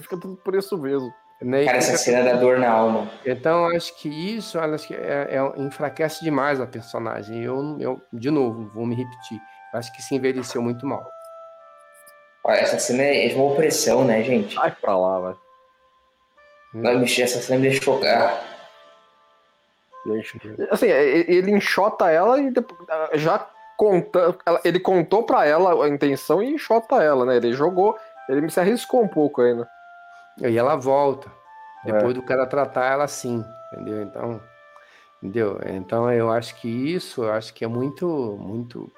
Fica 0.00 0.16
tudo 0.16 0.36
por 0.36 0.54
isso 0.54 0.76
mesmo. 0.78 1.12
Né? 1.42 1.64
Cara, 1.64 1.78
essa 1.78 1.96
cena 1.96 2.22
dá 2.22 2.38
dor 2.38 2.58
na 2.58 2.70
alma. 2.70 3.10
Então, 3.26 3.66
acho 3.66 3.94
que 3.96 4.08
isso 4.08 4.58
acho 4.58 4.86
que 4.86 4.94
é, 4.94 5.28
é, 5.30 5.60
enfraquece 5.60 6.22
demais 6.22 6.60
a 6.60 6.66
personagem. 6.66 7.42
Eu, 7.42 7.76
eu, 7.80 8.00
de 8.12 8.30
novo, 8.30 8.70
vou 8.72 8.86
me 8.86 8.94
repetir. 8.94 9.40
Acho 9.74 9.92
que 9.92 10.02
se 10.02 10.14
envelheceu 10.14 10.62
muito 10.62 10.86
mal. 10.86 11.04
Olha, 12.44 12.58
essa 12.58 12.78
cena 12.78 13.02
é 13.02 13.28
de 13.28 13.34
uma 13.34 13.44
opressão, 13.44 14.04
né, 14.04 14.22
gente? 14.22 14.54
Vai 14.54 14.70
pra 14.70 14.96
lá, 14.96 15.18
vai. 15.18 15.34
Não, 16.74 16.98
mexer, 16.98 17.22
essa 17.22 17.40
cena 17.40 17.58
me 17.58 17.68
deixa 17.68 17.82
chocar. 17.82 18.42
Assim, 20.70 20.86
ele 20.86 21.52
enxota 21.52 22.10
ela 22.10 22.40
e 22.40 22.52
já 23.14 23.46
conta, 23.76 24.36
ele 24.64 24.80
contou 24.80 25.22
pra 25.22 25.46
ela 25.46 25.84
a 25.84 25.88
intenção 25.88 26.42
e 26.42 26.54
enxota 26.54 27.02
ela, 27.02 27.24
né? 27.24 27.36
Ele 27.36 27.52
jogou, 27.52 27.96
ele 28.28 28.48
se 28.50 28.58
arriscou 28.58 29.02
um 29.02 29.08
pouco 29.08 29.42
aí, 29.42 29.54
né? 29.54 29.66
E 30.38 30.56
ela 30.56 30.76
volta. 30.76 31.30
Depois 31.84 32.10
é. 32.10 32.14
do 32.14 32.22
cara 32.22 32.46
tratar 32.46 32.86
ela 32.86 33.04
assim, 33.04 33.44
entendeu? 33.72 34.02
Então, 34.02 34.40
entendeu? 35.20 35.60
Então 35.66 36.10
eu 36.12 36.30
acho 36.30 36.54
que 36.56 36.68
isso, 36.68 37.24
eu 37.24 37.32
acho 37.32 37.52
que 37.52 37.64
é 37.64 37.68
muito, 37.68 38.06
muito. 38.40 38.90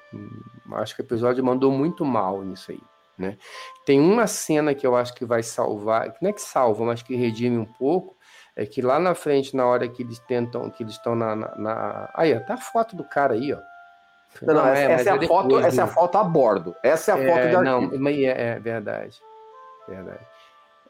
Acho 0.73 0.95
que 0.95 1.01
o 1.01 1.05
episódio 1.05 1.43
mandou 1.43 1.71
muito 1.71 2.05
mal 2.05 2.43
nisso 2.43 2.71
aí. 2.71 2.81
Né? 3.17 3.37
Tem 3.85 3.99
uma 3.99 4.27
cena 4.27 4.75
que 4.75 4.85
eu 4.85 4.95
acho 4.95 5.13
que 5.13 5.25
vai 5.25 5.41
salvar, 5.41 6.13
não 6.21 6.29
é 6.29 6.33
que 6.33 6.41
salva, 6.41 6.83
mas 6.83 7.01
que 7.01 7.15
redime 7.15 7.57
um 7.57 7.65
pouco, 7.65 8.15
é 8.55 8.65
que 8.65 8.81
lá 8.81 8.99
na 8.99 9.15
frente, 9.15 9.55
na 9.55 9.65
hora 9.65 9.87
que 9.87 10.03
eles 10.03 10.19
tentam, 10.19 10.69
que 10.69 10.83
eles 10.83 10.93
estão 10.93 11.15
na, 11.15 11.35
na, 11.35 11.55
na... 11.55 12.11
Aí, 12.13 12.35
ó, 12.35 12.39
tá 12.41 12.55
a 12.55 12.57
foto 12.57 12.95
do 12.95 13.03
cara 13.03 13.33
aí, 13.33 13.53
ó. 13.53 13.59
Não, 14.41 14.53
não, 14.53 14.67
essa, 14.67 14.81
é, 14.81 14.91
essa 14.91 15.09
é, 15.09 15.13
a 15.13 15.27
foto, 15.27 15.59
essa 15.59 15.81
é 15.81 15.83
a 15.83 15.87
foto 15.87 16.17
a 16.17 16.23
bordo. 16.23 16.75
Essa 16.83 17.11
é 17.11 17.13
a 17.13 17.17
foto 17.17 17.49
de 17.49 17.55
arquivo. 17.55 17.99
Não, 17.99 18.09
é, 18.09 18.23
é 18.25 18.59
verdade. 18.59 19.21
Verdade. 19.87 20.19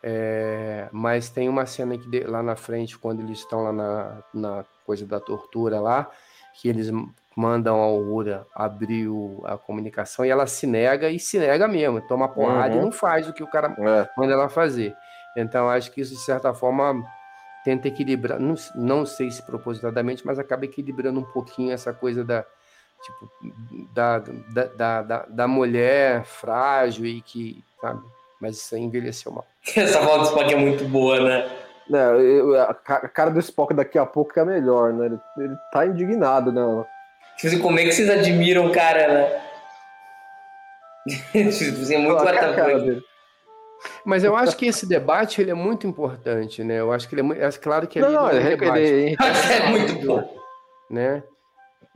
É, 0.07 0.87
mas 0.91 1.31
tem 1.31 1.49
uma 1.49 1.65
cena 1.65 1.97
que 1.97 2.19
lá 2.25 2.43
na 2.43 2.55
frente, 2.55 2.95
quando 2.95 3.21
eles 3.21 3.39
estão 3.39 3.63
lá 3.63 3.73
na, 3.73 4.23
na 4.31 4.65
coisa 4.85 5.03
da 5.03 5.19
tortura 5.19 5.79
lá, 5.79 6.11
que 6.53 6.69
eles 6.69 6.91
mandam 7.35 7.81
a 7.81 7.85
Aurora 7.85 8.45
abrir 8.53 9.07
o, 9.07 9.41
a 9.43 9.57
comunicação 9.57 10.23
e 10.23 10.29
ela 10.29 10.45
se 10.45 10.67
nega 10.67 11.09
e 11.09 11.19
se 11.19 11.39
nega 11.39 11.67
mesmo, 11.67 11.99
toma 12.01 12.29
porrada 12.29 12.75
uhum. 12.75 12.81
e 12.81 12.85
não 12.85 12.91
faz 12.91 13.27
o 13.27 13.33
que 13.33 13.41
o 13.41 13.47
cara 13.47 13.75
é. 13.79 14.07
manda 14.15 14.33
ela 14.33 14.47
fazer. 14.47 14.95
Então 15.35 15.67
acho 15.67 15.91
que 15.91 16.01
isso 16.01 16.13
de 16.13 16.21
certa 16.21 16.53
forma 16.53 17.03
tenta 17.63 17.87
equilibrar, 17.87 18.39
não, 18.39 18.53
não 18.75 19.07
sei 19.07 19.31
se 19.31 19.41
propositadamente, 19.41 20.23
mas 20.23 20.37
acaba 20.37 20.65
equilibrando 20.65 21.19
um 21.19 21.23
pouquinho 21.23 21.71
essa 21.71 21.91
coisa 21.91 22.23
da 22.23 22.45
Tipo, 23.03 23.29
da, 23.93 24.19
da, 24.19 24.63
da, 24.65 25.01
da, 25.03 25.25
da 25.25 25.47
mulher 25.47 26.23
frágil 26.23 27.05
e 27.05 27.21
que, 27.21 27.63
sabe? 27.79 28.01
Mas 28.41 28.57
isso 28.57 28.75
aí 28.75 28.81
envelheceu 28.81 29.31
mal. 29.31 29.45
Essa 29.75 29.99
volta 30.01 30.19
do 30.19 30.25
Spock 30.25 30.53
é 30.53 30.57
muito 30.57 30.85
boa, 30.85 31.19
né? 31.19 31.49
É, 31.93 32.59
a 32.61 33.07
cara 33.07 33.29
do 33.29 33.39
Spock 33.39 33.73
daqui 33.73 33.97
a 33.97 34.05
pouco 34.05 34.39
é 34.39 34.45
melhor, 34.45 34.91
né? 34.91 35.05
Ele, 35.05 35.19
ele 35.37 35.55
tá 35.71 35.85
indignado, 35.85 36.51
né? 36.51 36.85
Tipo, 37.37 37.61
como 37.61 37.79
é 37.79 37.83
que 37.83 37.91
vocês 37.91 38.09
admiram 38.09 38.65
o 38.67 38.71
cara, 38.71 39.07
né? 39.07 39.41
tipo, 41.51 41.93
é 41.93 41.97
muito 41.97 42.23
cara 42.23 43.01
Mas 44.03 44.23
eu 44.23 44.35
acho 44.35 44.57
que 44.57 44.65
esse 44.65 44.87
debate 44.87 45.41
ele 45.41 45.51
é 45.51 45.53
muito 45.53 45.85
importante, 45.85 46.63
né? 46.63 46.79
Eu 46.79 46.91
acho 46.91 47.07
que 47.07 47.15
ele 47.15 47.33
é, 47.39 47.45
é 47.45 47.51
claro 47.51 47.87
que 47.87 47.99
ele 47.99 48.07
não, 48.07 48.13
não, 48.13 48.29
é, 48.29 48.53
ele, 48.53 49.15
é 49.21 49.69
muito 49.69 50.05
bom, 50.05 50.23
né? 50.89 51.21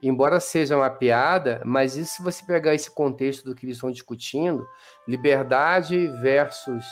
Embora 0.02 0.39
seja 0.39 0.78
uma 0.78 0.89
piada, 0.89 1.62
mas 1.66 1.95
isso 1.95 2.16
se 2.16 2.24
você 2.24 2.45
pegar 2.45 2.74
esse 2.74 2.89
contexto 2.89 3.45
do 3.45 3.56
que 3.56 3.66
eles 3.66 3.78
estão 3.78 3.91
discutindo, 3.91 4.68
liberdade 5.08 6.08
versus 6.22 6.86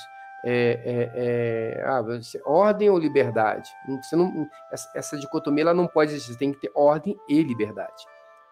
é, 0.46 0.80
é, 0.86 1.12
é, 1.16 1.84
ah, 1.86 2.04
ordem 2.46 2.90
ou 2.90 2.98
liberdade? 2.98 3.70
Você 4.02 4.16
não, 4.16 4.48
essa, 4.72 4.90
essa, 4.96 5.18
dicotomia 5.18 5.64
ela 5.64 5.74
não 5.74 5.88
pode 5.88 6.14
existir, 6.14 6.38
tem 6.38 6.54
que 6.54 6.60
ter 6.60 6.72
ordem 6.74 7.18
e 7.28 7.42
liberdade. 7.42 8.06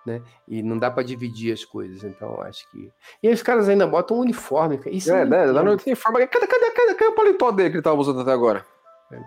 Né? 0.05 0.21
E 0.47 0.61
não 0.61 0.77
dá 0.77 0.91
para 0.91 1.03
dividir 1.03 1.51
as 1.51 1.65
coisas, 1.65 2.03
então 2.03 2.39
acho 2.41 2.69
que. 2.69 2.91
E 3.23 3.27
aí 3.27 3.33
os 3.33 3.41
caras 3.41 3.67
ainda 3.67 3.87
botam 3.87 4.17
um 4.17 4.19
uniforme. 4.19 4.79
Isso 4.85 5.11
é, 5.11 5.25
né? 5.25 5.45
Lá 5.45 5.63
no 5.63 5.71
uniforme. 5.71 6.27
Cadê, 6.27 6.45
cadê, 6.45 6.71
cadê, 6.71 6.93
cadê 6.93 7.07
o 7.07 7.15
paletó 7.15 7.51
dele 7.51 7.69
que 7.69 7.75
ele 7.75 7.79
estava 7.79 7.99
usando 7.99 8.21
até 8.21 8.31
agora? 8.31 8.63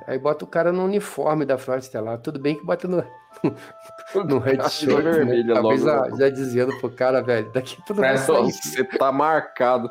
Aí 0.07 0.19
bota 0.19 0.45
o 0.45 0.49
cara 0.49 0.73
no 0.73 0.85
uniforme 0.85 1.45
da 1.45 1.57
Frota 1.57 1.81
Estelar. 1.81 2.19
Tudo 2.19 2.39
bem 2.39 2.57
que 2.57 2.65
bota 2.65 2.89
no, 2.89 3.05
no 4.25 4.39
headshot, 4.39 4.87
né? 4.87 5.11
vermelho, 5.13 5.55
logo, 5.55 5.77
já, 5.77 6.11
já 6.17 6.29
dizendo 6.29 6.77
pro 6.79 6.91
cara, 6.91 7.23
velho, 7.23 7.51
daqui 7.53 7.77
tu 7.87 7.95
não 7.95 8.01
vai 8.01 8.19
sair. 8.19 8.53
Você 8.53 8.85
tá 8.85 9.13
marcado. 9.13 9.89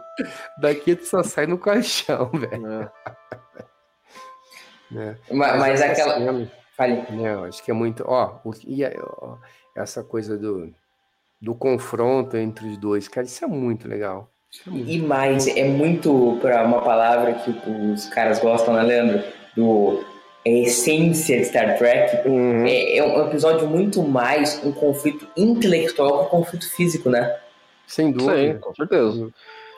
Daqui 0.59 0.95
tu 0.95 1.05
só 1.05 1.23
sai 1.23 1.47
no 1.47 1.57
caixão, 1.57 2.29
velho. 2.35 2.67
É. 2.67 2.91
É. 4.95 5.15
Mas, 5.31 5.59
mas 5.59 5.81
aquela... 5.81 6.15
Fale. 6.75 7.05
Não, 7.09 7.45
acho 7.45 7.63
que 7.63 7.71
é 7.71 7.73
muito... 7.73 8.03
Ó, 8.05 8.39
o, 8.43 8.51
e, 8.65 8.83
ó, 8.85 9.37
essa 9.75 10.03
coisa 10.03 10.37
do, 10.37 10.71
do 11.41 11.55
confronto 11.55 12.37
entre 12.37 12.67
os 12.67 12.77
dois, 12.77 13.07
cara, 13.07 13.25
isso 13.25 13.43
é 13.43 13.47
muito 13.47 13.87
legal. 13.87 14.29
É 14.65 14.69
muito... 14.69 14.89
E 14.89 15.01
mais, 15.01 15.47
é 15.47 15.63
muito, 15.63 16.37
para 16.41 16.63
uma 16.63 16.81
palavra 16.81 17.33
que 17.33 17.51
os 17.69 18.07
caras 18.09 18.39
gostam, 18.39 18.75
né, 18.75 18.83
Leandro? 18.83 19.23
Do 19.57 20.05
a 20.45 20.49
essência 20.49 21.37
de 21.37 21.45
Star 21.45 21.77
Trek, 21.77 22.25
uhum. 22.25 22.65
é, 22.65 22.97
é, 22.97 23.03
um 23.03 23.27
episódio 23.27 23.67
muito 23.67 24.01
mais 24.01 24.63
um 24.63 24.71
conflito 24.71 25.27
intelectual 25.35 26.19
que 26.19 26.25
um 26.27 26.39
conflito 26.39 26.69
físico, 26.73 27.09
né? 27.09 27.35
Sem 27.85 28.13
dúvida. 28.13 28.53
Sim, 28.53 28.59
com 28.59 28.73
certeza. 28.73 29.29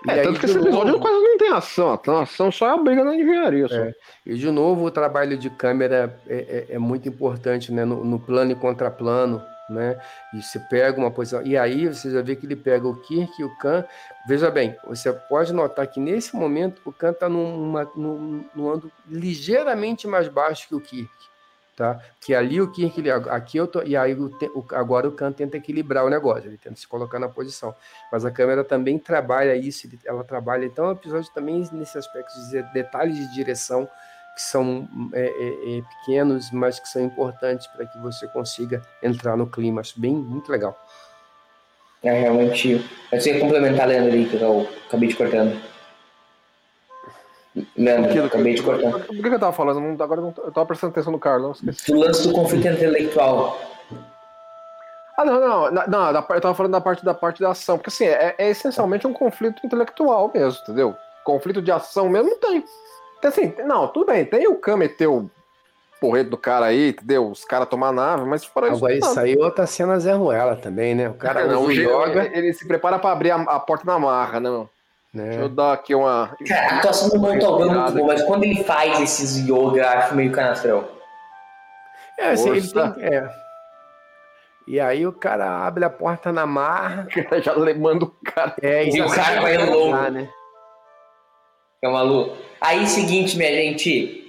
E 0.05 0.11
é, 0.11 0.21
tanto 0.21 0.39
que 0.39 0.45
esse 0.45 0.57
episódio 0.57 0.91
novo... 0.91 0.99
quase 0.99 1.23
não 1.23 1.37
tem 1.39 1.51
ação, 1.51 1.99
a 2.05 2.21
ação 2.21 2.51
só 2.51 2.67
é 2.67 2.73
a 2.73 2.77
briga 2.77 3.03
na 3.03 3.15
engenharia. 3.15 3.67
Só. 3.67 3.75
É. 3.75 3.93
E 4.25 4.35
de 4.35 4.51
novo, 4.51 4.85
o 4.85 4.91
trabalho 4.91 5.37
de 5.37 5.49
câmera 5.49 6.15
é, 6.27 6.35
é, 6.69 6.75
é 6.75 6.79
muito 6.79 7.09
importante, 7.09 7.71
né? 7.71 7.83
No, 7.83 8.05
no 8.05 8.19
plano 8.19 8.51
e 8.51 8.55
contraplano 8.55 9.41
né? 9.69 9.99
E 10.33 10.41
se 10.41 10.59
pega 10.67 10.99
uma 10.99 11.11
posição. 11.11 11.41
E 11.43 11.57
aí 11.57 11.87
você 11.87 12.09
já 12.09 12.21
vê 12.21 12.35
que 12.35 12.45
ele 12.45 12.55
pega 12.55 12.87
o 12.87 12.95
Kirk 12.95 13.31
e 13.39 13.43
o 13.43 13.57
Khan. 13.57 13.85
Veja 14.27 14.49
bem, 14.49 14.75
você 14.87 15.11
pode 15.13 15.53
notar 15.53 15.85
que 15.87 15.99
nesse 15.99 16.35
momento 16.35 16.81
o 16.85 16.91
Khan 16.91 17.11
está 17.11 17.29
num, 17.29 17.73
num 17.95 18.71
ando 18.71 18.91
ligeiramente 19.07 20.07
mais 20.07 20.27
baixo 20.27 20.67
que 20.67 20.75
o 20.75 20.81
Kirk. 20.81 21.09
Tá? 21.79 21.97
Que 22.19 22.35
ali 22.35 22.59
o 22.59 22.69
Kirk, 22.69 23.01
aqui 23.29 23.57
eu 23.57 23.65
tô, 23.65 23.81
e 23.83 23.95
aí 23.95 24.13
o, 24.13 24.65
agora 24.73 25.07
o 25.07 25.13
Khan 25.13 25.31
tenta 25.31 25.55
equilibrar 25.55 26.03
o 26.03 26.09
negócio, 26.09 26.49
ele 26.49 26.57
tenta 26.57 26.75
se 26.75 26.85
colocar 26.85 27.19
na 27.19 27.29
posição. 27.29 27.73
Mas 28.11 28.25
a 28.25 28.31
câmera 28.31 28.65
também 28.65 28.99
trabalha 28.99 29.55
isso, 29.55 29.87
ela 30.03 30.25
trabalha. 30.25 30.65
Então 30.65 30.89
o 30.89 30.91
episódio 30.91 31.31
também, 31.33 31.65
nesse 31.71 31.97
aspecto 31.97 32.33
de 32.49 32.61
detalhes 32.73 33.15
de 33.15 33.33
direção, 33.33 33.87
que 34.39 34.43
são 34.43 34.87
é, 35.11 35.19
é, 35.19 35.77
é, 35.77 35.81
pequenos, 35.81 36.49
mas 36.49 36.79
que 36.79 36.87
são 36.87 37.03
importantes 37.03 37.67
para 37.67 37.85
que 37.85 37.99
você 37.99 38.25
consiga 38.29 38.81
entrar 39.03 39.35
no 39.35 39.45
clima. 39.45 39.81
Acho 39.81 39.99
bem 39.99 40.15
muito 40.15 40.49
legal. 40.49 40.79
É 42.01 42.21
realmente. 42.21 42.89
Você 43.11 43.33
ia 43.33 43.41
complementar, 43.41 43.89
Leandro, 43.89 44.13
aí, 44.13 44.25
que 44.29 44.37
eu 44.37 44.65
acabei 44.87 45.09
de 45.09 45.15
cortando. 45.17 45.61
Leandro, 47.75 48.13
eu 48.13 48.25
acabei 48.25 48.53
de 48.53 48.63
cortar. 48.63 48.91
Por 48.91 49.21
que 49.21 49.27
eu 49.27 49.39
tava 49.39 49.51
falando? 49.51 50.01
Agora 50.01 50.21
eu 50.21 50.51
tava 50.53 50.65
prestando 50.65 50.91
atenção 50.91 51.11
no 51.11 51.19
Carlos. 51.19 51.59
Do 51.59 51.99
lance 51.99 52.25
do 52.25 52.33
conflito 52.33 52.65
intelectual. 52.65 53.59
Ah, 55.17 55.25
não, 55.25 55.41
não, 55.41 55.69
não, 55.69 55.85
não, 55.85 56.07
eu 56.07 56.41
tava 56.41 56.55
falando 56.55 56.71
da 56.71 56.79
parte 56.79 57.03
da 57.03 57.13
parte 57.13 57.41
da 57.41 57.49
ação, 57.49 57.77
porque 57.77 57.89
assim, 57.89 58.05
é, 58.05 58.35
é 58.37 58.49
essencialmente 58.51 59.05
um 59.05 59.11
conflito 59.11 59.65
intelectual 59.65 60.31
mesmo, 60.33 60.61
entendeu? 60.63 60.95
Conflito 61.25 61.61
de 61.61 61.73
ação 61.73 62.07
mesmo 62.07 62.29
não 62.29 62.39
tem. 62.39 62.63
Então, 63.19 63.29
assim, 63.29 63.53
não, 63.65 63.87
tudo 63.87 64.07
bem, 64.07 64.25
tem 64.25 64.47
o 64.47 64.55
Khan 64.55 64.77
meter 64.77 65.07
o 65.07 65.29
porreto 65.99 66.29
do 66.29 66.37
cara 66.37 66.67
aí, 66.67 66.89
entendeu? 66.89 67.29
Os 67.29 67.43
caras 67.43 67.67
tomar 67.67 67.91
nave, 67.91 68.23
mas 68.25 68.45
fora 68.45 68.67
isso. 68.67 68.77
Agora 68.77 68.93
isso 68.93 69.19
aí 69.19 69.37
outra 69.37 69.67
cena 69.67 69.99
Zé 69.99 70.13
Ruela 70.13 70.55
também, 70.55 70.95
né? 70.95 71.09
O 71.09 71.13
cara 71.13 71.45
não, 71.45 71.65
o 71.65 71.71
joga. 71.73 72.25
Ele, 72.25 72.37
ele, 72.37 72.53
se 72.53 72.65
prepara 72.65 72.97
pra 72.97 73.11
abrir 73.11 73.31
a, 73.31 73.35
a 73.35 73.59
porta 73.59 73.83
na 73.85 73.99
marra, 73.99 74.39
né, 74.39 74.49
meu? 74.49 74.69
Né? 75.13 75.23
Deixa 75.25 75.39
eu 75.41 75.49
dar 75.49 75.73
aqui 75.73 75.93
uma. 75.93 76.35
Cara, 76.47 76.75
a 76.75 76.77
atuação 76.77 77.09
do 77.09 77.19
Montalvão 77.19 77.69
é 77.69 77.75
muito 77.75 77.93
boa, 77.93 78.07
mas 78.07 78.23
quando 78.23 78.43
ele 78.43 78.63
faz 78.63 79.01
esses 79.01 79.37
yoga, 79.37 79.89
acho 79.89 80.15
meio 80.15 80.31
canastrão. 80.31 80.87
É, 82.17 82.31
assim, 82.31 82.49
ele 82.49 82.67
tem. 82.67 83.05
É. 83.05 83.29
E 84.67 84.79
aí 84.79 85.07
o 85.07 85.11
cara 85.11 85.65
abre 85.65 85.83
a 85.83 85.89
porta 85.89 86.31
na 86.31 86.45
marra. 86.45 87.07
já 87.41 87.55
manda 87.75 88.05
o 88.05 88.15
cara. 88.23 88.55
É, 88.61 88.87
e 88.87 89.01
o 89.01 89.09
cara 89.09 89.41
vai 89.41 89.57
louco. 89.57 89.97
Né? 90.11 90.29
É 91.81 91.87
maluco. 91.87 92.35
Aí, 92.59 92.85
seguinte, 92.87 93.37
minha 93.37 93.53
gente. 93.53 94.25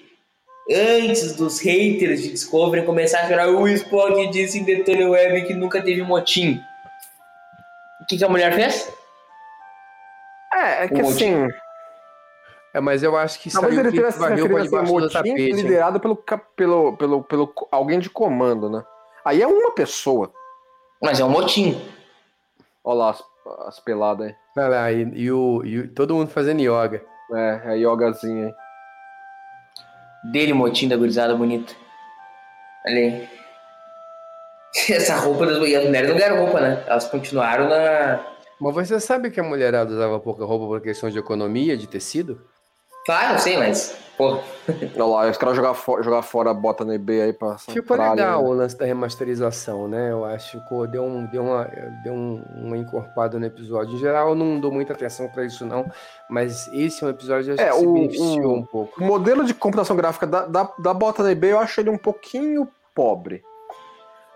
Antes 0.72 1.34
dos 1.34 1.58
haters 1.60 2.22
de 2.22 2.30
Discovery 2.30 2.86
começar 2.86 3.22
a 3.22 3.28
chorar, 3.28 3.48
o 3.48 3.66
Spock 3.66 4.28
disse 4.28 4.58
em 4.58 4.64
Detone 4.64 5.04
Web 5.04 5.46
que 5.46 5.54
nunca 5.54 5.82
teve 5.82 6.02
motim. 6.02 6.60
O 8.00 8.06
que, 8.06 8.16
que 8.16 8.24
a 8.24 8.28
mulher 8.28 8.54
fez? 8.54 8.92
É, 10.54 10.84
é 10.84 10.88
que 10.88 11.00
assim. 11.00 11.48
É, 12.72 12.80
mas 12.80 13.02
eu 13.02 13.16
acho 13.16 13.40
que 13.40 13.50
Talvez 13.50 13.76
ele 13.76 13.90
tivesse 13.90 14.18
varreu 14.18 14.48
pra 14.48 14.62
debaixo 14.62 14.92
motim 14.92 15.12
tapete. 15.12 15.52
liderado 15.52 15.98
pelo, 15.98 16.16
pelo, 16.56 16.96
pelo, 16.96 17.24
pelo 17.24 17.52
alguém 17.72 17.98
de 17.98 18.08
comando, 18.08 18.70
né? 18.70 18.84
Aí 19.24 19.42
é 19.42 19.46
uma 19.46 19.72
pessoa. 19.72 20.32
Mas 21.02 21.18
é 21.18 21.24
um 21.24 21.30
motim. 21.30 21.80
Olha 22.84 22.98
lá 22.98 23.10
as, 23.10 23.24
as 23.66 23.80
peladas 23.80 24.28
aí. 24.28 24.36
Olha 24.56 24.68
lá, 24.68 24.92
e, 24.92 25.02
e, 25.14 25.32
o, 25.32 25.64
e 25.64 25.88
todo 25.88 26.14
mundo 26.14 26.30
fazendo 26.30 26.60
yoga. 26.60 27.04
É, 27.32 27.60
a 27.64 27.72
yogazinha 27.72 28.46
aí. 28.46 28.54
Dele, 30.32 30.52
motim 30.52 30.88
da 30.88 30.96
gurizada 30.96 31.34
bonita. 31.34 31.74
Olha 32.86 32.96
aí. 32.96 33.28
Essa 34.88 35.16
roupa 35.16 35.46
das 35.46 35.56
e 35.66 35.74
as 35.74 35.84
mulheres 35.84 36.10
não 36.10 36.16
deram 36.16 36.44
roupa, 36.44 36.60
né? 36.60 36.84
Elas 36.86 37.08
continuaram 37.08 37.68
na. 37.68 38.24
Mas 38.60 38.74
você 38.74 39.00
sabe 39.00 39.30
que 39.30 39.40
a 39.40 39.42
mulherada 39.42 39.92
usava 39.92 40.20
pouca 40.20 40.44
roupa 40.44 40.66
por 40.66 40.80
questão 40.80 41.10
de 41.10 41.18
economia, 41.18 41.76
de 41.76 41.88
tecido? 41.88 42.46
Claro, 43.06 43.38
sim, 43.38 43.56
mas. 43.56 43.96
Pô. 44.16 44.38
Olha 44.68 45.04
lá, 45.04 45.30
os 45.30 45.38
caras 45.38 45.56
jogar, 45.56 45.72
fo 45.72 46.02
jogar 46.02 46.20
fora 46.20 46.50
a 46.50 46.54
bota 46.54 46.84
no 46.84 46.92
eBay 46.92 47.22
aí 47.22 47.32
pra. 47.32 47.56
Ficou 47.56 47.96
legal 47.96 48.42
né? 48.42 48.48
o 48.48 48.52
lance 48.52 48.76
da 48.76 48.84
remasterização, 48.84 49.88
né? 49.88 50.10
Eu 50.10 50.26
acho 50.26 50.60
que 50.68 50.86
deu, 50.88 51.02
um, 51.02 51.24
deu, 51.26 51.42
uma, 51.42 51.64
deu 52.04 52.12
um, 52.12 52.44
uma 52.56 52.76
encorpada 52.76 53.38
no 53.38 53.46
episódio. 53.46 53.94
Em 53.94 53.98
geral, 53.98 54.30
eu 54.30 54.34
não 54.34 54.60
dou 54.60 54.70
muita 54.70 54.92
atenção 54.92 55.26
pra 55.28 55.44
isso, 55.44 55.64
não. 55.64 55.90
Mas 56.28 56.68
esse 56.74 57.02
é 57.02 57.06
um 57.06 57.10
episódio 57.10 57.54
que 57.54 57.62
é, 57.62 57.72
se 57.72 57.84
o, 57.84 57.94
beneficiou 57.94 58.52
o, 58.52 58.56
um 58.58 58.62
pouco. 58.62 59.02
O 59.02 59.06
modelo 59.06 59.44
de 59.44 59.54
computação 59.54 59.96
gráfica 59.96 60.26
da, 60.26 60.44
da, 60.44 60.70
da 60.78 60.92
bota 60.92 61.22
no 61.22 61.30
eBay 61.30 61.52
eu 61.52 61.58
acho 61.58 61.80
ele 61.80 61.88
um 61.88 61.98
pouquinho 61.98 62.68
pobre. 62.94 63.42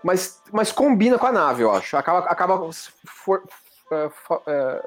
Mas, 0.03 0.41
mas 0.51 0.71
combina 0.71 1.19
com 1.19 1.27
a 1.27 1.31
nave, 1.31 1.63
eu 1.63 1.71
acho. 1.71 1.95
Acaba, 1.95 2.19
acaba 2.19 2.69
for, 3.05 3.43
é, 3.91 4.09
é, 4.47 4.83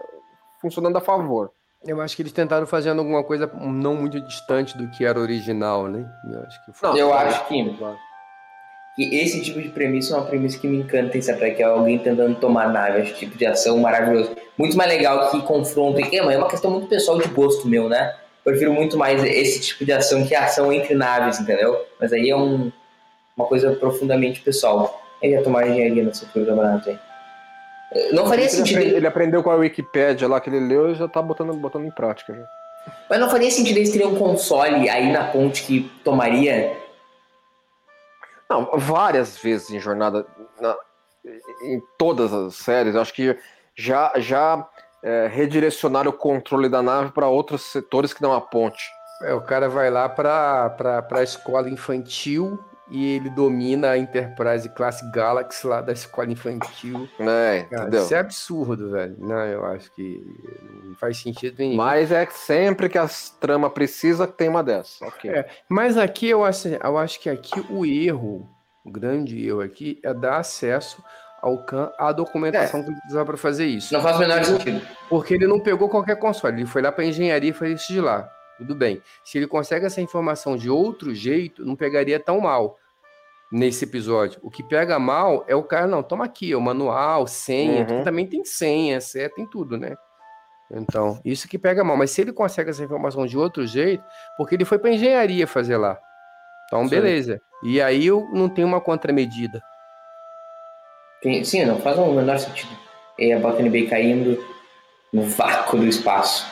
funcionando 0.60 0.96
a 0.96 1.00
favor. 1.00 1.52
Eu 1.84 2.00
acho 2.00 2.16
que 2.16 2.22
eles 2.22 2.32
tentaram 2.32 2.66
fazer 2.66 2.90
alguma 2.90 3.22
coisa 3.22 3.50
não 3.60 3.94
muito 3.94 4.20
distante 4.20 4.76
do 4.76 4.90
que 4.90 5.04
era 5.04 5.18
original, 5.18 5.86
né? 5.86 6.04
Eu 6.28 6.42
acho 6.42 6.64
que, 6.64 6.72
não, 6.82 6.96
eu 6.96 7.14
acho 7.14 7.46
que, 7.46 7.76
que 8.96 9.16
esse 9.16 9.40
tipo 9.42 9.62
de 9.62 9.68
premissa 9.68 10.14
é 10.14 10.16
uma 10.16 10.26
premissa 10.26 10.58
que 10.58 10.66
me 10.66 10.78
encanta 10.78 11.16
em 11.16 11.22
Star 11.22 11.36
Trek, 11.36 11.62
é 11.62 11.64
alguém 11.64 11.98
tentando 11.98 12.34
tomar 12.34 12.68
nave, 12.72 13.02
esse 13.02 13.14
tipo 13.14 13.38
de 13.38 13.46
ação 13.46 13.78
maravilhoso. 13.78 14.34
Muito 14.56 14.76
mais 14.76 14.90
legal 14.90 15.30
que 15.30 15.40
confronto. 15.42 16.00
É, 16.00 16.16
é 16.16 16.38
uma 16.38 16.48
questão 16.48 16.70
muito 16.70 16.88
pessoal 16.88 17.18
de 17.18 17.28
gosto 17.28 17.68
meu, 17.68 17.88
né? 17.88 18.16
Eu 18.44 18.52
prefiro 18.52 18.72
muito 18.72 18.96
mais 18.96 19.22
esse 19.22 19.60
tipo 19.60 19.84
de 19.84 19.92
ação 19.92 20.26
que 20.26 20.34
a 20.34 20.46
ação 20.46 20.72
entre 20.72 20.94
naves, 20.94 21.38
entendeu? 21.38 21.86
Mas 22.00 22.12
aí 22.12 22.28
é 22.28 22.36
um, 22.36 22.72
uma 23.36 23.46
coisa 23.46 23.72
profundamente 23.76 24.40
pessoal. 24.40 25.00
Ele 25.22 25.34
ia 25.34 25.42
tomar 25.42 25.68
engenharia 25.68 26.02
nessa 26.02 26.26
altura 26.26 26.44
do 26.44 26.50
campeonato 26.50 26.90
aí. 26.90 26.98
Não 28.12 28.26
faria 28.26 28.44
ele 28.44 28.50
sentido. 28.50 28.76
Aprende, 28.76 28.96
ele 28.96 29.06
aprendeu 29.06 29.42
com 29.42 29.50
a 29.50 29.56
Wikipédia 29.56 30.28
lá 30.28 30.40
que 30.40 30.50
ele 30.50 30.60
leu 30.60 30.90
e 30.90 30.94
já 30.94 31.08
tá 31.08 31.22
botando, 31.22 31.54
botando 31.54 31.86
em 31.86 31.90
prática. 31.90 32.34
Já. 32.34 32.44
Mas 33.08 33.20
não 33.20 33.30
faria 33.30 33.50
sentido 33.50 33.76
eles 33.76 33.90
terem 33.90 34.06
um 34.06 34.16
console 34.16 34.88
aí 34.88 35.10
na 35.12 35.24
ponte 35.24 35.62
que 35.62 35.90
tomaria. 36.04 36.76
Não, 38.48 38.70
várias 38.74 39.38
vezes 39.38 39.70
em 39.70 39.80
jornada. 39.80 40.26
Na, 40.60 40.76
em 41.62 41.82
todas 41.98 42.32
as 42.32 42.54
séries. 42.56 42.96
Acho 42.96 43.12
que 43.12 43.36
já, 43.74 44.12
já 44.16 44.66
é, 45.02 45.28
redirecionaram 45.30 46.10
o 46.10 46.14
controle 46.14 46.68
da 46.68 46.82
nave 46.82 47.12
para 47.12 47.28
outros 47.28 47.62
setores 47.62 48.12
que 48.12 48.22
não 48.22 48.32
a 48.32 48.40
ponte. 48.40 48.90
É, 49.22 49.34
o 49.34 49.40
cara 49.40 49.68
vai 49.68 49.90
lá 49.90 50.08
para 50.08 51.06
a 51.10 51.22
escola 51.22 51.68
infantil 51.68 52.58
e 52.90 53.16
ele 53.16 53.28
domina 53.30 53.90
a 53.90 53.98
Enterprise 53.98 54.68
Class 54.70 55.02
Galaxy 55.12 55.66
lá 55.66 55.80
da 55.80 55.92
escola 55.92 56.30
infantil. 56.30 57.08
É, 57.18 57.66
Cara, 57.70 57.96
isso 57.96 58.14
é 58.14 58.18
absurdo, 58.18 58.90
velho. 58.90 59.16
Não, 59.18 59.44
eu 59.44 59.64
acho 59.66 59.92
que 59.94 60.24
não 60.84 60.94
faz 60.94 61.18
sentido 61.18 61.56
nenhum. 61.58 61.76
Mas 61.76 62.10
é 62.10 62.24
que 62.24 62.34
sempre 62.34 62.88
que 62.88 62.98
a 62.98 63.08
trama 63.40 63.68
precisa, 63.68 64.26
tem 64.26 64.48
uma 64.48 64.62
dessas. 64.62 65.00
Ok. 65.02 65.30
É, 65.30 65.48
Mas 65.68 65.96
aqui 65.96 66.28
eu 66.28 66.44
acho, 66.44 66.68
eu 66.68 66.98
acho 66.98 67.20
que 67.20 67.28
aqui 67.28 67.64
o 67.70 67.84
erro, 67.84 68.48
o 68.84 68.90
grande 68.90 69.46
erro 69.46 69.60
aqui, 69.60 69.98
é 70.02 70.14
dar 70.14 70.38
acesso 70.38 71.02
ao 71.42 71.58
Khan 71.64 71.92
à 71.98 72.10
documentação 72.10 72.82
que 72.82 72.88
ele 72.88 72.96
precisava 72.96 73.26
para 73.26 73.36
fazer 73.36 73.66
isso. 73.66 73.92
Não 73.94 74.00
faz 74.00 74.16
o 74.16 74.20
menor 74.20 74.42
sentido. 74.44 74.86
Porque 75.08 75.34
ele 75.34 75.46
não 75.46 75.60
pegou 75.60 75.88
qualquer 75.88 76.16
console, 76.16 76.56
ele 76.56 76.66
foi 76.66 76.82
lá 76.82 76.90
para 76.90 77.04
engenharia 77.04 77.50
e 77.50 77.52
fez 77.52 77.80
isso 77.80 77.92
de 77.92 78.00
lá. 78.00 78.28
Tudo 78.58 78.74
bem. 78.74 79.00
Se 79.24 79.38
ele 79.38 79.46
consegue 79.46 79.86
essa 79.86 80.00
informação 80.00 80.56
de 80.56 80.68
outro 80.68 81.14
jeito, 81.14 81.64
não 81.64 81.76
pegaria 81.76 82.18
tão 82.20 82.40
mal 82.40 82.76
nesse 83.50 83.84
episódio. 83.84 84.38
O 84.42 84.50
que 84.50 84.62
pega 84.62 84.98
mal 84.98 85.44
é 85.48 85.54
o 85.54 85.62
cara, 85.62 85.86
não, 85.86 86.02
toma 86.02 86.24
aqui, 86.24 86.54
o 86.54 86.60
manual, 86.60 87.26
senha, 87.26 87.86
Uhum. 87.88 88.04
também 88.04 88.26
tem 88.26 88.44
senha, 88.44 88.98
é, 89.16 89.28
tem 89.28 89.46
tudo, 89.46 89.78
né? 89.78 89.96
Então, 90.70 91.18
isso 91.24 91.48
que 91.48 91.58
pega 91.58 91.82
mal. 91.82 91.96
Mas 91.96 92.10
se 92.10 92.20
ele 92.20 92.32
consegue 92.32 92.68
essa 92.68 92.84
informação 92.84 93.26
de 93.26 93.38
outro 93.38 93.66
jeito, 93.66 94.04
porque 94.36 94.54
ele 94.54 94.66
foi 94.66 94.78
para 94.78 94.90
engenharia 94.90 95.46
fazer 95.46 95.78
lá. 95.78 95.98
Então, 96.66 96.82
Sim. 96.84 96.90
beleza. 96.90 97.40
E 97.62 97.80
aí 97.80 98.06
eu 98.06 98.28
não 98.32 98.48
tenho 98.48 98.68
uma 98.68 98.80
contramedida. 98.80 99.62
Sim, 101.42 101.64
não 101.64 101.80
faz 101.80 101.98
o 101.98 102.12
menor 102.12 102.38
sentido. 102.38 102.70
E 103.18 103.32
a 103.32 103.38
Botany 103.38 103.70
Bay 103.70 103.86
caindo 103.88 104.44
no 105.12 105.22
vácuo 105.22 105.78
do 105.78 105.86
espaço. 105.86 106.46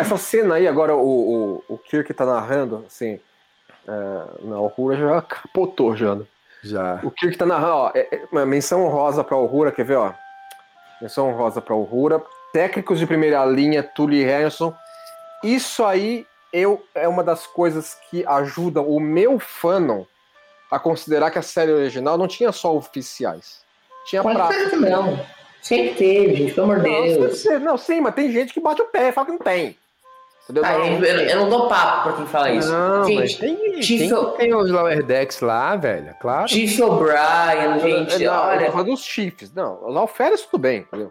Essa 0.00 0.16
cena 0.16 0.54
aí, 0.56 0.66
agora 0.66 0.94
o, 0.94 1.62
o, 1.68 1.74
o 1.74 1.78
Kirk 1.78 2.12
tá 2.14 2.24
narrando, 2.24 2.84
assim. 2.86 3.20
É, 3.86 4.24
não, 4.42 4.62
o 4.64 4.72
Uhura 4.78 4.96
já 4.96 5.22
capotou 5.22 5.94
já. 5.96 6.14
né? 6.14 6.24
Já. 6.62 7.00
O 7.02 7.10
Kirk 7.10 7.36
tá 7.36 7.44
narrando, 7.44 7.74
ó. 7.74 7.90
É, 7.94 8.08
é, 8.32 8.44
menção 8.44 8.84
honrosa 8.84 9.22
pra 9.22 9.36
Uhura, 9.36 9.70
quer 9.70 9.84
ver, 9.84 9.96
ó? 9.96 10.12
Menção 11.00 11.28
honrosa 11.28 11.60
pra 11.60 11.74
Uhura. 11.74 12.22
Técnicos 12.52 12.98
de 12.98 13.06
primeira 13.06 13.44
linha, 13.44 13.82
Tully 13.82 14.22
e 14.22 14.24
Harrison. 14.24 14.74
Isso 15.42 15.84
aí 15.84 16.26
eu, 16.52 16.82
é 16.94 17.06
uma 17.06 17.22
das 17.22 17.46
coisas 17.46 17.98
que 18.08 18.24
ajudam 18.26 18.88
o 18.88 19.00
meu 19.00 19.38
fandom 19.38 20.06
a 20.70 20.78
considerar 20.78 21.30
que 21.30 21.38
a 21.38 21.42
série 21.42 21.72
original 21.72 22.16
não 22.16 22.26
tinha 22.26 22.52
só 22.52 22.74
oficiais. 22.74 23.62
Tinha 24.06 24.22
que 24.22 24.76
não. 24.76 25.18
Sempre 25.64 25.94
teve, 25.94 26.34
gente, 26.34 26.52
pelo 26.54 26.70
amor 26.72 26.82
de 26.84 26.90
Deus. 26.90 27.44
não, 27.62 27.78
sim, 27.78 28.00
mas 28.00 28.14
tem 28.14 28.30
gente 28.30 28.52
que 28.52 28.60
bate 28.60 28.82
o 28.82 28.86
pé 28.86 29.08
e 29.08 29.12
fala 29.12 29.26
que 29.26 29.32
não 29.32 29.38
tem. 29.38 29.76
Entendeu? 30.44 30.62
Ah, 30.62 30.74
eu, 30.74 31.02
eu- 31.02 31.20
eu 31.20 31.36
não 31.38 31.48
dou 31.48 31.68
papo 31.68 32.02
pra 32.02 32.12
quem 32.12 32.26
fala 32.26 32.50
isso. 32.50 32.70
Não, 32.70 33.04
gente, 33.04 33.38
tem, 33.38 33.82
Chief- 33.82 34.10
tem, 34.10 34.30
tem 34.36 34.54
os 34.54 34.70
Lower 34.70 35.02
Decks 35.02 35.40
lá, 35.40 35.74
velho, 35.74 36.14
claro. 36.20 36.46
Chief 36.48 36.78
O'Brien, 36.80 37.78
gente, 37.80 38.18
não, 38.18 38.34
eu 38.34 38.40
olha. 38.40 38.70
falando 38.70 38.88
dos 38.88 39.02
Chiefs. 39.02 39.50
Não, 39.54 39.88
os 39.88 39.96
Alferes 39.96 40.42
tudo 40.42 40.60
bem, 40.60 40.80
entendeu? 40.80 41.10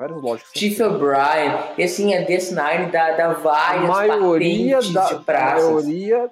Lógico. 0.00 0.50
Chief 0.56 0.78
O'Brien, 0.80 1.58
e 1.76 1.82
assim, 1.82 2.14
a 2.14 2.24
DS9 2.24 2.88
dá, 2.92 3.10
dá 3.16 3.30
A 3.30 3.34
várias 3.34 3.88
maioria 3.88 4.76
patentes 4.76 4.92
da, 4.94 5.04
de 5.06 5.14
a 5.14 5.18
praças. 5.18 5.64
maioria 5.64 6.30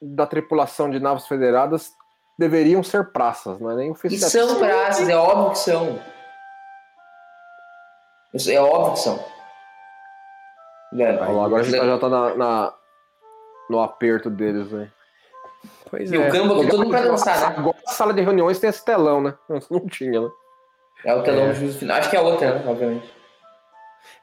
da 0.00 0.26
tripulação 0.28 0.88
de 0.88 1.00
naves 1.00 1.26
federadas 1.26 1.90
deveriam 2.38 2.80
ser 2.84 3.10
praças, 3.10 3.58
não 3.58 3.72
é 3.72 3.74
nem 3.74 3.88
E 3.88 3.90
oficiais. 3.90 4.30
são 4.32 4.54
praças, 4.60 5.08
é 5.08 5.16
óbvio 5.16 5.50
que 5.50 5.58
são. 5.58 5.98
Isso 8.34 8.50
É 8.50 8.60
óbvio 8.60 8.92
que 8.94 9.00
são. 9.00 9.18
Velho, 10.92 11.20
Olha 11.20 11.30
lá, 11.30 11.44
agora 11.46 11.62
a 11.62 11.64
gente 11.64 11.76
já 11.76 11.98
tá 11.98 12.08
na, 12.08 12.34
na- 12.34 12.74
no 13.68 13.80
aperto 13.80 14.28
deles, 14.28 14.70
né? 14.72 14.90
Pois 15.90 16.10
E 16.10 16.16
o 16.16 16.22
é. 16.22 16.30
campo 16.30 16.54
aqui 16.60 16.68
todo 16.68 16.80
mundo 16.80 16.90
pra 16.90 17.02
dançar, 17.02 17.38
né? 17.50 17.56
Agora 17.58 17.76
a 17.86 17.90
sala 17.92 18.12
de 18.12 18.20
reuniões 18.22 18.58
tem 18.58 18.70
esse 18.70 18.84
telão, 18.84 19.20
né? 19.20 19.34
Antes 19.48 19.68
não 19.70 19.86
tinha, 19.86 20.20
né? 20.20 20.28
É 21.04 21.14
o 21.14 21.22
telão 21.22 21.44
É. 21.44 21.48
do 21.48 21.54
juízo 21.54 21.78
final. 21.78 21.96
Acho 21.98 22.10
que 22.10 22.16
é 22.16 22.20
outra, 22.20 22.54
né? 22.58 22.64
Obviamente. 22.68 23.10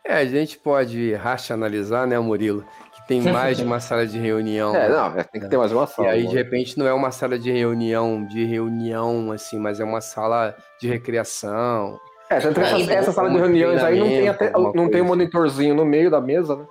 É, 0.03 0.13
a 0.15 0.25
gente 0.25 0.57
pode 0.59 1.13
racionalizar, 1.15 2.05
né, 2.07 2.17
Murilo? 2.19 2.65
Que 2.93 3.07
tem 3.07 3.21
mais 3.31 3.57
de 3.57 3.63
uma 3.63 3.79
sala 3.79 4.05
de 4.05 4.17
reunião. 4.19 4.75
É, 4.75 4.89
não, 4.89 5.17
é, 5.17 5.23
tem 5.23 5.41
que 5.41 5.47
ter 5.49 5.57
mais 5.57 5.71
uma 5.71 5.83
E 5.83 5.87
sala. 5.87 6.09
aí, 6.09 6.19
de 6.21 6.25
mano. 6.27 6.37
repente, 6.37 6.77
não 6.77 6.87
é 6.87 6.93
uma 6.93 7.11
sala 7.11 7.37
de 7.39 7.51
reunião, 7.51 8.25
de 8.25 8.43
reunião, 8.45 9.31
assim, 9.31 9.57
mas 9.59 9.79
é 9.79 9.83
uma 9.83 10.01
sala 10.01 10.55
de 10.81 10.87
recreação. 10.87 11.99
É, 12.29 12.39
tanto 12.39 12.59
que 12.59 12.65
Aí, 12.65 12.81
essa, 12.83 12.93
essa 12.93 13.11
sala 13.13 13.29
de 13.29 13.37
reuniões 13.37 13.81
aí 13.83 13.99
não 13.99 14.07
tem, 14.07 14.27
até, 14.29 14.51
não 14.51 14.89
tem 14.89 15.01
um 15.01 15.05
monitorzinho 15.05 15.73
no 15.73 15.85
meio 15.85 16.11
da 16.11 16.19
mesa, 16.19 16.55
né? 16.57 16.65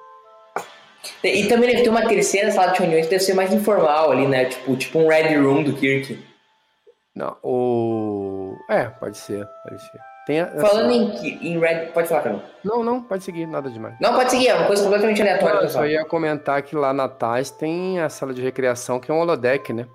E, 1.24 1.42
e 1.44 1.48
também 1.48 1.70
deve 1.70 1.82
ter 1.82 1.88
uma 1.88 2.06
terceira 2.06 2.50
sala 2.50 2.72
de 2.72 2.80
reuniões 2.80 3.06
que 3.06 3.10
deve 3.10 3.22
ser 3.24 3.34
mais 3.34 3.52
informal 3.52 4.10
ali, 4.12 4.26
né? 4.26 4.46
Tipo, 4.46 4.76
tipo 4.76 4.98
um 4.98 5.08
Red 5.08 5.34
Room 5.36 5.62
do 5.62 5.72
Kirk. 5.72 6.22
Não, 7.14 7.36
o... 7.42 8.54
É, 8.68 8.84
pode 8.84 9.16
ser, 9.16 9.46
pode 9.66 9.80
ser. 9.80 9.98
Tem 10.26 10.40
a- 10.40 10.48
Falando 10.60 10.90
em, 10.92 11.48
em 11.54 11.58
Red. 11.58 11.86
Pode 11.94 12.08
falar, 12.08 12.20
Carol. 12.22 12.42
Não, 12.64 12.82
não, 12.82 13.00
pode 13.00 13.22
seguir, 13.24 13.46
nada 13.46 13.70
demais. 13.70 13.94
Não, 14.00 14.12
pode 14.14 14.30
seguir, 14.30 14.48
é 14.48 14.54
uma 14.54 14.66
coisa 14.66 14.82
completamente 14.82 15.22
aleatória, 15.22 15.54
Não, 15.54 15.60
eu 15.62 15.66
pessoal. 15.68 15.84
só 15.84 15.88
ia 15.90 16.04
comentar 16.04 16.60
que 16.62 16.74
lá 16.76 16.92
na 16.92 17.08
TAS 17.08 17.50
tem 17.50 18.00
a 18.00 18.08
sala 18.10 18.34
de 18.34 18.42
recreação, 18.42 18.98
que 19.00 19.10
é 19.10 19.14
um 19.14 19.20
holodeck, 19.20 19.72
né? 19.72 19.86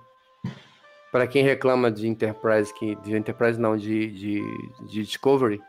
Para 1.11 1.27
quem 1.27 1.43
reclama 1.43 1.91
de 1.91 2.07
Enterprise, 2.07 2.73
que, 2.73 2.95
de 2.97 3.15
Enterprise 3.17 3.59
não, 3.59 3.75
de, 3.75 4.07
de, 4.11 4.41
de 4.87 5.03
Discovery, 5.03 5.61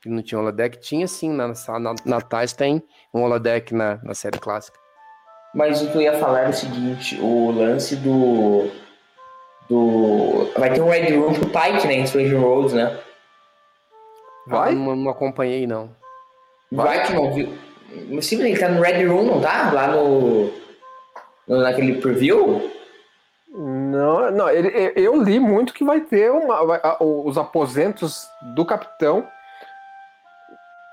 que 0.00 0.08
não 0.08 0.22
tinha 0.22 0.40
holodeck, 0.40 0.78
tinha 0.78 1.06
sim, 1.06 1.30
na, 1.32 1.48
na, 1.78 1.94
na 2.04 2.20
TAS 2.20 2.52
tem 2.54 2.82
um 3.12 3.22
holodeck 3.22 3.74
na, 3.74 4.00
na 4.02 4.14
série 4.14 4.38
clássica. 4.38 4.78
Mas 5.54 5.82
o 5.82 5.90
que 5.90 5.96
eu 5.98 6.02
ia 6.02 6.18
falar 6.18 6.40
era 6.40 6.50
o 6.50 6.52
seguinte: 6.52 7.18
o 7.20 7.50
lance 7.50 7.96
do. 7.96 8.70
Do. 9.68 10.50
Vai 10.56 10.72
ter 10.72 10.80
um 10.80 10.88
Red 10.88 11.14
Room 11.16 11.34
pro 11.34 11.46
Pike, 11.46 11.86
né? 11.86 11.94
Em 11.94 12.06
Stranger 12.06 12.40
Roads, 12.40 12.72
né? 12.72 12.98
Vai? 14.46 14.70
Ah, 14.70 14.74
não, 14.74 14.94
não 14.94 15.10
acompanhei, 15.10 15.66
não. 15.66 15.90
Vai 16.70 17.06
que 17.06 17.12
não 17.12 17.32
viu. 17.34 17.56
Mas 18.10 18.26
sim, 18.26 18.40
ele 18.42 18.58
tá 18.58 18.68
no 18.68 18.80
Red 18.80 19.04
Room, 19.06 19.24
não 19.24 19.40
tá? 19.40 19.72
Lá 19.72 19.88
no. 19.88 20.52
no- 21.48 21.62
naquele 21.62 22.00
preview? 22.00 22.70
Não, 23.90 24.30
não 24.30 24.48
ele, 24.48 24.92
eu- 24.96 25.22
li 25.22 25.38
muito 25.38 25.72
que 25.74 25.84
vai 25.84 26.00
ter 26.00 26.30
uma, 26.30 26.60
os 27.00 27.36
aposentos 27.38 28.28
do 28.54 28.64
capitão 28.64 29.26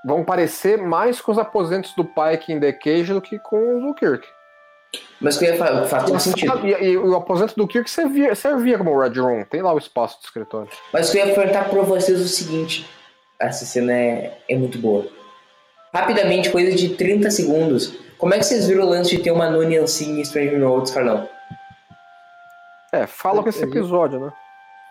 vão 0.05 0.23
parecer 0.23 0.77
mais 0.77 1.21
com 1.21 1.31
os 1.31 1.37
aposentos 1.39 1.93
do 1.95 2.03
Pike 2.03 2.51
em 2.51 2.59
The 2.59 2.73
Cage 2.73 3.13
do 3.13 3.21
que 3.21 3.39
com 3.39 3.79
do 3.79 3.93
Kirk. 3.93 4.27
Mas 5.19 5.35
o 5.35 5.39
que 5.39 5.45
eu 5.45 5.53
ia 5.53 5.57
falar, 5.57 5.85
faz 5.85 6.03
E, 6.03 6.05
todo 6.07 6.19
sentido. 6.19 6.67
e- 6.67 6.83
e 6.91 6.97
o 6.97 7.15
aposento 7.15 7.55
do 7.55 7.67
Kirk 7.67 7.89
servia, 7.89 8.35
servia 8.35 8.77
como 8.77 8.99
Red 8.99 9.19
Room. 9.19 9.43
Tem 9.45 9.61
lá 9.61 9.73
o 9.73 9.77
espaço 9.77 10.19
do 10.19 10.25
escritório. 10.25 10.69
Mas 10.91 11.09
o 11.09 11.11
que 11.13 11.17
eu 11.19 11.25
ia 11.27 11.33
perguntar 11.33 11.69
pra 11.69 11.81
vocês 11.81 12.19
é 12.19 12.23
o 12.23 12.27
seguinte: 12.27 12.87
essa 13.39 13.65
cena 13.65 13.91
é, 13.93 14.37
é 14.49 14.55
muito 14.55 14.77
boa. 14.77 15.07
Rapidamente, 15.93 16.49
coisa 16.51 16.75
de 16.75 16.89
30 16.95 17.31
segundos. 17.31 17.97
Como 18.17 18.33
é 18.33 18.37
que 18.39 18.45
vocês 18.45 18.67
viram 18.67 18.83
o 18.85 18.89
lance 18.89 19.15
de 19.15 19.21
ter 19.23 19.31
uma 19.31 19.49
Nunian 19.49 19.87
Singh 19.87 20.19
em 20.19 20.25
Stranger 20.25 20.61
Roads, 20.67 20.91
Carlão? 20.91 21.27
É, 22.93 23.07
fala 23.07 23.41
com 23.41 23.49
esse 23.49 23.63
episódio, 23.63 24.19
né? 24.19 24.31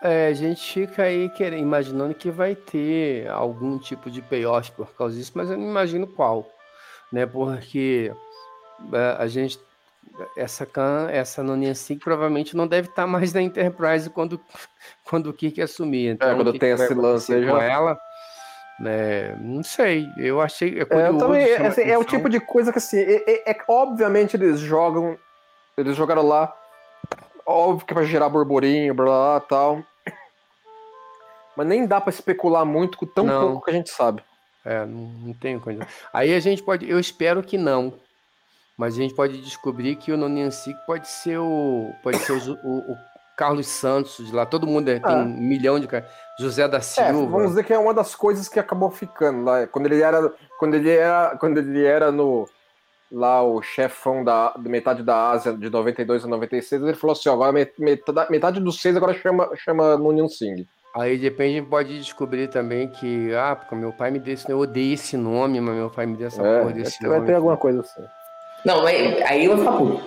É, 0.01 0.27
a 0.27 0.33
gente 0.33 0.61
fica 0.87 1.03
aí 1.03 1.29
querendo, 1.29 1.61
imaginando 1.61 2.13
que 2.13 2.29
vai 2.29 2.53
ter 2.55 3.29
algum 3.29 3.79
tipo 3.79 4.11
de 4.11 4.21
payoff 4.21 4.69
por 4.73 4.93
causa 4.93 5.15
disso, 5.15 5.31
mas 5.33 5.49
eu 5.49 5.57
não 5.57 5.65
imagino 5.65 6.05
qual, 6.05 6.45
né? 7.11 7.25
Porque 7.25 8.11
é, 8.91 9.15
a 9.17 9.25
gente, 9.27 9.57
essa 10.35 10.65
Khan, 10.65 11.07
essa 11.09 11.41
Noninha 11.41 11.73
Singh 11.73 11.99
provavelmente 11.99 12.57
não 12.57 12.67
deve 12.67 12.89
estar 12.89 13.07
mais 13.07 13.31
na 13.31 13.41
Enterprise 13.41 14.09
quando, 14.09 14.37
quando 15.09 15.27
o 15.29 15.33
Kirk 15.33 15.61
assumir. 15.61 16.09
Então, 16.15 16.29
É, 16.31 16.35
quando 16.35 16.51
que 16.51 16.59
tem 16.59 16.75
que 16.75 16.83
esse 16.83 16.93
lance 16.93 17.33
aí 17.33 17.45
com 17.47 17.57
já- 17.57 17.63
ela, 17.63 17.97
né? 18.81 19.37
Não 19.39 19.63
sei. 19.63 20.05
Eu 20.17 20.41
achei 20.41 20.79
é 20.79 20.81
É, 20.81 21.07
eu 21.07 21.17
também, 21.17 21.55
assim, 21.55 21.81
é 21.83 21.97
o 21.97 22.03
tipo 22.03 22.27
de 22.27 22.41
coisa 22.41 22.73
que 22.73 22.77
assim, 22.77 22.97
é, 22.97 23.23
é- 23.25 23.51
é 23.51 23.57
obviamente 23.69 24.35
eles 24.35 24.59
jogam, 24.59 25.17
eles 25.77 25.95
jogaram 25.95 26.27
lá, 26.27 26.53
óbvio 27.45 27.85
que 27.85 27.93
vai 27.93 28.05
gerar 28.05 28.29
burburinho, 28.29 28.93
blá 28.93 29.05
blá 29.05 29.15
blá, 29.15 29.39
tal. 29.41 29.83
Mas 31.55 31.67
nem 31.67 31.85
dá 31.85 32.01
pra 32.01 32.09
especular 32.09 32.65
muito 32.65 32.97
com 32.97 33.05
tão 33.05 33.25
Não. 33.25 33.41
pouco 33.51 33.65
que 33.65 33.71
a 33.71 33.73
gente 33.73 33.89
sabe. 33.89 34.23
É, 34.65 34.85
não, 34.85 35.01
não 35.07 35.33
tenho 35.33 35.59
coisa. 35.59 35.85
Aí 36.11 36.33
a 36.33 36.39
gente 36.39 36.63
pode, 36.63 36.89
eu 36.89 36.99
espero 36.99 37.43
que 37.43 37.57
não, 37.57 37.93
mas 38.77 38.95
a 38.95 38.97
gente 38.97 39.13
pode 39.13 39.39
descobrir 39.41 39.95
que 39.97 40.11
o 40.11 40.17
Nonianci 40.17 40.73
pode 40.87 41.07
ser 41.07 41.37
o, 41.37 41.91
pode 42.01 42.17
ser 42.19 42.31
o, 42.31 42.53
o- 42.63 42.91
o 42.93 42.97
Carlos 43.37 43.67
Santos 43.67 44.25
de 44.25 44.33
lá. 44.33 44.45
Todo 44.45 44.65
mundo 44.65 44.89
é- 44.89 44.99
tem 44.99 45.11
Ah. 45.13 45.17
um 45.17 45.25
milhão 45.25 45.79
de. 45.79 45.87
José 46.39 46.67
da 46.67 46.77
É, 46.77 46.81
Silva. 46.81 47.11
vamos 47.27 47.49
dizer 47.49 47.63
que 47.65 47.73
é 47.73 47.77
uma 47.77 47.93
das 47.93 48.15
coisas 48.15 48.47
que 48.47 48.59
acabou 48.59 48.89
ficando 48.89 49.43
lá. 49.43 49.67
Quando 49.67 49.85
ele 49.85 50.01
era, 50.01 50.33
quando 50.57 50.73
ele 50.75 50.89
era, 50.89 51.37
quando 51.37 51.57
ele 51.59 51.85
era 51.85 52.11
no 52.11 52.47
lá 53.13 53.43
o 53.43 53.61
chefão 53.61 54.23
da, 54.23 54.53
metade 54.57 55.03
da 55.03 55.29
Ásia 55.29 55.53
de 55.53 55.69
92 55.69 56.25
a 56.25 56.27
96, 56.27 56.81
ele 56.81 56.93
falou 56.95 57.11
assim, 57.13 57.29
ó, 57.29 57.33
agora 57.33 57.51
met- 57.51 57.79
metade, 57.79 58.31
metade 58.31 58.59
dos 58.59 58.81
seis 58.81 58.97
agora 58.97 59.13
chama 59.13 59.49
chama 59.55 59.95
Nunyan 59.97 60.27
Singh. 60.27 60.65
Aí 60.95 61.17
de 61.17 61.23
repente 61.25 61.55
a 61.57 61.59
gente 61.59 61.69
pode 61.69 61.97
descobrir 61.99 62.47
também 62.49 62.87
que, 62.87 63.33
ah, 63.35 63.55
porque 63.55 63.73
meu 63.75 63.91
pai 63.93 64.11
me 64.11 64.19
deu 64.19 64.33
esse, 64.33 64.49
eu 64.51 64.59
odeio 64.59 64.93
esse 64.95 65.15
nome, 65.15 65.59
mas 65.61 65.75
meu 65.75 65.89
pai 65.89 66.05
me 66.05 66.15
deu 66.17 66.27
essa 66.27 66.41
É, 66.45 66.59
porra 66.59 66.73
desse 66.73 67.01
vai 67.07 67.17
nome. 67.17 67.27
ter 67.27 67.35
alguma 67.35 67.57
coisa 67.57 67.81
assim. 67.81 68.03
Não, 68.65 68.83
mas 68.83 69.21
aí 69.23 69.45
eu 69.45 69.55
vou 69.55 69.65
ficar 69.65 69.77
puto. 69.77 70.03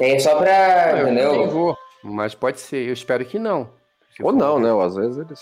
É 0.00 0.18
só 0.18 0.36
pra. 0.36 0.50
Ah, 0.94 0.98
eu 1.00 1.02
entendeu? 1.08 1.48
vou, 1.50 1.76
mas 2.02 2.34
pode 2.34 2.60
ser, 2.60 2.86
eu 2.88 2.92
espero 2.92 3.24
que 3.24 3.38
não. 3.38 3.68
Se 4.16 4.22
Ou 4.22 4.32
não, 4.32 4.58
né? 4.58 4.72
Ou 4.72 4.80
Às 4.82 4.94
vezes 4.96 5.16
eles. 5.18 5.40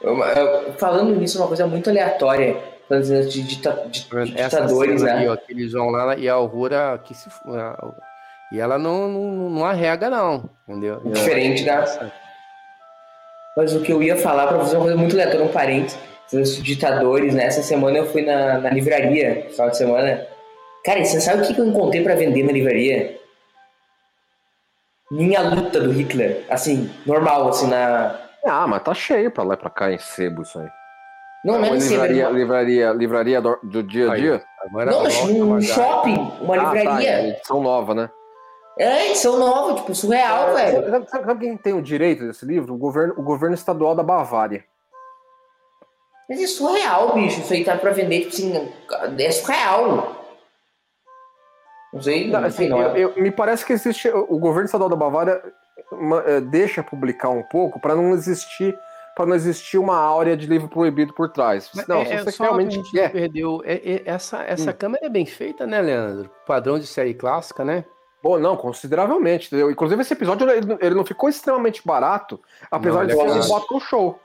Eu- 0.00 0.18
eu- 0.18 0.72
falando 0.74 1.14
nisso, 1.14 1.38
uma 1.38 1.48
coisa 1.48 1.66
muito 1.66 1.88
aleatória. 1.90 2.71
De, 3.00 3.42
dita- 3.42 3.86
de- 3.90 4.06
vendo? 4.10 4.26
de 4.34 4.40
Essa 4.40 4.60
ditadores, 4.62 5.02
né? 5.02 5.12
aí, 5.12 5.28
ó, 5.28 5.36
que 5.36 5.52
eles 5.52 5.72
vão 5.72 5.90
lá 5.90 6.16
e 6.16 6.28
a 6.28 6.34
Aurora 6.34 7.00
que 7.04 7.14
se 7.14 7.28
a- 7.28 7.92
e 8.52 8.60
ela 8.60 8.78
não, 8.78 9.08
não, 9.08 9.50
não 9.50 9.64
arrega 9.64 10.10
não, 10.10 10.48
entendeu? 10.68 11.00
Diferente 11.04 11.64
da. 11.64 12.10
Mas 13.56 13.74
o 13.74 13.80
que 13.82 13.92
eu 13.92 14.02
ia 14.02 14.16
falar 14.16 14.46
pra 14.46 14.58
você 14.58 14.74
é 14.74 14.78
uma 14.78 14.84
coisa 14.84 14.98
muito 14.98 15.14
aleatória, 15.14 15.44
um 15.44 15.48
parênteses. 15.52 15.98
Os 16.32 16.56
ditadores, 16.62 17.34
né? 17.34 17.44
Essa 17.44 17.62
semana 17.62 17.98
eu 17.98 18.06
fui 18.06 18.22
na, 18.22 18.56
na 18.58 18.70
livraria, 18.70 19.46
final 19.50 19.68
de 19.68 19.76
semana. 19.76 20.26
Cara, 20.84 20.98
e 21.00 21.04
você 21.04 21.20
sabe 21.20 21.42
o 21.42 21.46
que 21.46 21.52
que 21.54 21.60
eu 21.60 21.66
encontrei 21.66 22.02
pra 22.02 22.14
vender 22.14 22.42
na 22.42 22.52
livraria? 22.52 23.18
Minha 25.10 25.42
luta 25.42 25.78
do 25.80 25.90
Hitler. 25.92 26.44
Assim, 26.48 26.90
normal, 27.04 27.48
assim, 27.48 27.68
na. 27.68 28.18
Ah, 28.46 28.66
mas 28.66 28.82
tá 28.82 28.94
cheio 28.94 29.30
pra 29.30 29.44
lá 29.44 29.54
e 29.54 29.56
pra 29.58 29.68
cá 29.70 29.92
em 29.92 29.98
sebo 29.98 30.42
isso 30.42 30.58
aí. 30.58 30.68
Não, 31.44 31.58
não 31.58 31.64
é 31.64 31.70
Uma 31.70 31.76
livraria, 31.78 32.24
mas- 32.28 32.34
livraria, 32.36 32.92
livraria 32.92 33.40
do, 33.40 33.58
do 33.62 33.82
dia 33.82 34.08
a 34.10 34.12
Aí, 34.12 34.20
dia? 34.20 34.44
Agora 34.64 34.90
Não, 34.92 35.02
mas 35.02 35.24
num 35.26 35.42
uma 35.48 35.60
shopping, 35.60 36.14
uma 36.40 36.56
Ah, 36.56 36.64
tá, 36.64 36.72
livraria. 36.72 37.28
edição 37.30 37.60
nova, 37.60 37.94
né? 37.94 38.10
É, 38.78 39.10
edição 39.10 39.38
nova, 39.38 39.74
tipo, 39.74 39.94
surreal, 39.94 40.54
velho. 40.54 40.72
Sabe, 40.90 40.90
sabe- 41.10 41.26
sabe 41.26 41.40
quem 41.46 41.56
tem 41.56 41.72
o 41.74 41.82
direito 41.82 42.24
desse 42.26 42.44
livro? 42.46 42.72
O 42.74 42.78
governo, 42.78 43.14
o 43.18 43.22
governo 43.22 43.54
estadual 43.54 43.94
da 43.94 44.02
Bavária. 44.04 44.64
Mas 46.28 46.40
é 46.40 46.46
surreal, 46.46 47.12
bicho. 47.12 47.40
Isso 47.40 47.52
aí 47.52 47.64
tá 47.64 47.76
pra 47.76 47.90
vender, 47.90 48.20
tipo 48.20 48.30
assim, 48.30 48.72
é 49.18 49.30
surreal. 49.32 50.16
Não 51.92 52.00
sei, 52.00 52.30
Não, 52.30 52.40
não 52.40 52.48
assim, 52.48 52.68
não. 52.68 52.80
eu- 52.80 52.96
eu- 53.14 53.22
me 53.22 53.30
parece 53.30 53.66
que 53.66 53.72
existe. 53.72 54.08
O 54.08 54.38
governo 54.38 54.64
estadual 54.66 54.88
da 54.88 54.96
Bavária 54.96 55.42
ma- 55.90 56.22
eh, 56.24 56.40
deixa 56.40 56.82
publicar 56.82 57.28
um 57.28 57.42
pouco 57.42 57.78
para 57.78 57.94
não 57.94 58.12
existir 58.14 58.78
para 59.14 59.26
não 59.26 59.34
existir 59.34 59.78
uma 59.78 59.96
áurea 59.96 60.36
de 60.36 60.46
livro 60.46 60.68
proibido 60.68 61.12
por 61.12 61.28
trás. 61.30 61.70
Mas 61.74 61.86
Não, 61.86 62.00
é, 62.00 62.04
se 62.06 62.12
é 62.12 62.24
você 62.24 62.42
realmente 62.42 62.82
quer. 62.90 63.10
perdeu. 63.12 63.60
é- 63.64 63.74
é- 63.74 64.02
essa 64.06 64.42
essa 64.42 64.70
Hum. 64.70 64.74
câmera 64.78 65.06
é 65.06 65.08
bem 65.10 65.26
feita, 65.26 65.66
né, 65.66 65.80
Leandro? 65.80 66.30
Padrão 66.46 66.78
de 66.78 66.86
série 66.86 67.14
clássica, 67.14 67.64
né? 67.64 67.84
Bom, 68.22 68.38
não, 68.38 68.56
consideravelmente. 68.56 69.48
Entendeu? 69.48 69.70
Inclusive, 69.70 70.00
esse 70.00 70.12
episódio 70.14 70.48
ele, 70.48 70.66
não- 70.66 70.78
ele 70.80 70.94
não 70.94 71.04
ficou 71.04 71.28
extremamente 71.28 71.82
barato, 71.84 72.40
apesar 72.70 73.00
Não, 73.00 73.06
de 73.06 73.12
ele 73.12 73.20
ser 73.20 73.38
é 73.38 73.42
um 73.42 73.48
bottom 73.48 73.80
show. 73.80 74.18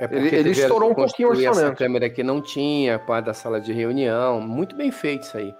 É 0.00 0.04
Ele- 0.04 0.34
ele 0.34 0.50
estourou 0.50 0.90
um 0.90 0.94
pouquinho 0.94 1.28
o 1.28 1.30
construir 1.30 1.46
Essa 1.46 1.58
orçamento. 1.60 1.78
câmera 1.78 2.10
que 2.10 2.22
não 2.24 2.40
tinha, 2.42 2.98
parte 2.98 3.26
da 3.26 3.34
sala 3.34 3.60
de 3.60 3.72
reunião. 3.72 4.40
Muito 4.40 4.74
bem 4.74 4.90
feito 4.90 5.22
isso 5.22 5.36
aí. 5.36 5.54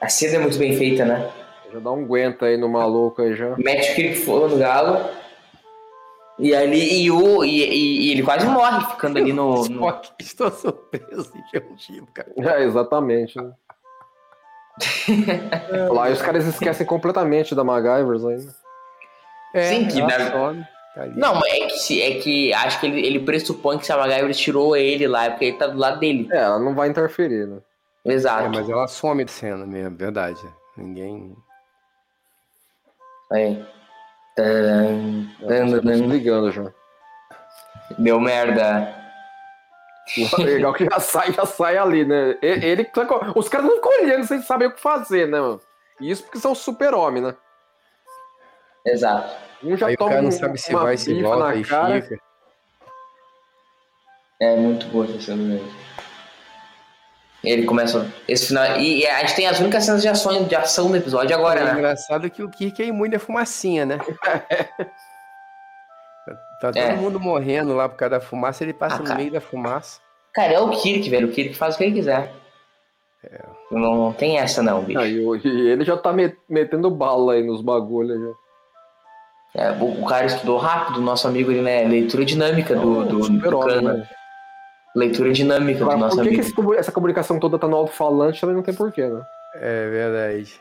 A 0.00 0.08
cena 0.08 0.36
é 0.36 0.38
muito 0.38 0.56
bem 0.58 0.76
feita, 0.76 1.04
né? 1.04 1.28
Já 1.72 1.80
dá 1.80 1.90
um 1.90 2.04
aguenta 2.04 2.46
aí 2.46 2.56
no 2.56 2.68
maluco 2.68 3.20
aí 3.20 3.34
já. 3.34 3.54
Mete 3.58 3.90
o 3.92 3.94
que 3.96 4.14
for 4.14 4.48
no 4.48 4.56
galo. 4.58 5.10
E 6.38 6.54
ali, 6.54 7.04
e, 7.04 7.10
o, 7.12 7.44
e, 7.44 7.62
e- 7.64 8.00
e 8.08 8.10
ele 8.12 8.22
quase 8.22 8.44
morre 8.46 8.84
ficando 8.86 9.18
ali 9.18 9.32
no. 9.32 9.62
Só 9.64 9.70
no... 9.72 9.92
que 10.00 10.24
estou 10.24 10.50
surpreso 10.50 11.32
de 11.32 11.42
ver 11.52 11.66
um 11.70 11.76
tipo, 11.76 12.06
cara. 12.12 12.32
É, 12.36 12.64
exatamente. 12.64 13.40
né? 13.40 13.52
Lá 15.90 16.10
e 16.10 16.12
os 16.12 16.20
caras 16.22 16.44
esquecem 16.46 16.84
completamente 16.86 17.54
da 17.54 17.62
MacGyvers 17.62 18.24
ainda. 18.24 18.54
É, 19.54 19.62
Sim, 19.68 19.86
que 19.86 20.02
na- 20.02 20.32
some, 20.32 20.66
tá. 20.96 21.06
Não, 21.14 21.34
mas 21.36 21.44
é 21.52 21.60
que, 21.66 21.78
se- 21.78 22.02
é 22.02 22.18
que 22.18 22.52
acho 22.52 22.80
que 22.80 22.86
ele, 22.86 23.06
ele 23.06 23.20
pressupõe 23.20 23.78
que 23.78 23.86
se 23.86 23.92
a 23.92 23.96
MacGyver 23.96 24.34
tirou 24.34 24.76
ele 24.76 25.06
lá, 25.06 25.26
é 25.26 25.30
porque 25.30 25.44
ele 25.44 25.56
tá 25.56 25.68
do 25.68 25.78
lado 25.78 26.00
dele. 26.00 26.28
É, 26.32 26.38
ela 26.38 26.58
não 26.58 26.74
vai 26.74 26.88
interferir, 26.88 27.46
né? 27.46 27.58
Exato. 28.04 28.46
É, 28.46 28.48
mas 28.48 28.68
ela 28.68 28.88
some 28.88 29.24
de 29.24 29.30
cena 29.30 29.64
mesmo, 29.64 29.96
verdade. 29.96 30.40
Ninguém. 30.76 31.36
Aí. 33.30 33.64
Ela 34.36 34.88
tá 35.40 35.46
tadam, 35.82 36.08
ligando 36.08 36.50
já. 36.50 36.72
Deu 37.98 38.18
merda. 38.20 38.94
Legal 40.38 40.74
que 40.74 40.84
já 40.84 41.00
sai, 41.00 41.32
já 41.32 41.46
sai 41.46 41.78
ali, 41.78 42.04
né? 42.04 42.36
Ele, 42.42 42.90
os 43.36 43.48
caras 43.48 43.66
não 43.66 43.76
ficam 43.76 44.02
olhando 44.02 44.26
sem 44.26 44.42
saber 44.42 44.66
o 44.66 44.72
que 44.72 44.80
fazer, 44.80 45.26
né, 45.28 45.40
mano? 45.40 45.60
Isso 46.00 46.24
porque 46.24 46.38
são 46.38 46.54
super-homem, 46.54 47.22
né? 47.22 47.34
Exato. 48.84 49.34
Um 49.62 49.76
já 49.76 49.86
aí 49.86 49.94
o 49.94 49.96
toma 49.96 50.10
cara 50.10 50.22
não 50.22 50.28
um- 50.28 50.32
sabe 50.32 50.58
se 50.58 50.74
uma 50.74 50.82
vai, 50.82 50.96
se 50.98 51.22
volta 51.22 51.44
na 51.44 51.54
e 51.54 51.64
cara. 51.64 52.02
fica. 52.02 52.20
É 54.40 54.56
muito 54.56 54.86
boa 54.88 55.06
essa 55.06 55.20
cena 55.20 55.42
mesmo. 55.42 55.72
Ele 57.44 57.64
começa. 57.64 58.10
Esse 58.26 58.46
final. 58.48 58.78
E, 58.78 59.00
e 59.00 59.06
a 59.06 59.20
gente 59.20 59.36
tem 59.36 59.46
as 59.46 59.60
únicas 59.60 59.84
cenas 59.84 60.02
de 60.02 60.08
ação, 60.08 60.44
de 60.44 60.54
ação 60.56 60.88
do 60.90 60.96
episódio 60.96 61.36
agora, 61.36 61.60
é 61.60 61.64
né? 61.64 61.72
engraçado 61.72 62.30
que 62.30 62.42
o 62.42 62.48
Kirk 62.50 62.82
é 62.82 62.86
imune 62.86 63.16
à 63.16 63.18
fumacinha, 63.20 63.84
né? 63.86 63.98
Tá 66.60 66.72
todo 66.72 66.78
É. 66.78 66.94
mundo 66.96 67.20
morrendo 67.20 67.74
lá 67.74 67.88
por 67.88 67.96
causa 67.96 68.14
da 68.18 68.20
fumaça, 68.20 68.64
ele 68.64 68.72
passa 68.72 68.96
Ah, 68.96 68.98
no 69.00 69.04
cara. 69.04 69.18
meio 69.18 69.30
da 69.30 69.40
fumaça. 69.40 70.00
Cara, 70.32 70.52
é 70.54 70.60
o 70.60 70.70
Kirk, 70.70 71.10
velho. 71.10 71.28
O 71.28 71.30
Kirk 71.30 71.54
faz 71.54 71.74
o 71.74 71.78
que 71.78 71.84
ele 71.84 71.92
quiser. 71.94 72.32
Não, 73.70 73.94
não 73.96 74.12
tem 74.12 74.38
essa, 74.38 74.62
não, 74.62 74.82
bicho. 74.82 74.98
Ah, 75.00 75.06
e, 75.06 75.16
e 75.44 75.68
ele 75.70 75.84
já 75.84 75.96
tá 75.96 76.12
me- 76.12 76.34
metendo 76.48 76.90
bala 76.90 77.34
aí 77.34 77.42
nos 77.42 77.60
bagulhos 77.60 78.18
já. 78.20 79.62
É, 79.62 79.70
o, 79.72 80.02
o 80.02 80.06
cara 80.06 80.26
estudou 80.26 80.56
rápido, 80.58 81.00
nosso 81.00 81.28
amigo 81.28 81.50
ali, 81.50 81.60
né? 81.60 81.84
Leitura 81.84 82.24
dinâmica 82.24 82.74
do, 82.74 83.04
do, 83.04 83.18
do 83.18 83.24
Super-homem, 83.24 83.74
cano. 83.76 83.92
né? 83.98 84.08
Leitura 84.94 85.32
dinâmica 85.32 85.80
do 85.84 85.96
nosso 85.96 86.16
por 86.16 86.24
que, 86.24 86.30
que 86.34 86.40
amigo. 86.40 86.54
comu- 86.56 86.74
essa 86.74 86.92
comunicação 86.92 87.40
toda 87.40 87.58
tá 87.58 87.66
no 87.66 87.76
alto-falante 87.76 88.40
também 88.40 88.54
não 88.56 88.62
tem 88.62 88.74
porquê, 88.74 89.06
né? 89.06 89.22
É 89.56 89.88
verdade. 89.90 90.60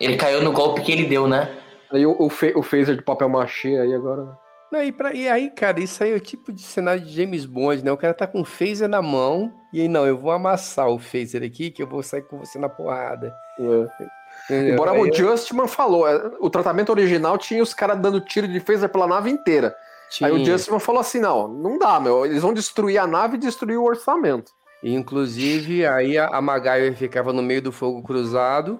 Ele 0.00 0.16
caiu 0.16 0.42
no 0.42 0.52
golpe 0.52 0.82
que 0.82 0.92
ele 0.92 1.04
deu, 1.06 1.26
né? 1.26 1.54
Aí 1.90 2.04
o, 2.06 2.14
o, 2.18 2.28
fe- 2.28 2.52
o 2.56 2.62
phaser 2.62 2.96
de 2.96 3.02
papel 3.02 3.28
machê 3.28 3.76
aí 3.78 3.94
agora. 3.94 4.24
né? 4.24 4.32
Não, 4.72 4.82
e, 4.82 4.90
pra, 4.92 5.12
e 5.14 5.28
aí, 5.28 5.48
cara, 5.50 5.78
isso 5.80 6.02
aí 6.02 6.10
é 6.12 6.14
o 6.16 6.20
tipo 6.20 6.52
de 6.52 6.60
cenário 6.62 7.00
de 7.00 7.14
James 7.14 7.46
Bond, 7.46 7.84
né? 7.84 7.92
O 7.92 7.96
cara 7.96 8.12
tá 8.12 8.26
com 8.26 8.40
o 8.40 8.44
phaser 8.44 8.88
na 8.88 9.00
mão 9.00 9.52
e 9.72 9.80
aí, 9.80 9.88
não, 9.88 10.04
eu 10.06 10.16
vou 10.18 10.30
amassar 10.32 10.88
o 10.88 10.98
phaser 10.98 11.42
aqui 11.42 11.70
que 11.70 11.82
eu 11.82 11.86
vou 11.86 12.02
sair 12.02 12.22
com 12.22 12.38
você 12.38 12.58
na 12.58 12.68
porrada. 12.68 13.32
É. 13.58 14.66
Embora 14.70 14.92
Aí 14.92 15.00
o 15.00 15.06
eu- 15.06 15.14
Justman 15.14 15.66
falou, 15.68 16.06
é, 16.08 16.30
o 16.40 16.50
tratamento 16.50 16.90
original 16.90 17.38
tinha 17.38 17.62
os 17.62 17.72
caras 17.72 17.98
dando 18.00 18.20
tiro 18.20 18.46
de 18.48 18.60
phaser 18.60 18.88
pela 18.88 19.06
nave 19.06 19.30
inteira. 19.30 19.74
Aí 20.22 20.30
o 20.32 20.36
tinha. 20.36 20.56
Justman 20.56 20.78
falou 20.78 21.00
assim: 21.00 21.20
não, 21.20 21.48
não 21.48 21.78
dá, 21.78 21.98
meu. 22.00 22.24
Eles 22.24 22.42
vão 22.42 22.54
destruir 22.54 22.98
a 22.98 23.06
nave 23.06 23.36
e 23.36 23.40
destruir 23.40 23.76
o 23.78 23.84
orçamento. 23.84 24.52
Inclusive, 24.82 25.86
aí 25.86 26.16
a, 26.18 26.40
MacGyver 26.40 26.94
ficava 26.96 27.32
no 27.32 27.42
meio 27.42 27.60
do 27.62 27.72
fogo 27.72 28.02
cruzado, 28.02 28.78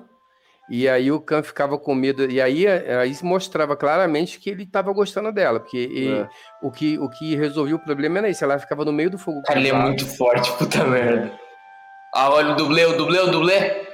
e 0.70 0.88
aí 0.88 1.10
o 1.10 1.20
Khan 1.20 1.42
ficava 1.42 1.78
com 1.78 1.94
medo, 1.94 2.30
e 2.30 2.40
aí, 2.40 2.66
aí 2.66 3.14
se 3.14 3.24
mostrava 3.24 3.76
claramente 3.76 4.38
que 4.38 4.50
ele 4.50 4.62
estava 4.64 4.92
gostando 4.92 5.32
dela, 5.32 5.58
porque 5.60 5.78
e- 5.90 6.08
É. 6.20 6.28
o, 6.62 6.70
que, 6.70 6.98
o 6.98 7.08
que 7.08 7.34
resolvia 7.34 7.76
o 7.76 7.78
problema 7.78 8.18
era 8.18 8.28
isso, 8.28 8.44
ela 8.44 8.58
ficava 8.58 8.84
no 8.84 8.92
meio 8.92 9.10
do 9.10 9.18
fogo 9.18 9.42
Cara, 9.42 9.58
ele 9.58 9.68
é 9.68 9.70
cruzado. 9.70 9.86
muito 9.88 10.06
forte, 10.06 10.52
puta 10.52 10.84
merda. 10.84 11.32
Ah, 12.14 12.30
olha 12.30 12.52
o 12.52 12.56
dublê, 12.56 12.84
o 12.86 12.96
dublê, 12.96 13.18
o 13.20 13.30
dublê. 13.30 13.85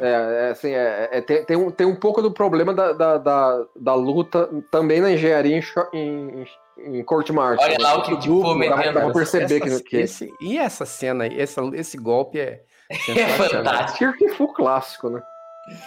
É, 0.00 0.08
é, 0.08 0.50
assim, 0.50 0.70
é, 0.70 1.08
é, 1.12 1.20
tem, 1.20 1.44
tem, 1.44 1.56
um, 1.56 1.70
tem 1.70 1.86
um 1.86 1.94
pouco 1.94 2.22
do 2.22 2.30
problema 2.32 2.72
da, 2.72 2.92
da, 2.92 3.18
da, 3.18 3.64
da 3.76 3.94
luta 3.94 4.48
também 4.70 5.00
na 5.00 5.10
engenharia 5.12 5.60
em, 5.92 5.92
em, 5.92 6.44
em, 6.78 7.04
Court 7.04 7.28
Martial. 7.30 7.68
Olha 7.68 7.78
lá 7.80 7.98
o 7.98 8.02
que 8.02 8.14
o 8.14 8.18
tipo 8.18 8.42
Dá 8.42 8.76
dá 8.76 8.92
pra 8.92 9.12
perceber 9.12 9.62
Essa- 9.62 9.82
que, 9.82 9.90
que 9.90 9.96
esse, 9.98 10.32
e 10.40 10.58
essa 10.58 10.86
cena, 10.86 11.24
aí, 11.24 11.38
essa, 11.38 11.60
esse 11.74 11.98
golpe 11.98 12.40
é, 12.40 12.62
É 12.90 13.28
fantástico. 13.28 14.12
Kirk 14.12 14.36
Fu 14.36 14.48
clássico, 14.48 15.10
né? 15.10 15.22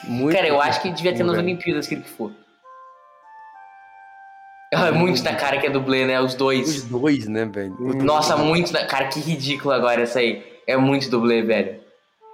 Muito 0.05 0.35
Cara, 0.35 0.47
eu 0.47 0.61
acho 0.61 0.81
que 0.81 0.91
devia 0.91 1.15
ter 1.15 1.23
nas. 1.23 1.37
Olimpíadas 1.37 1.87
que 1.87 1.95
ele 1.95 2.03
for. 2.03 2.31
Ah, 4.73 4.87
é 4.87 4.91
muito 4.91 5.23
na 5.23 5.33
cara 5.33 5.59
que 5.59 5.67
é 5.67 5.69
dublê, 5.69 6.05
né? 6.05 6.19
Os 6.19 6.33
Os 6.33 6.35
dois. 6.35 6.83
dois, 6.83 7.27
né, 7.27 7.45
velho? 7.45 7.75
Nossa, 7.79 8.35
muito 8.35 8.73
na 8.73 8.85
cara, 8.85 9.07
que 9.07 9.19
ridículo 9.19 9.73
agora 9.73 10.01
essa 10.01 10.19
aí. 10.19 10.43
É 10.67 10.75
muito 10.75 11.09
dublê, 11.09 11.41
velho. 11.41 11.86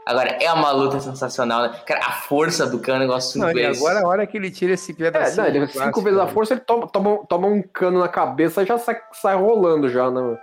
Agora, 0.06 0.38
é 0.41 0.51
uma 0.51 0.72
luta 0.72 0.99
sensacional, 0.99 1.62
né? 1.64 1.80
Cara, 1.86 2.01
a 2.08 2.12
força 2.12 2.68
do 2.68 2.80
cano 2.80 2.97
é 2.97 3.06
um 3.06 3.08
negócio 3.08 3.39
Não, 3.39 3.47
cinco 3.47 3.60
e 3.60 3.62
vezes. 3.64 3.82
agora 3.82 4.06
a 4.06 4.08
hora 4.08 4.28
que 4.28 4.36
ele 4.38 4.51
tira 4.51 4.74
esse 4.74 4.91
É, 4.91 4.95
pedacinho. 4.95 5.38
não, 5.38 5.45
ele, 5.56 5.68
cinco 5.68 6.01
vezes 6.01 6.20
a 6.20 6.28
força, 6.28 6.54
ele 6.54 6.62
toma, 6.62 6.88
toma, 6.88 7.26
toma 7.28 7.47
um 7.47 7.62
cano 7.62 7.99
na 7.99 8.08
cabeça 8.10 8.64
e 8.64 8.66
já 8.66 8.78
sai, 8.78 8.99
sai 9.14 9.36
rolando 9.36 9.89
já, 9.89 10.12
né? 10.12 10.38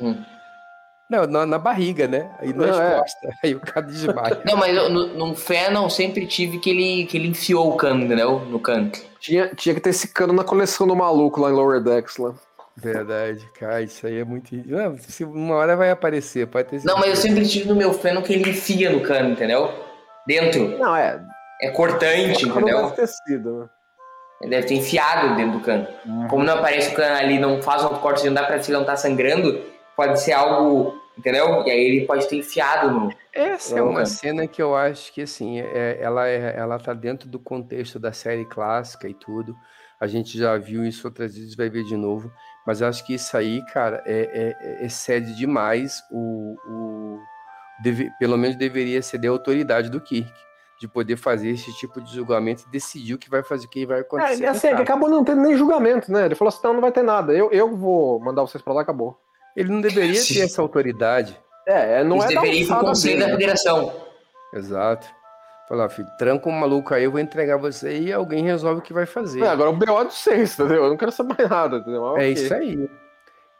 Uhum. 0.00 0.24
Não, 1.08 1.24
na, 1.26 1.46
na 1.46 1.58
barriga, 1.58 2.08
né? 2.08 2.34
Aí 2.40 2.52
nas 2.52 2.76
Não, 2.76 2.82
é. 2.82 2.98
costas. 2.98 3.34
Aí 3.44 3.54
o 3.54 3.60
cara 3.60 3.86
desmaia. 3.86 4.42
Não, 4.44 4.56
mas 4.56 4.76
eu, 4.76 4.90
no, 4.90 5.06
no 5.28 5.36
sempre 5.90 6.26
tive 6.26 6.58
que 6.58 6.70
ele, 6.70 7.06
que 7.06 7.16
ele 7.16 7.28
enfiou 7.28 7.70
o 7.72 7.76
cano, 7.76 8.04
entendeu? 8.04 8.40
No 8.40 8.58
cano. 8.58 8.90
Tinha, 9.20 9.48
tinha 9.54 9.74
que 9.74 9.80
ter 9.80 9.90
esse 9.90 10.08
cano 10.08 10.32
na 10.32 10.42
coleção 10.42 10.86
do 10.86 10.96
maluco 10.96 11.40
lá 11.40 11.50
em 11.50 11.52
Lower 11.52 11.80
Decks 11.80 12.16
lá. 12.16 12.34
Verdade, 12.76 13.48
cara, 13.58 13.80
isso 13.80 14.06
aí 14.06 14.18
é 14.18 14.24
muito. 14.24 14.54
Não, 14.66 14.98
se 14.98 15.24
uma 15.24 15.54
hora 15.54 15.74
vai 15.74 15.90
aparecer, 15.90 16.46
pode 16.46 16.68
ter 16.68 16.84
Não, 16.84 16.98
mas 16.98 17.08
eu 17.08 17.16
sempre 17.16 17.46
tive 17.46 17.68
no 17.68 17.74
meu 17.74 17.92
Fennel 17.92 18.22
que 18.22 18.34
ele 18.34 18.50
enfia 18.50 18.90
no 18.90 19.00
cano, 19.00 19.30
entendeu? 19.30 19.72
Dentro. 20.26 20.78
Não, 20.78 20.94
é. 20.94 21.18
É 21.62 21.70
cortante, 21.70 22.46
entendeu? 22.46 22.82
deve 22.82 22.96
ter 22.96 23.06
sido, 23.06 23.60
né? 23.60 23.68
Ele 24.42 24.50
deve 24.50 24.66
ter 24.66 24.74
enfiado 24.74 25.34
dentro 25.36 25.58
do 25.58 25.64
cano. 25.64 25.86
Uhum. 26.04 26.28
Como 26.28 26.44
não 26.44 26.54
aparece 26.54 26.92
o 26.92 26.94
cano 26.94 27.16
ali, 27.16 27.38
não 27.38 27.62
faz 27.62 27.82
um 27.84 27.88
corte, 27.88 28.26
não 28.26 28.34
dá 28.34 28.44
pra 28.44 28.62
se 28.62 28.70
ele 28.70 28.78
não 28.78 28.84
tá 28.84 28.94
sangrando, 28.94 29.62
pode 29.96 30.20
ser 30.20 30.32
algo, 30.32 30.94
entendeu? 31.16 31.64
E 31.64 31.70
aí 31.70 31.80
ele 31.80 32.06
pode 32.06 32.28
ter 32.28 32.36
enfiado 32.36 32.90
no. 32.90 33.10
Essa 33.32 33.78
é 33.78 33.82
uma 33.82 34.04
cena 34.04 34.46
que 34.46 34.60
eu 34.60 34.76
acho 34.76 35.12
que 35.14 35.22
assim, 35.22 35.60
é, 35.60 35.98
ela, 36.00 36.28
é, 36.28 36.54
ela 36.56 36.78
tá 36.78 36.92
dentro 36.92 37.26
do 37.28 37.38
contexto 37.38 37.98
da 37.98 38.12
série 38.12 38.44
clássica 38.44 39.08
e 39.08 39.14
tudo. 39.14 39.54
A 39.98 40.06
gente 40.06 40.38
já 40.38 40.58
viu 40.58 40.84
isso 40.84 41.06
outras 41.06 41.34
vezes, 41.34 41.56
vai 41.56 41.70
ver 41.70 41.84
de 41.84 41.96
novo. 41.96 42.30
Mas 42.66 42.80
eu 42.80 42.88
acho 42.88 43.04
que 43.06 43.14
isso 43.14 43.36
aí, 43.36 43.64
cara, 43.66 44.02
é, 44.04 44.56
é- 44.60 44.82
é- 44.82 44.86
excede 44.86 45.34
demais 45.34 46.02
o. 46.10 46.56
o 46.66 47.18
deve- 47.82 48.10
pelo 48.18 48.36
menos 48.36 48.56
deveria 48.56 49.00
ceder 49.02 49.30
a 49.30 49.32
autoridade 49.32 49.88
do 49.88 50.00
Kirk. 50.00 50.32
De 50.78 50.86
poder 50.86 51.16
fazer 51.16 51.48
esse 51.48 51.72
tipo 51.78 52.02
de 52.02 52.14
julgamento 52.14 52.64
e 52.68 52.70
decidir 52.70 53.14
o 53.14 53.18
que 53.18 53.30
vai 53.30 53.42
fazer, 53.42 53.64
o 53.64 53.70
que 53.70 53.86
vai 53.86 54.00
acontecer. 54.00 54.44
É, 54.44 54.48
assim, 54.48 54.66
o 54.66 54.70
é 54.70 54.82
acabou 54.82 55.08
não 55.08 55.24
tendo 55.24 55.40
nem 55.40 55.56
julgamento, 55.56 56.12
né? 56.12 56.26
Ele 56.26 56.34
falou 56.34 56.50
assim: 56.50 56.60
não, 56.62 56.74
não 56.74 56.80
vai 56.82 56.92
ter 56.92 57.02
nada. 57.02 57.32
Eu, 57.32 57.50
eu 57.50 57.74
vou 57.74 58.20
mandar 58.20 58.42
vocês 58.42 58.62
pra 58.62 58.74
lá, 58.74 58.82
acabou. 58.82 59.18
Ele 59.56 59.70
não 59.72 59.80
deveria 59.80 60.22
ter 60.22 60.40
essa 60.40 60.60
autoridade. 60.60 61.40
É, 61.66 62.00
é, 62.00 62.04
não 62.04 62.18
Isso 62.18 62.26
é 62.26 62.28
deveria 62.28 62.60
ir 62.60 62.66
pro 62.66 62.74
alçada 62.74 62.88
conselho 62.90 63.20
da 63.20 63.28
federação. 63.30 63.92
Exato. 64.52 65.08
Falar, 65.68 65.88
filho, 65.88 66.08
tranca 66.16 66.48
um 66.48 66.52
maluco 66.52 66.94
aí, 66.94 67.04
eu 67.04 67.10
vou 67.10 67.18
entregar 67.20 67.56
você 67.56 67.98
e 67.98 68.12
alguém 68.12 68.44
resolve 68.44 68.80
o 68.80 68.82
que 68.82 68.92
vai 68.92 69.04
fazer. 69.04 69.44
Agora 69.44 69.70
o 69.70 69.72
BO 69.72 70.00
é 70.00 70.04
de 70.04 70.14
vocês, 70.14 70.54
entendeu? 70.54 70.84
Eu 70.84 70.90
não 70.90 70.96
quero 70.96 71.10
saber 71.10 71.34
mais 71.36 71.50
nada, 71.50 71.76
entendeu? 71.78 72.02
Mas, 72.02 72.12
É 72.12 72.16
ok. 72.16 72.32
isso 72.32 72.54
aí. 72.54 72.90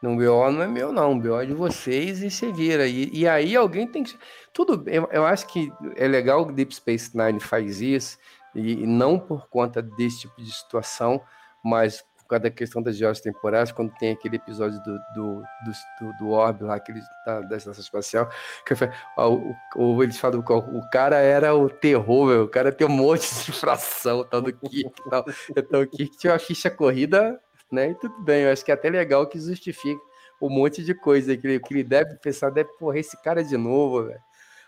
Não, 0.01 0.15
BO 0.15 0.51
não 0.51 0.61
é 0.61 0.67
meu, 0.67 0.93
não. 0.93 1.13
O 1.13 1.19
BO 1.19 1.41
é 1.41 1.45
de 1.45 1.53
vocês 1.53 2.21
e 2.21 2.29
você 2.29 2.51
vira. 2.51 2.87
E, 2.87 3.09
e 3.11 3.27
aí 3.27 3.55
alguém 3.55 3.87
tem 3.87 4.03
que. 4.03 4.17
Tudo 4.53 4.77
bem, 4.77 4.95
eu, 4.95 5.09
eu 5.11 5.25
acho 5.25 5.47
que 5.47 5.71
é 5.95 6.07
legal 6.07 6.45
que 6.45 6.53
Deep 6.53 6.73
Space 6.73 7.17
Nine 7.17 7.39
faz 7.39 7.81
isso, 7.81 8.17
e, 8.55 8.83
e 8.83 8.87
não 8.87 9.19
por 9.19 9.49
conta 9.49 9.81
desse 9.81 10.21
tipo 10.21 10.41
de 10.41 10.51
situação, 10.51 11.21
mas 11.63 12.05
por 12.27 12.31
causa 12.31 12.43
da 12.43 12.51
questão 12.51 12.81
das 12.83 12.97
viagens 12.99 13.21
temporais, 13.21 13.71
quando 13.71 13.93
tem 13.97 14.11
aquele 14.11 14.35
episódio 14.35 14.77
do, 14.83 14.93
do, 15.15 15.41
do, 15.41 15.71
do, 16.01 16.17
do 16.17 16.29
Orb 16.31 16.61
lá, 16.63 16.75
aquele 16.75 16.99
da, 17.25 17.39
da 17.39 17.55
estação 17.57 17.81
espacial, 17.81 18.29
que 18.65 18.73
eu 18.73 18.77
falei, 18.77 18.93
ó, 19.17 19.29
o, 19.31 19.55
o- 19.75 20.03
eles 20.03 20.19
falam 20.19 20.41
que 20.41 20.51
o 20.51 20.81
cara 20.91 21.17
era 21.19 21.55
o 21.55 21.69
terror, 21.69 22.27
meu, 22.27 22.43
o 22.43 22.47
cara 22.49 22.71
tem 22.71 22.85
um 22.85 22.89
monte 22.91 23.21
de 23.45 23.49
infração, 23.51 24.25
tal 24.25 24.41
do 24.41 24.51
Kirk 24.51 24.91
e 25.05 25.09
tal. 25.09 25.25
Então 25.55 25.81
o 25.81 25.87
Kirk 25.87 26.17
tinha 26.17 26.33
uma 26.33 26.39
ficha 26.39 26.69
corrida 26.69 27.39
né? 27.71 27.89
E 27.89 27.95
tudo 27.95 28.17
bem, 28.21 28.43
eu 28.43 28.51
acho 28.53 28.63
que 28.63 28.71
é 28.71 28.73
até 28.73 28.89
legal 28.89 29.27
que 29.27 29.37
justifique 29.39 29.99
um 30.41 30.49
monte 30.49 30.83
de 30.83 30.93
coisa 30.93 31.35
que 31.35 31.45
ele, 31.47 31.59
que 31.59 31.73
ele 31.73 31.83
deve 31.83 32.15
pensar, 32.15 32.49
deve, 32.49 32.69
porra, 32.77 32.97
esse 32.99 33.21
cara 33.21 33.43
de 33.43 33.57
novo, 33.57 34.05
velho. 34.05 34.19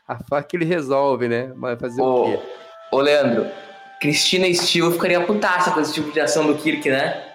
A 0.08 0.18
faca 0.18 0.56
ele 0.56 0.66
resolve, 0.66 1.28
né? 1.30 1.54
Mas 1.56 1.80
fazer 1.80 2.02
o 2.02 2.06
Ô, 2.06 2.24
quê? 2.26 2.40
ô 2.92 3.00
Leandro, 3.00 3.46
Cristina 4.02 4.52
Steele 4.54 4.92
ficaria 4.92 5.24
putaça 5.26 5.72
com 5.72 5.80
esse 5.80 5.94
tipo 5.94 6.12
de 6.12 6.20
ação 6.20 6.46
do 6.48 6.56
Kirk, 6.58 6.90
né? 6.90 7.29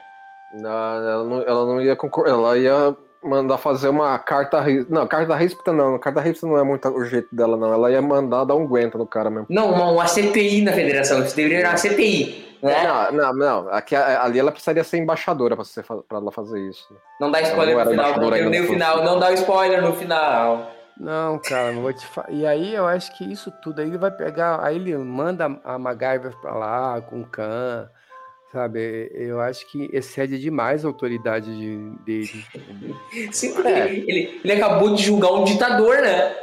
Não, 0.55 0.71
ela, 0.71 1.25
não, 1.25 1.43
ela 1.43 1.67
não 1.67 1.81
ia 1.81 1.97
concordar, 1.97 2.33
ela 2.33 2.57
ia 2.59 2.97
mandar 3.23 3.59
fazer 3.59 3.89
uma 3.89 4.19
carta. 4.19 4.63
Não, 4.89 5.07
carta 5.07 5.35
ríspida 5.35 5.73
não, 5.73 5.99
carta 5.99 6.21
ríspida 6.21 6.47
não 6.53 6.59
é 6.59 6.63
muito 6.63 6.89
o 6.89 7.05
jeito 7.05 7.35
dela, 7.35 7.57
não. 7.57 7.73
Ela 7.73 7.91
ia 7.91 8.01
mandar 8.03 8.45
dar 8.45 8.55
um 8.55 8.67
guento 8.69 8.97
no 8.99 9.07
cara 9.07 9.31
mesmo. 9.31 9.47
Não, 9.51 9.73
uma, 9.73 9.91
uma 9.91 10.07
CPI 10.07 10.63
na 10.63 10.73
federação, 10.73 11.25
isso 11.25 11.35
deveria 11.35 11.61
ser 11.61 11.67
uma 11.69 11.77
CPI, 11.95 12.59
né? 12.63 12.85
Não, 12.87 13.13
não, 13.13 13.35
não. 13.35 13.69
Aqui, 13.71 13.97
ali 13.97 14.39
ela 14.39 14.53
precisaria 14.53 14.85
ser 14.85 14.99
embaixadora 14.99 15.57
pra, 15.57 15.65
você, 15.65 15.83
fa- 15.83 16.03
pra 16.09 16.19
ela 16.19 16.31
fazer 16.31 16.61
isso. 16.61 16.87
Não 17.21 17.31
dá 17.31 17.41
spoiler 17.41 17.77
Não 17.77 17.85
no 17.85 17.91
final, 17.91 18.11
o 18.11 18.15
foi. 18.31 18.67
final, 18.67 19.05
não 19.05 19.19
dá 19.19 19.33
spoiler 19.33 19.83
no 19.83 19.93
final. 19.95 20.71
Não, 20.97 21.39
cara, 21.41 21.73
não 21.73 21.83
vou 21.83 21.93
te 21.93 22.07
falar. 22.07 22.31
E 22.31 22.47
aí 22.47 22.73
eu 22.73 22.87
acho 22.87 23.13
que 23.19 23.25
isso 23.25 23.51
tudo 23.63 23.81
aí 23.81 23.89
ele 23.89 23.99
vai 23.99 24.13
pegar. 24.13 24.65
Aí 24.65 24.77
ele 24.77 24.97
manda 24.97 25.59
a 25.65 25.77
MacGyver 25.77 26.37
pra 26.41 26.55
lá 26.55 27.01
com 27.01 27.21
o 27.23 27.27
Khan, 27.27 27.89
sabe? 28.55 29.11
Eu 29.13 29.41
acho 29.41 29.69
que 29.71 29.91
excede 29.93 30.39
demais 30.39 30.85
a 30.85 30.89
autoridade 30.89 31.47
de- 31.55 31.97
dele. 32.05 32.45
Sim, 33.33 33.53
porque 33.53 33.69
ele, 33.69 34.05
ele, 34.09 34.41
ele 34.45 34.53
acabou 34.53 34.95
de 34.95 35.03
julgar 35.03 35.33
um 35.33 35.43
ditador, 35.45 35.97
né? 36.01 36.35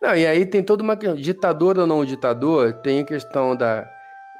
Não, 0.00 0.16
e 0.16 0.26
aí 0.26 0.46
tem 0.46 0.62
toda 0.62 0.82
uma 0.82 0.96
questão, 0.96 1.16
ditador 1.16 1.78
ou 1.78 1.86
não 1.86 2.04
ditador, 2.04 2.72
tem 2.74 3.00
a 3.00 3.04
questão 3.04 3.54
da. 3.54 3.86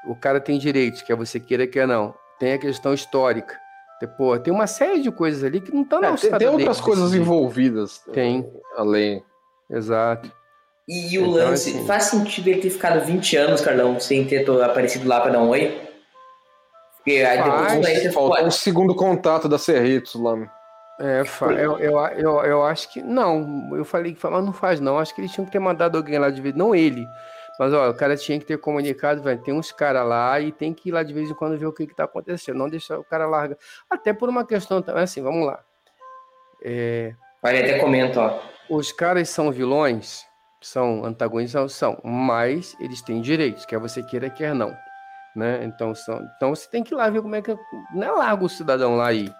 O 0.07 0.15
cara 0.15 0.39
tem 0.39 0.57
direitos, 0.57 1.01
quer 1.01 1.15
você 1.15 1.39
queira, 1.39 1.67
quer 1.67 1.85
não. 1.87 2.13
Tem 2.39 2.53
a 2.53 2.57
questão 2.57 2.93
histórica. 2.93 3.55
Tem, 3.99 4.07
pô, 4.17 4.39
tem 4.39 4.53
uma 4.53 4.65
série 4.65 5.01
de 5.01 5.11
coisas 5.11 5.43
ali 5.43 5.59
que 5.59 5.73
não 5.73 5.81
estão 5.83 5.99
na 6.01 6.07
É, 6.07 6.15
tem, 6.15 6.29
tem 6.29 6.39
dele 6.39 6.51
outras 6.51 6.79
coisas 6.81 7.05
decidir. 7.11 7.21
envolvidas. 7.21 7.99
Tem. 8.13 8.49
Além. 8.77 9.21
Exato. 9.69 10.31
E, 10.87 11.19
o 11.19 11.21
Então, 11.23 11.31
lance, 11.33 11.69
assim- 11.71 11.85
faz 11.85 12.05
sentido 12.05 12.47
ele 12.47 12.61
ter 12.61 12.69
ficado 12.69 13.05
20 13.05 13.35
anos, 13.35 13.61
Carlão, 13.61 13.99
sem 13.99 14.25
ter 14.25 14.49
aparecido 14.61 15.07
lá 15.07 15.19
pra 15.19 15.31
dar 15.31 15.43
um 15.43 15.49
oi? 15.49 15.77
Porque 17.09 17.25
aí 17.25 17.37
depois 17.43 17.61
Faz, 17.71 17.81
daí 17.81 17.95
você 17.97 18.11
Faltou 18.11 18.33
ficou. 18.35 18.47
um 18.47 18.51
segundo 18.51 18.95
contato 18.95 19.49
da 19.49 19.57
Cerritos 19.57 20.15
lá. 20.15 20.35
É, 20.99 21.23
fa- 21.23 21.53
eu, 21.53 21.77
eu, 21.79 21.97
eu, 22.17 22.43
eu 22.43 22.63
acho 22.63 22.91
que. 22.91 23.01
Não, 23.01 23.69
eu 23.75 23.85
falei 23.85 24.13
que 24.13 24.27
mas 24.29 24.45
não 24.45 24.53
faz, 24.53 24.79
não. 24.79 24.99
Acho 24.99 25.15
que 25.15 25.21
eles 25.21 25.31
tinham 25.31 25.45
que 25.45 25.51
ter 25.51 25.59
mandado 25.59 25.97
alguém 25.97 26.19
lá 26.19 26.29
de 26.29 26.41
vez. 26.41 26.53
Não 26.55 26.75
ele. 26.75 27.05
Mas, 27.57 27.73
ó, 27.73 27.89
o 27.89 27.93
cara 27.93 28.15
tinha 28.15 28.37
que 28.39 28.45
ter 28.45 28.57
comunicado, 28.57 29.21
velho. 29.21 29.41
Tem 29.41 29.53
uns 29.53 29.71
caras 29.71 30.05
lá 30.07 30.39
e 30.39 30.51
tem 30.51 30.73
que 30.73 30.89
ir 30.89 30.91
lá 30.91 31.03
de 31.03 31.13
vez 31.13 31.29
em 31.29 31.33
quando 31.33 31.57
ver 31.57 31.65
o 31.65 31.73
que, 31.73 31.87
que 31.87 31.95
tá 31.95 32.03
acontecendo. 32.05 32.57
Não 32.57 32.69
deixar 32.69 32.99
o 32.99 33.03
cara 33.03 33.25
larga. 33.27 33.57
Até 33.89 34.13
por 34.13 34.29
uma 34.29 34.45
questão 34.45 34.81
também, 34.81 35.03
assim, 35.03 35.21
vamos 35.21 35.45
lá. 35.45 35.59
É, 36.63 37.13
Olha, 37.43 37.59
até 37.59 37.79
comenta, 37.79 38.19
ó. 38.21 38.39
os 38.69 38.91
caras 38.91 39.29
são 39.29 39.51
vilões, 39.51 40.25
são 40.61 41.05
antagonistas, 41.05 41.71
são, 41.73 41.97
mas 42.03 42.75
eles 42.81 43.01
têm 43.01 43.21
direitos, 43.21 43.65
quer 43.65 43.79
você 43.79 44.03
queira, 44.03 44.29
quer 44.29 44.53
não. 44.53 44.75
Né? 45.35 45.63
Então, 45.63 45.93
são, 45.93 46.19
então 46.35 46.55
você 46.55 46.67
tem 46.69 46.83
que 46.83 46.93
ir 46.93 46.97
lá 46.97 47.09
ver 47.09 47.21
como 47.21 47.35
é 47.35 47.41
que. 47.41 47.55
Não 47.93 48.03
é 48.07 48.11
larga 48.11 48.43
o 48.45 48.49
cidadão 48.49 48.95
lá 48.97 49.07
aí. 49.07 49.31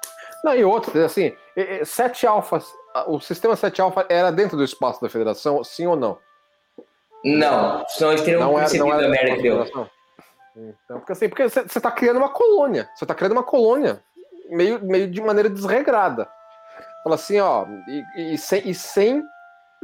Não, 0.44 0.56
e 0.56 0.64
outro, 0.64 1.04
assim, 1.04 1.36
e- 1.58 1.80
e 1.82 1.86
7 1.86 2.26
alfas, 2.28 2.66
o 3.08 3.20
sistema 3.20 3.56
7 3.56 3.82
alfa 3.82 4.06
era 4.08 4.32
dentro 4.32 4.56
do 4.56 4.64
espaço 4.64 5.02
da 5.02 5.10
federação, 5.10 5.64
sim 5.64 5.86
ou 5.88 5.96
não? 5.96 6.18
Não, 7.26 7.84
senão 7.90 8.12
eles 8.12 8.24
teriam 8.24 8.40
Não 8.42 8.52
era, 8.52 8.60
percebido 8.62 8.86
não 8.86 8.94
era 8.94 9.06
a 9.06 9.10
merda 9.10 9.30
da 9.30 9.36
que 9.36 9.42
deu. 9.42 9.58
federação? 9.58 9.90
Então, 10.56 11.00
porque 11.00 11.12
assim, 11.12 11.30
porque 11.30 11.44
você 11.50 11.64
você 11.64 11.82
tá 11.82 11.92
criando 11.92 12.18
uma 12.18 12.30
colônia, 12.30 12.88
você 12.96 13.06
tá 13.06 13.14
criando 13.16 13.34
uma 13.34 13.44
colônia, 13.44 14.02
meio, 14.50 14.84
meio 14.86 15.10
de 15.10 15.22
maneira 15.22 15.50
desregrada. 15.50 16.28
Fala 17.04 17.16
assim, 17.16 17.40
ó, 17.40 17.66
e, 18.16 18.34
e 18.34 18.38
sem, 18.38 18.68
e 18.70 18.74
sem- 18.74 19.24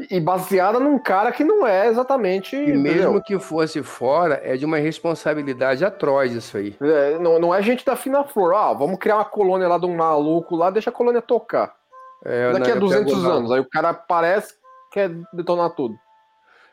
e 0.09 0.19
baseada 0.19 0.79
num 0.79 0.99
cara 0.99 1.31
que 1.31 1.43
não 1.43 1.65
é 1.65 1.87
exatamente, 1.87 2.55
E 2.55 2.73
mesmo 2.73 3.01
entendeu? 3.01 3.21
que 3.21 3.39
fosse 3.39 3.81
fora, 3.81 4.41
é 4.43 4.57
de 4.57 4.65
uma 4.65 4.77
responsabilidade 4.77 5.85
atroz 5.85 6.33
isso 6.33 6.57
aí. 6.57 6.75
É, 6.81 7.17
não, 7.19 7.39
não 7.39 7.55
é 7.55 7.61
gente 7.61 7.85
da 7.85 7.95
fina 7.95 8.23
flor, 8.23 8.53
ah, 8.55 8.73
vamos 8.73 8.99
criar 8.99 9.15
uma 9.15 9.25
colônia 9.25 9.67
lá 9.67 9.77
de 9.77 9.85
um 9.85 9.95
maluco 9.95 10.55
lá, 10.55 10.69
deixa 10.69 10.89
a 10.89 10.93
colônia 10.93 11.21
tocar. 11.21 11.73
É, 12.25 12.51
Daqui 12.51 12.67
não, 12.67 12.73
a 12.73 12.77
eu 12.77 12.79
200 12.81 13.13
pego 13.13 13.27
lá- 13.27 13.33
anos, 13.35 13.51
aí 13.51 13.59
o 13.59 13.69
cara 13.69 13.89
aparece 13.89 14.53
quer 14.91 15.09
detonar 15.33 15.69
tudo. 15.71 15.95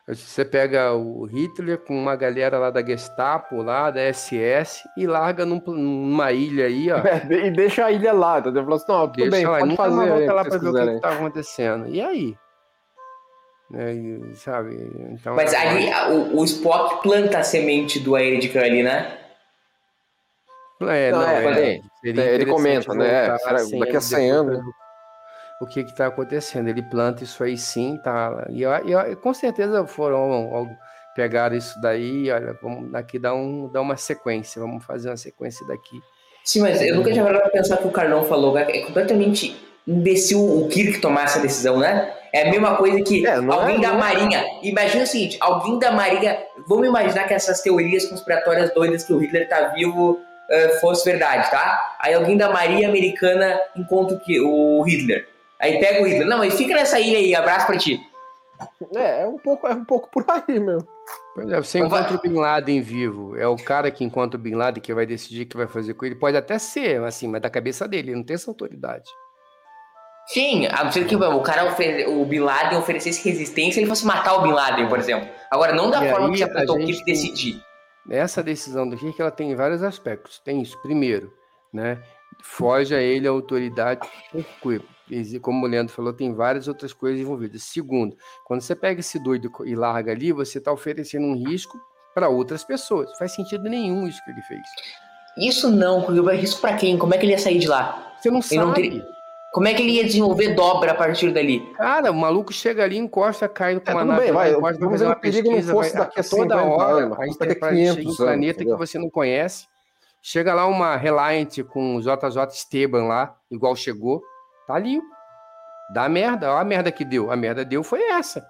Você 0.08 0.44
pega 0.44 0.92
o 0.94 1.24
Hitler 1.26 1.78
com 1.78 1.94
uma 1.96 2.16
galera 2.16 2.58
lá 2.58 2.70
da 2.70 2.84
Gestapo, 2.84 3.62
lá 3.62 3.88
da 3.88 4.00
SS, 4.00 4.82
e 4.98 5.06
larga 5.06 5.46
num- 5.46 5.62
numa 5.64 6.32
ilha 6.32 6.66
aí, 6.66 6.90
ó. 6.90 6.96
É, 7.30 7.46
e 7.46 7.50
deixa 7.52 7.84
a 7.84 7.92
ilha 7.92 8.12
lá, 8.12 8.40
entendeu? 8.40 8.64
Fala 8.64 8.76
assim, 8.76 8.84
não, 8.88 9.06
tudo 9.06 9.16
Deixa 9.16 9.30
bem, 9.30 9.46
lá, 9.46 9.58
pode 9.60 9.76
fazer 9.76 10.08
volta 10.08 10.32
lá 10.32 10.44
pra 10.44 10.58
ver 10.58 10.68
o 10.68 10.72
que, 10.74 10.94
que 10.94 11.00
tá 11.00 11.08
acontecendo. 11.12 11.86
E 11.86 12.00
aí? 12.02 12.36
É, 13.74 13.92
e, 13.92 14.36
sabe? 14.36 14.74
Então, 15.12 15.34
Mas 15.34 15.52
é- 15.52 15.56
aí 15.56 15.90
a- 15.90 16.08
o, 16.10 16.38
o 16.40 16.44
Spock 16.44 17.02
planta 17.02 17.38
a 17.38 17.42
semente 17.42 17.98
do 17.98 18.14
Aerid 18.14 18.56
ali, 18.58 18.82
né? 18.82 19.18
É, 20.82 21.10
Não, 21.12 21.20
não, 21.20 21.28
é, 21.28 21.44
é, 21.44 21.54
tem. 21.54 21.82
seria 22.00 22.24
Ele 22.24 22.46
comenta, 22.46 22.92
né? 22.94 23.38
Será- 23.38 23.56
assim, 23.56 23.78
daqui 23.78 23.96
a 23.96 24.00
100 24.00 24.30
depois 24.30 24.48
anos, 24.58 24.74
O 25.60 25.66
que 25.66 25.84
que 25.84 25.94
tá 25.94 26.08
acontecendo? 26.08 26.68
Ele 26.68 26.82
planta 26.82 27.22
isso 27.22 27.42
aí 27.44 27.56
sim, 27.56 27.96
tá? 28.02 28.46
E, 28.50 28.62
eu- 28.62 28.84
e 28.84 28.90
eu- 28.92 29.16
com 29.16 29.32
certeza 29.32 29.86
foram 29.86 30.50
ó, 30.52 30.66
pegaram 31.14 31.56
isso 31.56 31.80
daí, 31.80 32.28
olha, 32.32 32.58
vamos 32.60 32.92
aqui 32.94 33.16
dar, 33.16 33.32
um, 33.34 33.68
dar 33.68 33.80
uma 33.80 33.96
sequência, 33.96 34.60
vamos 34.60 34.84
fazer 34.84 35.08
uma 35.08 35.16
sequência 35.16 35.64
daqui. 35.68 36.00
Sim, 36.44 36.62
mas 36.62 36.82
eu 36.82 36.96
nunca 36.96 37.12
tinha 37.12 37.24
parado 37.24 37.42
pra 37.44 37.52
pensar 37.52 37.76
que 37.76 37.86
o 37.86 37.92
Carlão 37.92 38.24
falou, 38.24 38.58
é 38.58 38.80
completamente 38.80 39.56
imbecil 39.86 40.40
o 40.44 40.68
Kirk 40.68 41.00
tomar 41.00 41.24
essa 41.24 41.38
decisão, 41.38 41.78
né? 41.78 42.12
É 42.32 42.48
a 42.48 42.50
mesma 42.50 42.76
coisa 42.76 43.02
que 43.02 43.26
É, 43.26 43.40
não 43.40 43.52
alguém 43.52 43.76
é- 43.76 43.80
da 43.80 43.88
é- 43.88 43.96
Marinha. 43.96 44.44
Imagina 44.62 45.04
o 45.04 45.06
seguinte: 45.06 45.36
alguém 45.40 45.78
da 45.78 45.92
Marinha. 45.92 46.38
Vamos 46.66 46.86
imaginar 46.86 47.24
que 47.28 47.34
essas 47.34 47.60
teorias 47.60 48.06
conspiratórias 48.06 48.72
doidas 48.72 49.04
que 49.04 49.12
o 49.12 49.18
Hitler 49.18 49.48
tá 49.48 49.68
vivo 49.68 50.18
eh, 50.50 50.78
fosse 50.80 51.04
verdade, 51.08 51.50
tá? 51.50 51.96
Aí 51.98 52.12
alguém 52.14 52.36
da 52.36 52.50
Marinha 52.50 52.88
Americana 52.88 53.58
encontra 53.76 54.16
o, 54.16 54.20
que, 54.20 54.40
o 54.40 54.82
Hitler. 54.82 55.26
Aí 55.58 55.78
pega 55.78 56.02
o 56.02 56.06
Hitler. 56.06 56.26
Não, 56.26 56.38
mas 56.38 56.54
fica 56.54 56.74
nessa 56.74 56.98
ilha 56.98 57.18
aí, 57.18 57.34
abraço 57.34 57.66
pra 57.66 57.78
ti. 57.78 58.00
É, 58.94 59.22
é 59.22 59.26
um 59.26 59.38
pouco, 59.38 59.66
é 59.66 59.74
um 59.74 59.84
pouco 59.84 60.08
por 60.10 60.24
aí, 60.28 60.58
meu. 60.60 60.78
Por 61.34 61.44
exemplo, 61.44 61.64
você 61.64 61.78
encontra 61.78 62.14
o 62.14 62.20
Bin 62.20 62.34
Laden 62.34 62.80
vivo, 62.82 63.36
é 63.36 63.46
o 63.46 63.56
cara 63.56 63.90
que 63.90 64.04
encontra 64.04 64.38
o 64.38 64.42
Bin 64.42 64.54
Laden 64.54 64.82
que 64.82 64.92
vai 64.92 65.06
decidir 65.06 65.42
o 65.42 65.46
que 65.46 65.56
vai 65.56 65.66
fazer 65.66 65.94
com 65.94 66.04
ele. 66.04 66.14
Pode 66.14 66.36
até 66.36 66.58
ser, 66.58 67.02
assim, 67.02 67.28
mas 67.28 67.40
da 67.40 67.48
cabeça 67.50 67.88
dele, 67.88 68.10
ele 68.10 68.16
não 68.18 68.24
tem 68.24 68.34
essa 68.34 68.50
autoridade. 68.50 69.08
Sim, 70.32 70.66
a 70.66 70.84
não 70.84 70.92
ser 70.92 71.06
que 71.06 71.14
o 71.16 71.40
cara, 71.40 71.66
ofe- 71.66 72.06
o 72.06 72.24
Bin 72.24 72.40
Laden 72.40 72.78
oferecesse 72.78 73.28
resistência, 73.28 73.80
ele 73.80 73.88
fosse 73.88 74.06
matar 74.06 74.34
o 74.34 74.42
Bin 74.42 74.52
Laden, 74.52 74.88
por 74.88 74.98
exemplo. 74.98 75.28
Agora, 75.50 75.74
não 75.74 75.90
da 75.90 76.04
E 76.04 76.10
forma 76.10 76.26
aí, 76.26 76.32
que 76.32 76.38
se 76.38 76.44
apontou 76.44 76.76
o 76.76 76.84
Kirk 76.84 77.04
decidir. 77.04 77.60
essa 78.10 78.42
decisão 78.42 78.88
do 78.88 78.96
Kirk 78.96 79.20
ela 79.20 79.30
tem 79.30 79.54
vários 79.54 79.82
aspectos. 79.82 80.38
Tem 80.38 80.62
isso, 80.62 80.80
primeiro, 80.80 81.32
né? 81.72 81.98
Foge 82.42 82.94
a 82.94 83.00
ele 83.00 83.28
a 83.28 83.30
autoridade, 83.30 84.08
como 85.42 85.66
o 85.66 85.68
Leandro 85.68 85.92
falou, 85.92 86.12
tem 86.12 86.32
várias 86.34 86.66
outras 86.66 86.92
coisas 86.92 87.20
envolvidas. 87.20 87.64
Segundo, 87.64 88.16
quando 88.46 88.62
você 88.62 88.74
pega 88.74 89.00
esse 89.00 89.22
doido 89.22 89.50
e 89.66 89.74
larga 89.74 90.12
ali, 90.12 90.32
você 90.32 90.58
está 90.58 90.72
oferecendo 90.72 91.26
um 91.26 91.34
risco 91.46 91.78
para 92.14 92.28
outras 92.28 92.64
pessoas. 92.64 93.08
Não 93.10 93.16
faz 93.16 93.32
sentido 93.34 93.64
nenhum 93.68 94.06
isso 94.08 94.22
que 94.24 94.30
ele 94.30 94.42
fez. 94.42 94.62
Isso 95.36 95.70
não, 95.70 96.02
porque 96.02 96.20
risco 96.36 96.60
para 96.60 96.76
quem? 96.76 96.98
Como 96.98 97.14
é 97.14 97.18
que 97.18 97.24
ele 97.26 97.32
ia 97.32 97.38
sair 97.38 97.58
de 97.58 97.68
lá? 97.68 98.14
Você 98.20 98.30
não 98.30 98.38
ele 98.38 98.46
sabe. 98.46 98.60
Não 98.66 98.72
ter... 98.72 99.04
Como 99.52 99.68
é 99.68 99.74
que 99.74 99.82
ele 99.82 99.92
ia 99.92 100.04
desenvolver 100.04 100.54
dobra 100.54 100.92
a 100.92 100.94
partir 100.94 101.30
dali? 101.30 101.60
Cara, 101.74 102.10
o 102.10 102.14
maluco 102.14 102.52
chega 102.52 102.82
ali, 102.82 102.96
encosta, 102.96 103.46
cai 103.46 103.78
com 103.78 104.00
é, 104.00 104.04
nave. 104.04 104.22
Bem, 104.22 104.32
vai, 104.32 104.50
encosta, 104.52 104.78
vamos 104.78 104.94
fazer 104.94 105.04
uma 105.04 105.16
pesquisa, 105.16 105.72
não 105.72 105.78
fosse 105.78 105.92
vai, 105.92 106.06
daqui 106.06 106.20
a 106.20 106.24
toda 106.24 106.64
hora, 106.64 107.04
anos, 107.04 107.20
a 107.20 107.26
Enterprise 107.26 107.86
chega 107.86 108.02
em 108.02 108.08
um 108.08 108.16
planeta 108.16 108.64
que 108.64 108.74
você 108.74 108.98
não 108.98 109.10
conhece. 109.10 109.66
Chega 110.22 110.54
lá 110.54 110.66
uma 110.66 110.96
Reliant 110.96 111.62
com 111.68 111.96
o 111.96 112.00
JJ 112.00 112.46
Esteban 112.50 113.04
lá, 113.04 113.36
igual 113.50 113.76
chegou. 113.76 114.22
Tá 114.66 114.74
ali. 114.74 115.00
Dá 115.92 116.08
merda. 116.08 116.50
Olha 116.50 116.60
a 116.60 116.64
merda 116.64 116.90
que 116.90 117.04
deu. 117.04 117.30
A 117.30 117.36
merda 117.36 117.62
deu 117.64 117.82
foi 117.82 118.00
essa. 118.08 118.42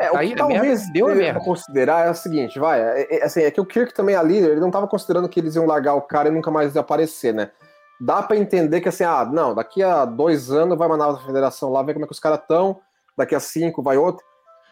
É, 0.00 0.10
o 0.10 0.18
que 0.18 0.34
talvez 0.34 0.92
deu 0.92 1.06
a 1.06 1.14
merda. 1.14 1.38
considerar 1.38 2.06
é 2.06 2.10
o 2.10 2.14
seguinte, 2.14 2.58
vai, 2.58 2.80
é, 2.80 3.18
é, 3.18 3.24
assim, 3.24 3.42
é 3.42 3.50
que 3.52 3.60
o 3.60 3.64
Kirk 3.64 3.94
também 3.94 4.16
ali, 4.16 4.36
ele 4.36 4.58
não 4.58 4.66
estava 4.66 4.88
considerando 4.88 5.28
que 5.28 5.38
eles 5.38 5.54
iam 5.54 5.64
largar 5.64 5.94
o 5.94 6.02
cara 6.02 6.28
e 6.28 6.32
nunca 6.32 6.50
mais 6.50 6.74
ia 6.74 6.80
aparecer, 6.80 7.32
né? 7.32 7.52
Dá 8.02 8.20
para 8.20 8.36
entender 8.36 8.80
que 8.80 8.88
assim, 8.88 9.04
ah, 9.04 9.24
não, 9.24 9.54
daqui 9.54 9.80
a 9.80 10.04
dois 10.04 10.50
anos 10.50 10.76
vai 10.76 10.88
uma 10.88 10.96
nova 10.96 11.24
federação 11.24 11.70
lá, 11.70 11.82
ver 11.84 11.92
como 11.92 12.04
é 12.04 12.08
que 12.08 12.12
os 12.12 12.18
caras 12.18 12.40
estão, 12.40 12.80
daqui 13.16 13.32
a 13.32 13.40
cinco 13.40 13.80
vai 13.80 13.96
outro. 13.96 14.24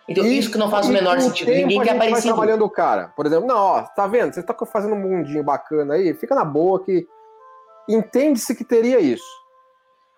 Então, 0.09 0.25
e, 0.25 0.37
isso 0.37 0.51
que 0.51 0.59
não 0.59 0.69
faz 0.69 0.89
o 0.89 0.93
menor 0.93 1.21
sentido. 1.21 1.53
Ninguém 1.53 1.81
quer 1.81 1.95
aparecer. 1.95 2.23
trabalhando 2.25 2.65
o 2.65 2.71
cara. 2.71 3.13
Por 3.15 3.27
exemplo, 3.27 3.47
não, 3.47 3.57
ó, 3.57 3.83
tá 3.83 4.09
vendo? 4.09 4.35
Você 4.35 4.43
tá 4.43 4.53
fazendo 4.67 4.95
um 4.95 5.01
mundinho 5.01 5.45
bacana 5.45 5.95
aí, 5.95 6.13
fica 6.13 6.35
na 6.35 6.45
boa 6.45 6.83
que 6.83 7.07
entende-se 7.89 8.53
que 8.57 8.65
teria 8.65 8.99
isso. 8.99 9.23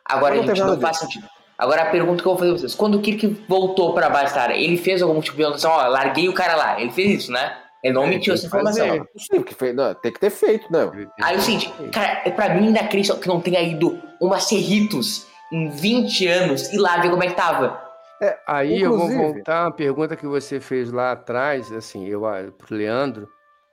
Agora, 0.06 0.34
não, 0.34 0.46
gente, 0.46 0.60
não 0.60 0.80
faz 0.80 0.96
sentido. 0.98 1.28
Agora 1.58 1.82
a 1.82 1.90
pergunta 1.90 2.22
que 2.22 2.26
eu 2.26 2.32
vou 2.32 2.38
fazer 2.38 2.50
pra 2.52 2.60
vocês: 2.60 2.74
quando 2.74 2.94
o 2.94 3.02
Kirk 3.02 3.44
voltou 3.46 3.92
pra 3.92 4.08
Bastar, 4.08 4.52
ele 4.52 4.78
fez 4.78 5.02
algum 5.02 5.20
tipo 5.20 5.36
de 5.36 5.44
anotação? 5.44 5.70
Ó, 5.70 5.86
larguei 5.86 6.30
o 6.30 6.34
cara 6.34 6.56
lá. 6.56 6.80
Ele 6.80 6.90
fez 6.90 7.24
isso, 7.24 7.32
né? 7.32 7.58
Ele 7.82 7.94
não 7.94 8.04
é, 8.04 8.08
mentiu 8.08 8.32
essa 8.32 8.46
informação. 8.46 9.06
Sim, 9.16 9.42
que 9.42 9.54
fez, 9.54 9.74
não, 9.74 9.92
tem 9.94 10.12
que 10.12 10.20
ter 10.20 10.30
feito, 10.30 10.70
né? 10.72 11.08
Aí 11.20 11.36
o 11.36 11.40
seguinte, 11.40 11.72
cara, 11.92 12.30
pra 12.30 12.54
mim 12.54 12.68
ainda 12.68 12.80
acredito 12.80 13.18
que 13.18 13.26
não 13.26 13.40
tenha 13.40 13.60
ido 13.60 14.00
uma 14.20 14.38
Cerritos 14.38 15.26
em 15.52 15.68
20 15.68 16.26
anos 16.28 16.72
e 16.72 16.78
lá 16.78 16.98
ver 16.98 17.10
como 17.10 17.24
é 17.24 17.26
que 17.26 17.34
tava. 17.34 17.82
É, 18.20 18.38
aí 18.46 18.82
Inclusive, 18.82 19.14
eu 19.14 19.18
vou 19.18 19.32
voltar 19.32 19.66
à 19.66 19.70
pergunta 19.72 20.16
que 20.16 20.26
você 20.26 20.60
fez 20.60 20.92
lá 20.92 21.10
atrás, 21.10 21.72
assim, 21.72 22.06
eu 22.06 22.22
pro 22.56 22.76
Leandro, 22.76 23.28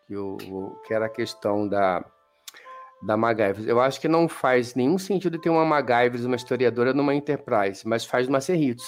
que, 0.07 0.13
eu, 0.13 0.37
que 0.87 0.93
era 0.93 1.05
a 1.05 1.09
questão 1.09 1.67
da, 1.67 2.03
da 3.05 3.15
MacGyver. 3.15 3.69
Eu 3.69 3.79
acho 3.79 4.01
que 4.01 4.07
não 4.07 4.27
faz 4.27 4.73
nenhum 4.73 4.97
sentido 4.97 5.39
ter 5.39 5.51
uma 5.51 5.63
MacGyver, 5.63 6.25
uma 6.25 6.35
historiadora, 6.35 6.93
numa 6.93 7.13
Enterprise, 7.13 7.87
mas 7.87 8.05
faz 8.05 8.27
uma 8.27 8.41
Cerritos 8.41 8.87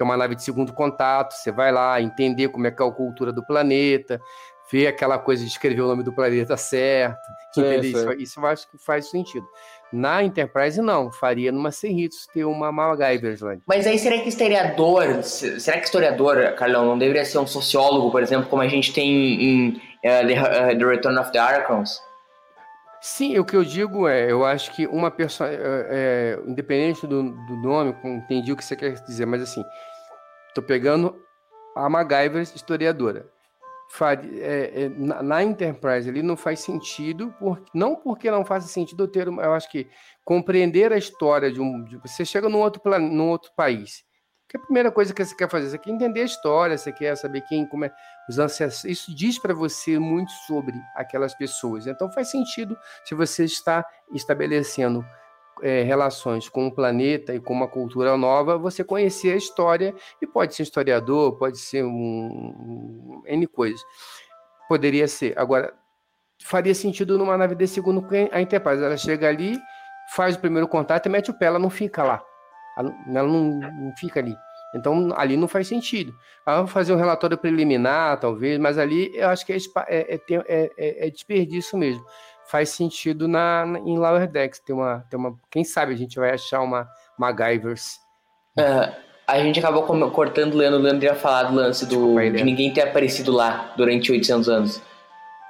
que 0.00 0.02
é 0.02 0.06
uma 0.06 0.16
nave 0.16 0.34
de 0.34 0.42
segundo 0.42 0.72
contato. 0.72 1.32
Você 1.34 1.52
vai 1.52 1.70
lá 1.70 2.00
entender 2.00 2.48
como 2.48 2.66
é 2.66 2.70
que 2.70 2.82
é 2.82 2.86
a 2.86 2.90
cultura 2.90 3.30
do 3.30 3.44
planeta, 3.44 4.18
ver 4.70 4.86
aquela 4.86 5.18
coisa 5.18 5.42
de 5.44 5.50
escrever 5.50 5.80
o 5.80 5.88
nome 5.88 6.02
do 6.02 6.12
planeta 6.12 6.56
certo, 6.56 7.18
sim, 7.52 7.80
Isso, 7.80 8.12
isso 8.12 8.40
eu 8.40 8.46
acho 8.46 8.70
que 8.70 8.78
faz 8.78 9.10
sentido. 9.10 9.46
Na 9.92 10.22
Enterprise, 10.22 10.80
não. 10.80 11.10
Faria 11.10 11.50
numa 11.50 11.72
Cerritos 11.72 12.26
ter 12.32 12.44
uma 12.44 12.70
MacGyver 12.70 13.36
lá. 13.40 13.56
Mas 13.66 13.86
aí, 13.86 13.98
será 13.98 14.20
que 14.20 14.28
historiador, 14.28 15.22
será 15.24 15.78
que 15.78 15.84
historiador, 15.84 16.54
Carlão, 16.54 16.86
não 16.86 16.98
deveria 16.98 17.24
ser 17.24 17.38
um 17.38 17.46
sociólogo, 17.46 18.10
por 18.10 18.22
exemplo, 18.22 18.48
como 18.48 18.62
a 18.62 18.68
gente 18.68 18.92
tem 18.92 19.42
em 19.42 19.68
uh, 19.70 20.26
the, 20.26 20.72
uh, 20.74 20.78
the, 20.78 20.84
Return 20.84 21.18
of 21.18 21.32
the 21.32 21.38
Archons? 21.38 22.00
Sim, 23.00 23.38
o 23.38 23.44
que 23.44 23.56
eu 23.56 23.64
digo 23.64 24.06
é, 24.06 24.30
eu 24.30 24.44
acho 24.44 24.70
que 24.72 24.86
uma 24.86 25.10
pessoa, 25.10 25.48
é, 25.50 25.56
é, 25.56 26.38
independente 26.46 27.06
do, 27.06 27.22
do 27.22 27.56
nome, 27.56 27.96
entendi 28.04 28.52
o 28.52 28.56
que 28.56 28.64
você 28.64 28.76
quer 28.76 28.92
dizer, 28.92 29.26
mas 29.26 29.42
assim, 29.42 29.64
tô 30.54 30.62
pegando 30.62 31.16
a 31.74 31.88
MacGyver 31.88 32.42
historiadora 32.42 33.26
é, 34.38 34.84
é, 34.84 34.88
na, 34.88 35.22
na, 35.22 35.42
Enterprise 35.42 36.08
ali 36.08 36.22
não 36.22 36.36
faz 36.36 36.60
sentido, 36.60 37.34
por, 37.38 37.62
não 37.74 37.96
porque 37.96 38.30
não 38.30 38.44
faz 38.44 38.64
sentido 38.64 39.08
ter, 39.08 39.26
eu 39.26 39.52
acho 39.52 39.70
que 39.70 39.88
compreender 40.24 40.92
a 40.92 40.96
história 40.96 41.50
de 41.50 41.60
um. 41.60 41.84
De, 41.84 41.96
você 41.98 42.24
chega 42.24 42.48
num 42.48 42.58
outro, 42.58 42.80
plan, 42.80 43.00
num 43.00 43.28
outro 43.28 43.50
país. 43.56 44.04
Que 44.48 44.56
a 44.56 44.60
primeira 44.60 44.90
coisa 44.90 45.14
que 45.14 45.24
você 45.24 45.34
quer 45.34 45.48
fazer, 45.48 45.70
você 45.70 45.78
quer 45.78 45.90
entender 45.90 46.22
a 46.22 46.24
história, 46.24 46.76
você 46.76 46.92
quer 46.92 47.16
saber 47.16 47.42
quem, 47.42 47.66
como 47.66 47.84
é, 47.84 47.92
os 48.28 48.38
ancestros. 48.38 48.84
Isso 48.84 49.14
diz 49.14 49.38
para 49.38 49.54
você 49.54 49.98
muito 49.98 50.32
sobre 50.46 50.74
aquelas 50.96 51.34
pessoas. 51.34 51.86
Então 51.86 52.10
faz 52.10 52.30
sentido 52.30 52.76
se 53.04 53.14
você 53.14 53.44
está 53.44 53.84
estabelecendo 54.12 55.04
é, 55.62 55.82
relações 55.82 56.48
com 56.48 56.66
o 56.66 56.72
planeta 56.72 57.34
e 57.34 57.40
com 57.40 57.52
uma 57.52 57.68
cultura 57.68 58.16
nova, 58.16 58.58
você 58.58 58.84
conhecer 58.84 59.32
a 59.32 59.36
história, 59.36 59.94
e 60.20 60.26
pode 60.26 60.54
ser 60.54 60.62
historiador, 60.62 61.36
pode 61.36 61.58
ser 61.58 61.84
um, 61.84 61.90
um 61.90 63.22
N 63.26 63.46
coisas. 63.46 63.80
Poderia 64.68 65.08
ser. 65.08 65.38
Agora, 65.38 65.74
faria 66.42 66.74
sentido 66.74 67.18
numa 67.18 67.36
nave 67.36 67.54
de 67.54 67.66
segundo 67.66 68.06
a 68.32 68.40
Enterprise. 68.40 68.82
Ela 68.82 68.96
chega 68.96 69.28
ali, 69.28 69.58
faz 70.14 70.36
o 70.36 70.40
primeiro 70.40 70.68
contato 70.68 71.06
e 71.06 71.08
mete 71.08 71.30
o 71.30 71.34
pé, 71.34 71.46
ela 71.46 71.58
não 71.58 71.70
fica 71.70 72.02
lá. 72.02 72.22
Ela, 72.78 72.92
não, 73.06 73.60
não 73.60 73.96
fica 73.96 74.20
ali. 74.20 74.36
Então, 74.74 75.12
ali 75.16 75.36
não 75.36 75.48
faz 75.48 75.66
sentido. 75.66 76.14
Ela 76.46 76.62
vai 76.62 76.72
fazer 76.72 76.92
um 76.92 76.96
relatório 76.96 77.36
preliminar, 77.36 78.18
talvez, 78.20 78.58
mas 78.58 78.78
ali 78.78 79.10
eu 79.16 79.28
acho 79.28 79.44
que 79.44 79.52
é, 79.52 79.56
é, 79.88 80.14
é, 80.14 80.72
é, 80.78 81.06
é 81.06 81.10
desperdício 81.10 81.76
mesmo 81.76 82.04
faz 82.50 82.70
sentido 82.70 83.28
na, 83.28 83.64
na, 83.64 83.78
em 83.78 83.96
Lower 83.96 84.28
Decks. 84.28 84.58
Tem 84.58 84.74
uma, 84.74 85.06
tem 85.08 85.18
uma, 85.18 85.36
quem 85.50 85.62
sabe 85.62 85.94
a 85.94 85.96
gente 85.96 86.18
vai 86.18 86.32
achar 86.32 86.60
uma 86.60 86.88
MacGyvers. 87.18 88.00
Uh, 88.58 88.92
a 89.26 89.38
gente 89.38 89.60
acabou 89.60 89.84
cortando 90.10 90.54
o 90.54 90.56
Leandro. 90.56 90.80
O 90.80 90.82
Leandro 90.82 91.04
ia 91.04 91.14
falar 91.14 91.44
do 91.44 91.54
lance 91.54 91.86
do, 91.86 92.18
de 92.18 92.42
ninguém 92.42 92.72
ter 92.72 92.82
aparecido 92.82 93.30
lá 93.30 93.72
durante 93.76 94.10
800 94.10 94.48
anos. 94.48 94.82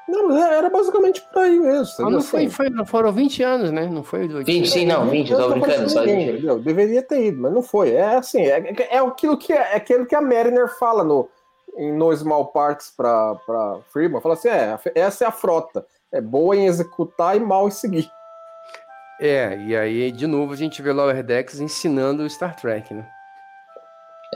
Não, 0.07 0.37
era 0.37 0.69
basicamente 0.69 1.23
por 1.33 1.43
aí 1.43 1.59
mesmo. 1.59 1.89
Ah, 2.01 2.11
não, 2.11 2.21
foi, 2.21 2.49
foi, 2.49 2.69
não 2.69 2.85
foram 2.85 3.13
20 3.13 3.43
anos, 3.45 3.71
né? 3.71 3.87
Não 3.87 4.03
foi 4.03 4.27
20, 4.27 4.69
sim, 4.69 4.85
não, 4.85 5.09
20, 5.09 5.31
eu 5.31 5.39
tô 5.39 5.51
brincando. 5.51 5.89
Só 5.89 6.01
ninguém, 6.01 6.39
gente... 6.39 6.59
Deveria 6.63 7.03
ter 7.03 7.27
ido, 7.27 7.41
mas 7.41 7.53
não 7.53 7.63
foi. 7.63 7.93
É 7.93 8.17
assim, 8.17 8.43
é, 8.43 8.59
é, 8.59 8.97
é 8.97 8.99
aquilo 8.99 9.39
que, 9.39 9.53
é 9.53 9.77
aquilo 9.77 10.05
que 10.05 10.15
a 10.17 10.21
Mariner 10.21 10.69
fala 10.81 11.05
no, 11.05 11.29
em 11.79 11.93
No 11.93 12.13
Small 12.13 12.47
Parts 12.47 12.93
para 12.97 13.79
Freeman. 13.93 14.21
Fala 14.21 14.35
assim: 14.35 14.49
é, 14.49 14.77
essa 14.97 15.25
é 15.25 15.29
a 15.29 15.33
frota 15.33 15.87
é 16.13 16.21
boa 16.21 16.57
em 16.57 16.67
executar 16.67 17.37
e 17.37 17.41
mal 17.41 17.69
em 17.69 17.71
seguir. 17.71 18.11
É, 19.21 19.57
e 19.59 19.77
aí 19.77 20.11
de 20.11 20.27
novo 20.27 20.53
a 20.53 20.57
gente 20.57 20.81
vê 20.81 20.93
Lower 20.93 21.23
Decks 21.23 21.61
ensinando 21.61 22.23
o 22.23 22.31
Star 22.31 22.57
Trek, 22.57 22.95
né? 22.95 23.07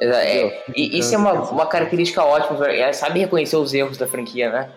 É, 0.01 0.43
é 0.43 0.65
e 0.77 0.99
isso 0.99 1.15
é 1.15 1.19
uma, 1.19 1.33
uma 1.33 1.67
característica 1.67 2.23
ótima, 2.23 2.67
é, 2.69 2.93
sabe 2.93 3.21
reconhecer 3.21 3.57
os 3.57 3.73
erros 3.73 3.97
da 3.97 4.07
franquia, 4.07 4.51
né? 4.51 4.71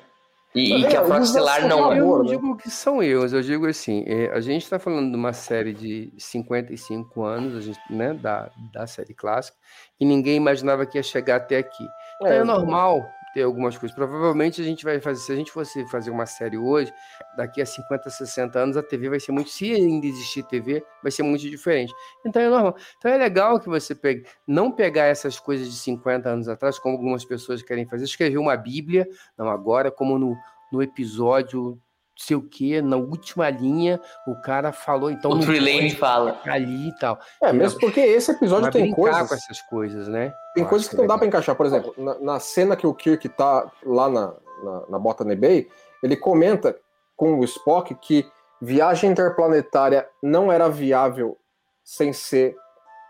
E, 0.55 0.73
e 0.73 0.87
que 0.87 0.95
a 0.95 1.03
Frota 1.03 1.23
Estelar 1.23 1.67
não 1.67 1.91
é. 1.91 1.99
Eu 1.99 2.05
não 2.05 2.25
digo 2.25 2.57
que 2.57 2.69
são 2.69 3.03
erros, 3.03 3.33
eu 3.33 3.41
digo 3.41 3.67
assim, 3.67 4.03
é, 4.07 4.31
a 4.31 4.39
gente 4.39 4.63
está 4.63 4.79
falando 4.79 5.11
de 5.11 5.15
uma 5.15 5.33
série 5.33 5.73
de 5.73 6.11
55 6.17 7.23
anos, 7.23 7.55
a 7.55 7.61
gente, 7.61 7.79
né, 7.89 8.13
da, 8.13 8.49
da 8.73 8.87
série 8.87 9.13
clássica, 9.13 9.57
e 9.99 10.05
ninguém 10.05 10.35
imaginava 10.35 10.85
que 10.85 10.97
ia 10.97 11.03
chegar 11.03 11.35
até 11.35 11.57
aqui. 11.57 11.85
Então 12.15 12.31
é, 12.31 12.37
é 12.37 12.43
normal 12.43 13.05
ter 13.37 13.43
algumas 13.43 13.77
coisas. 13.77 13.95
Provavelmente 13.95 14.59
a 14.59 14.63
gente 14.63 14.83
vai 14.83 14.99
fazer, 14.99 15.21
se 15.21 15.31
a 15.31 15.35
gente 15.35 15.51
fosse 15.51 15.85
fazer 15.89 16.09
uma 16.09 16.25
série 16.25 16.57
hoje, 16.57 16.91
daqui 17.37 17.61
a 17.61 17.65
50, 17.67 18.09
60 18.09 18.57
anos, 18.57 18.77
a 18.77 18.81
TV 18.81 19.09
vai 19.09 19.19
ser 19.19 19.31
muito, 19.31 19.51
se 19.51 19.71
ainda 19.71 20.07
existir 20.07 20.41
TV, 20.41 20.83
vai 21.03 21.11
ser 21.11 21.21
muito 21.21 21.41
diferente. 21.41 21.93
Então 22.25 22.41
é 22.41 22.49
normal. 22.49 22.75
Então 22.97 23.11
é 23.11 23.17
legal 23.17 23.59
que 23.59 23.69
você 23.69 23.93
pegue, 23.93 24.25
não 24.47 24.71
pegar 24.71 25.05
essas 25.05 25.39
coisas 25.39 25.67
de 25.69 25.75
50 25.75 26.27
anos 26.27 26.49
atrás, 26.49 26.79
como 26.79 26.95
algumas 26.95 27.23
pessoas 27.25 27.61
querem 27.61 27.85
fazer, 27.85 28.05
escrever 28.05 28.39
uma 28.39 28.57
Bíblia, 28.57 29.07
não 29.37 29.47
agora, 29.49 29.91
como 29.91 30.17
no, 30.17 30.35
no 30.71 30.81
episódio 30.81 31.79
sei 32.17 32.35
o 32.35 32.41
que, 32.41 32.81
na 32.81 32.97
última 32.97 33.49
linha, 33.49 34.01
o 34.25 34.35
cara 34.41 34.71
falou, 34.71 35.11
então. 35.11 35.31
O 35.31 35.39
Trilane 35.39 35.95
fala. 35.95 36.41
Ali 36.45 36.89
e 36.89 36.95
tal. 36.97 37.19
É, 37.41 37.53
mesmo 37.53 37.79
porque 37.79 37.99
esse 37.99 38.31
episódio 38.31 38.71
tem 38.71 38.91
coisas. 38.91 39.27
com 39.27 39.35
essas 39.35 39.61
coisas, 39.61 40.07
né? 40.07 40.33
Tem 40.55 40.63
Eu 40.63 40.69
coisas 40.69 40.87
que, 40.87 40.95
que 40.95 41.01
não 41.01 41.07
dá 41.07 41.17
para 41.17 41.27
encaixar. 41.27 41.55
Por 41.55 41.65
exemplo, 41.65 41.93
na, 41.97 42.19
na, 42.19 42.39
cena 42.39 42.75
que 42.75 42.87
o 42.87 42.93
Kirk 42.93 43.29
tá 43.29 43.71
lá 43.85 44.09
na, 44.09 44.33
na, 44.63 44.83
na 44.89 44.99
Botany 44.99 45.35
Bay, 45.35 45.67
ele 46.01 46.17
comenta 46.17 46.75
com 47.15 47.39
o 47.39 47.43
Spock 47.43 47.93
que 47.95 48.27
viagem 48.59 49.11
interplanetária 49.11 50.09
não 50.21 50.51
era 50.51 50.67
viável 50.67 51.37
sem 51.83 52.11
ser. 52.11 52.55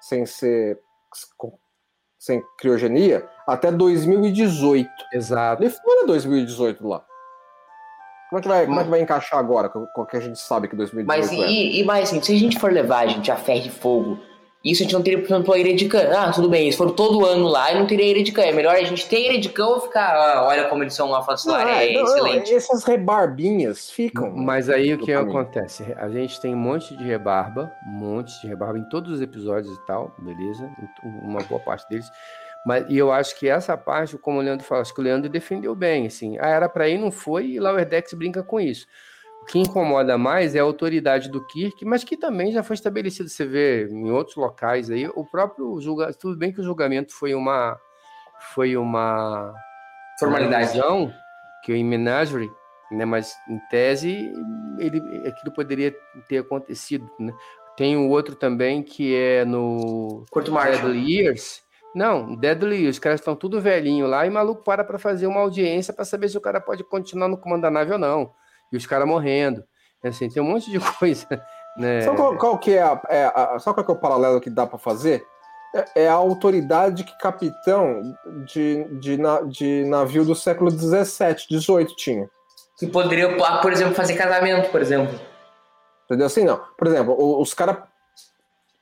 sem 0.01 0.26
ser. 0.26 0.80
sem 2.20 2.43
criogenia 2.58 3.28
até 3.47 3.72
2018. 3.72 4.89
Exato. 5.14 5.64
Ele 5.64 5.70
foi 5.70 6.05
2018 6.05 6.86
lá. 6.86 7.07
Como 8.30 8.39
é 8.39 8.41
que 8.41 8.47
vai, 8.47 8.65
como 8.65 8.80
é 8.80 8.84
que 8.84 8.89
vai 8.89 9.01
encaixar 9.01 9.39
agora, 9.39 9.69
com 9.69 9.88
o 9.95 10.05
que 10.05 10.17
a 10.17 10.19
gente 10.19 10.39
sabe 10.39 10.67
que 10.67 10.75
2018 10.75 11.07
Mas 11.07 11.32
é? 11.32 11.49
e, 11.49 11.80
e 11.80 11.84
mais 11.84 12.09
assim, 12.09 12.21
se 12.21 12.34
a 12.34 12.38
gente 12.38 12.59
for 12.59 12.71
levar, 12.71 13.07
gente, 13.07 13.32
a 13.32 13.38
ferro 13.38 13.67
e 13.67 13.69
fogo, 13.69 14.19
Isso 14.65 14.82
a 14.82 14.86
gente 14.86 14.93
não 14.93 15.01
teria, 15.01 15.19
por 15.19 15.25
exemplo, 15.25 15.53
a 15.53 15.57
Ira 15.57 15.73
de 15.73 15.88
Khan. 15.88 16.09
Ah, 16.13 16.32
tudo 16.32 16.49
bem, 16.49 16.63
eles 16.63 16.75
foram 16.75 16.91
todo 16.91 17.25
ano 17.25 17.47
lá 17.47 17.71
e 17.71 17.80
não 17.80 17.88
teria 17.88 18.34
Khan. 18.34 18.41
É 18.41 18.51
melhor 18.51 18.75
a 18.75 18.84
gente 18.84 19.07
ter 19.07 19.41
Khan 19.49 19.67
ou 19.67 19.82
ficar, 19.82 20.13
ah, 20.13 20.45
olha 20.45 20.67
como 20.67 20.84
eles 20.84 20.93
são 20.93 21.09
lá, 21.09 21.23
faço 21.23 21.49
lá, 21.49 21.61
é 21.82 21.93
não, 21.93 22.03
excelente. 22.03 22.53
essas 22.53 22.84
rebarbinhas 22.84 23.89
ficam. 23.89 24.32
Mas 24.36 24.69
aí 24.69 24.93
o 24.93 24.97
que 24.97 25.13
caminho. 25.13 25.39
acontece? 25.39 25.86
A 25.97 26.09
gente 26.09 26.41
tem 26.41 26.53
um 26.53 26.57
monte 26.57 26.97
de 26.97 27.03
rebarba, 27.03 27.71
um 27.88 27.91
monte 27.91 28.41
de 28.41 28.47
rebarba 28.47 28.78
em 28.78 28.89
todos 28.89 29.13
os 29.13 29.21
episódios 29.21 29.73
e 29.73 29.86
tal, 29.86 30.13
beleza? 30.19 30.69
Uma 31.23 31.41
boa 31.43 31.61
parte 31.61 31.88
deles. 31.88 32.11
Mas, 32.68 32.86
e 32.89 32.97
eu 32.97 33.13
acho 33.13 33.39
que 33.39 33.47
essa 33.47 33.78
parte, 33.78 34.18
como 34.18 34.39
o 34.39 34.41
Leandro 34.41 34.65
falou, 34.65 34.82
acho 34.82 34.93
que 34.93 34.99
o 34.99 35.03
Leandro 35.03 35.30
defendeu 35.30 35.74
bem, 35.74 36.05
assim. 36.05 36.38
Ah, 36.38 36.49
era 36.49 36.68
pra 36.68 36.89
ir, 36.89 36.97
não 36.97 37.09
foi, 37.09 37.51
e 37.51 37.59
Lower 37.61 37.88
Decks 37.88 38.13
brinca 38.13 38.43
com 38.43 38.59
isso. 38.59 38.86
O 39.41 39.45
que 39.45 39.57
incomoda 39.57 40.18
mais 40.18 40.53
é 40.53 40.59
a 40.59 40.63
autoridade 40.63 41.32
do 41.32 41.47
Kirk, 41.47 41.86
mas 41.86 42.03
que 42.03 42.18
também 42.18 42.51
já 42.51 42.61
foi 42.61 42.74
estabelecido. 42.74 43.30
Você 43.30 43.45
vê 43.45 43.88
em 43.88 44.11
outros 44.11 44.36
locais 44.36 44.91
aí, 44.91 45.07
o 45.15 45.24
próprio 45.24 45.80
julgamento. 45.80 46.20
Tudo 46.20 46.38
bem 46.38 46.51
que 46.51 46.59
o 46.59 46.63
julgamento 46.63 47.13
foi 47.13 47.34
uma. 47.34 47.80
Foi 48.53 48.76
uma. 48.76 49.53
Formalidade. 50.20 50.78
Uma 50.78 51.13
que 51.63 51.74
em 51.74 51.86
Menagerie, 51.86 52.51
né? 52.91 53.05
Mas 53.05 53.34
em 53.49 53.59
tese, 53.70 54.30
ele, 54.78 55.01
aquilo 55.26 55.53
poderia 55.53 55.95
ter 56.28 56.39
acontecido, 56.39 57.09
né? 57.18 57.34
Tem 57.78 57.95
o 57.95 58.09
outro 58.09 58.36
também 58.36 58.84
que 58.84 59.15
é 59.15 59.45
no 59.45 60.26
Curto 60.30 60.51
Marshall. 60.51 60.93
Years. 60.93 61.65
Não, 61.97 62.35
Deadly 62.35 62.87
os 62.87 62.99
caras 62.99 63.19
estão 63.19 63.35
tudo 63.35 63.59
velhinho 63.59 64.05
lá 64.05 64.23
e 64.25 64.29
maluco 64.29 64.63
para 64.63 64.83
para 64.83 64.99
fazer 64.99 65.25
uma 65.25 65.39
audiência 65.41 65.91
para 65.91 66.05
saber 66.05 66.29
se 66.29 66.37
o 66.37 66.41
cara 66.41 66.61
pode 66.61 66.83
continuar 66.83 67.27
no 67.27 67.37
comando 67.37 67.63
da 67.63 67.71
nave 67.71 67.91
ou 67.91 67.97
não. 67.97 68.31
E 68.71 68.77
os 68.77 68.85
caras 68.85 69.07
morrendo. 69.07 69.63
Assim, 70.03 70.29
tem 70.29 70.41
um 70.43 70.45
monte 70.45 70.69
de 70.69 70.77
coisa, 70.99 71.25
né? 71.75 72.01
Sabe 72.01 72.17
qual, 72.17 72.37
qual 72.37 72.57
que 72.59 72.73
é, 72.75 72.83
a, 72.83 73.01
é 73.09 73.25
a- 73.25 73.57
qual 73.63 73.83
que 73.83 73.91
é 73.91 73.93
o 73.95 73.99
paralelo 73.99 74.39
que 74.39 74.49
dá 74.49 74.67
pra 74.67 74.77
fazer? 74.77 75.25
É, 75.75 76.03
é 76.03 76.07
a 76.07 76.13
autoridade 76.13 77.03
que 77.03 77.17
capitão 77.17 77.99
de, 78.45 78.83
de, 78.99 79.17
na- 79.17 79.41
de 79.41 79.83
navio 79.85 80.23
do 80.23 80.35
século 80.35 80.69
17, 80.69 81.47
18 81.49 81.95
tinha. 81.95 82.29
Que 82.77 82.85
poderia, 82.85 83.35
por 83.59 83.71
exemplo, 83.71 83.95
fazer 83.95 84.13
casamento, 84.15 84.69
por 84.69 84.81
exemplo. 84.81 85.19
Entendeu? 86.05 86.27
Assim, 86.27 86.43
não. 86.43 86.61
Por 86.77 86.85
exemplo, 86.87 87.41
os 87.41 87.55
caras. 87.55 87.77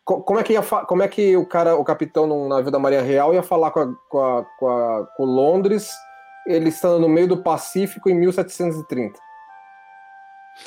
Como 0.05 0.39
é, 0.39 0.43
que 0.43 0.53
ia 0.53 0.61
como 0.61 1.01
é 1.01 1.07
que 1.07 1.35
o 1.35 1.45
cara, 1.47 1.75
o 1.75 1.83
capitão 1.83 2.27
num 2.27 2.47
navio 2.47 2.69
da 2.69 2.77
Marinha 2.77 3.01
Real 3.01 3.33
ia 3.33 3.41
falar 3.41 3.71
com, 3.71 3.79
a, 3.79 3.87
com, 4.07 4.19
a, 4.23 4.45
com, 4.59 4.67
a- 4.69 5.07
com 5.17 5.25
Londres, 5.25 5.89
ele 6.47 6.69
estando 6.69 6.99
no 6.99 7.09
meio 7.09 7.27
do 7.27 7.41
Pacífico 7.41 8.07
em 8.07 8.13
1730? 8.13 9.19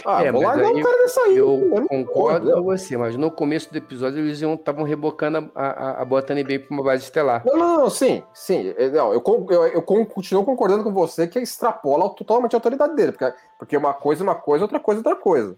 Ah, 0.04 0.22
É, 0.24 0.30
vou 0.30 0.42
largar 0.42 0.70
o 0.70 0.82
cara 0.82 0.96
dessa 0.98 1.20
aí. 1.22 1.36
Eu 1.36 1.56
né? 1.70 1.86
concordo 1.88 2.52
com 2.52 2.62
você, 2.62 2.96
mas 2.96 3.16
no 3.16 3.30
começo 3.30 3.70
do 3.72 3.78
episódio 3.78 4.18
eles 4.18 4.42
estavam 4.42 4.82
rebocando 4.84 5.50
a, 5.54 5.66
a, 5.66 6.02
a 6.02 6.04
Botany 6.04 6.44
Bay 6.44 6.58
para 6.58 6.74
uma 6.74 6.82
base 6.84 7.04
estelar. 7.04 7.42
Não, 7.46 7.56
não, 7.56 7.76
não, 7.78 7.90
sim, 7.90 8.22
sim. 8.34 8.74
É, 8.76 8.90
Não, 8.90 9.14
eu, 9.14 9.22
eu, 9.50 9.66
eu 9.68 9.82
con- 9.82 10.04
continuo 10.04 10.44
concordando 10.44 10.84
com 10.84 10.92
você 10.92 11.26
que 11.26 11.38
extrapola 11.38 12.10
totalmente 12.10 12.54
a 12.54 12.58
autoridade 12.58 12.94
dele, 12.94 13.12
porque, 13.12 13.32
porque 13.58 13.76
uma 13.78 13.94
coisa 13.94 14.22
é 14.22 14.24
uma 14.24 14.34
coisa, 14.34 14.64
outra 14.64 14.78
coisa 14.80 14.98
é 15.00 15.08
outra 15.08 15.16
coisa. 15.16 15.56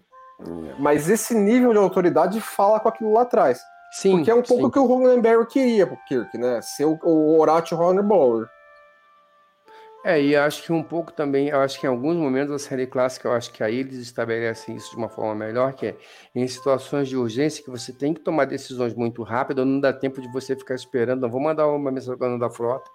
Mas 0.79 1.09
esse 1.09 1.33
nível 1.35 1.71
de 1.71 1.77
autoridade 1.77 2.39
fala 2.41 2.79
com 2.79 2.89
aquilo 2.89 3.13
lá 3.13 3.21
atrás. 3.21 3.61
Sim, 3.91 4.17
Porque 4.17 4.31
é 4.31 4.35
um 4.35 4.41
pouco 4.41 4.61
sim. 4.61 4.67
o 4.67 4.71
que 4.71 4.79
o 4.79 4.85
Roddenberry 4.85 5.45
queria 5.47 5.85
pro 5.85 5.97
Kirk, 6.07 6.37
né? 6.37 6.61
Ser 6.61 6.85
o, 6.85 6.97
o 7.03 7.39
Horatio 7.39 7.77
Hornblower. 7.77 8.47
É, 10.03 10.19
e 10.19 10.35
acho 10.35 10.63
que 10.63 10.71
um 10.71 10.81
pouco 10.81 11.11
também, 11.11 11.49
eu 11.49 11.59
acho 11.59 11.79
que 11.79 11.85
em 11.85 11.89
alguns 11.89 12.15
momentos 12.15 12.51
da 12.51 12.57
série 12.57 12.87
clássica, 12.87 13.27
eu 13.27 13.33
acho 13.33 13.51
que 13.51 13.63
aí 13.63 13.77
eles 13.77 13.97
estabelecem 13.97 14.75
isso 14.75 14.89
de 14.89 14.97
uma 14.97 15.09
forma 15.09 15.35
melhor, 15.35 15.73
que 15.73 15.87
é 15.87 15.95
em 16.33 16.47
situações 16.47 17.07
de 17.07 17.15
urgência 17.15 17.63
que 17.63 17.69
você 17.69 17.93
tem 17.93 18.11
que 18.11 18.21
tomar 18.21 18.45
decisões 18.45 18.95
muito 18.95 19.21
rápidas, 19.21 19.63
não 19.63 19.79
dá 19.79 19.93
tempo 19.93 20.19
de 20.19 20.31
você 20.31 20.55
ficar 20.55 20.73
esperando, 20.73 21.21
não 21.21 21.29
vou 21.29 21.39
mandar 21.39 21.67
uma 21.67 21.91
mensagem 21.91 22.17
para 22.17 22.35
da 22.35 22.49
frota, 22.49 22.89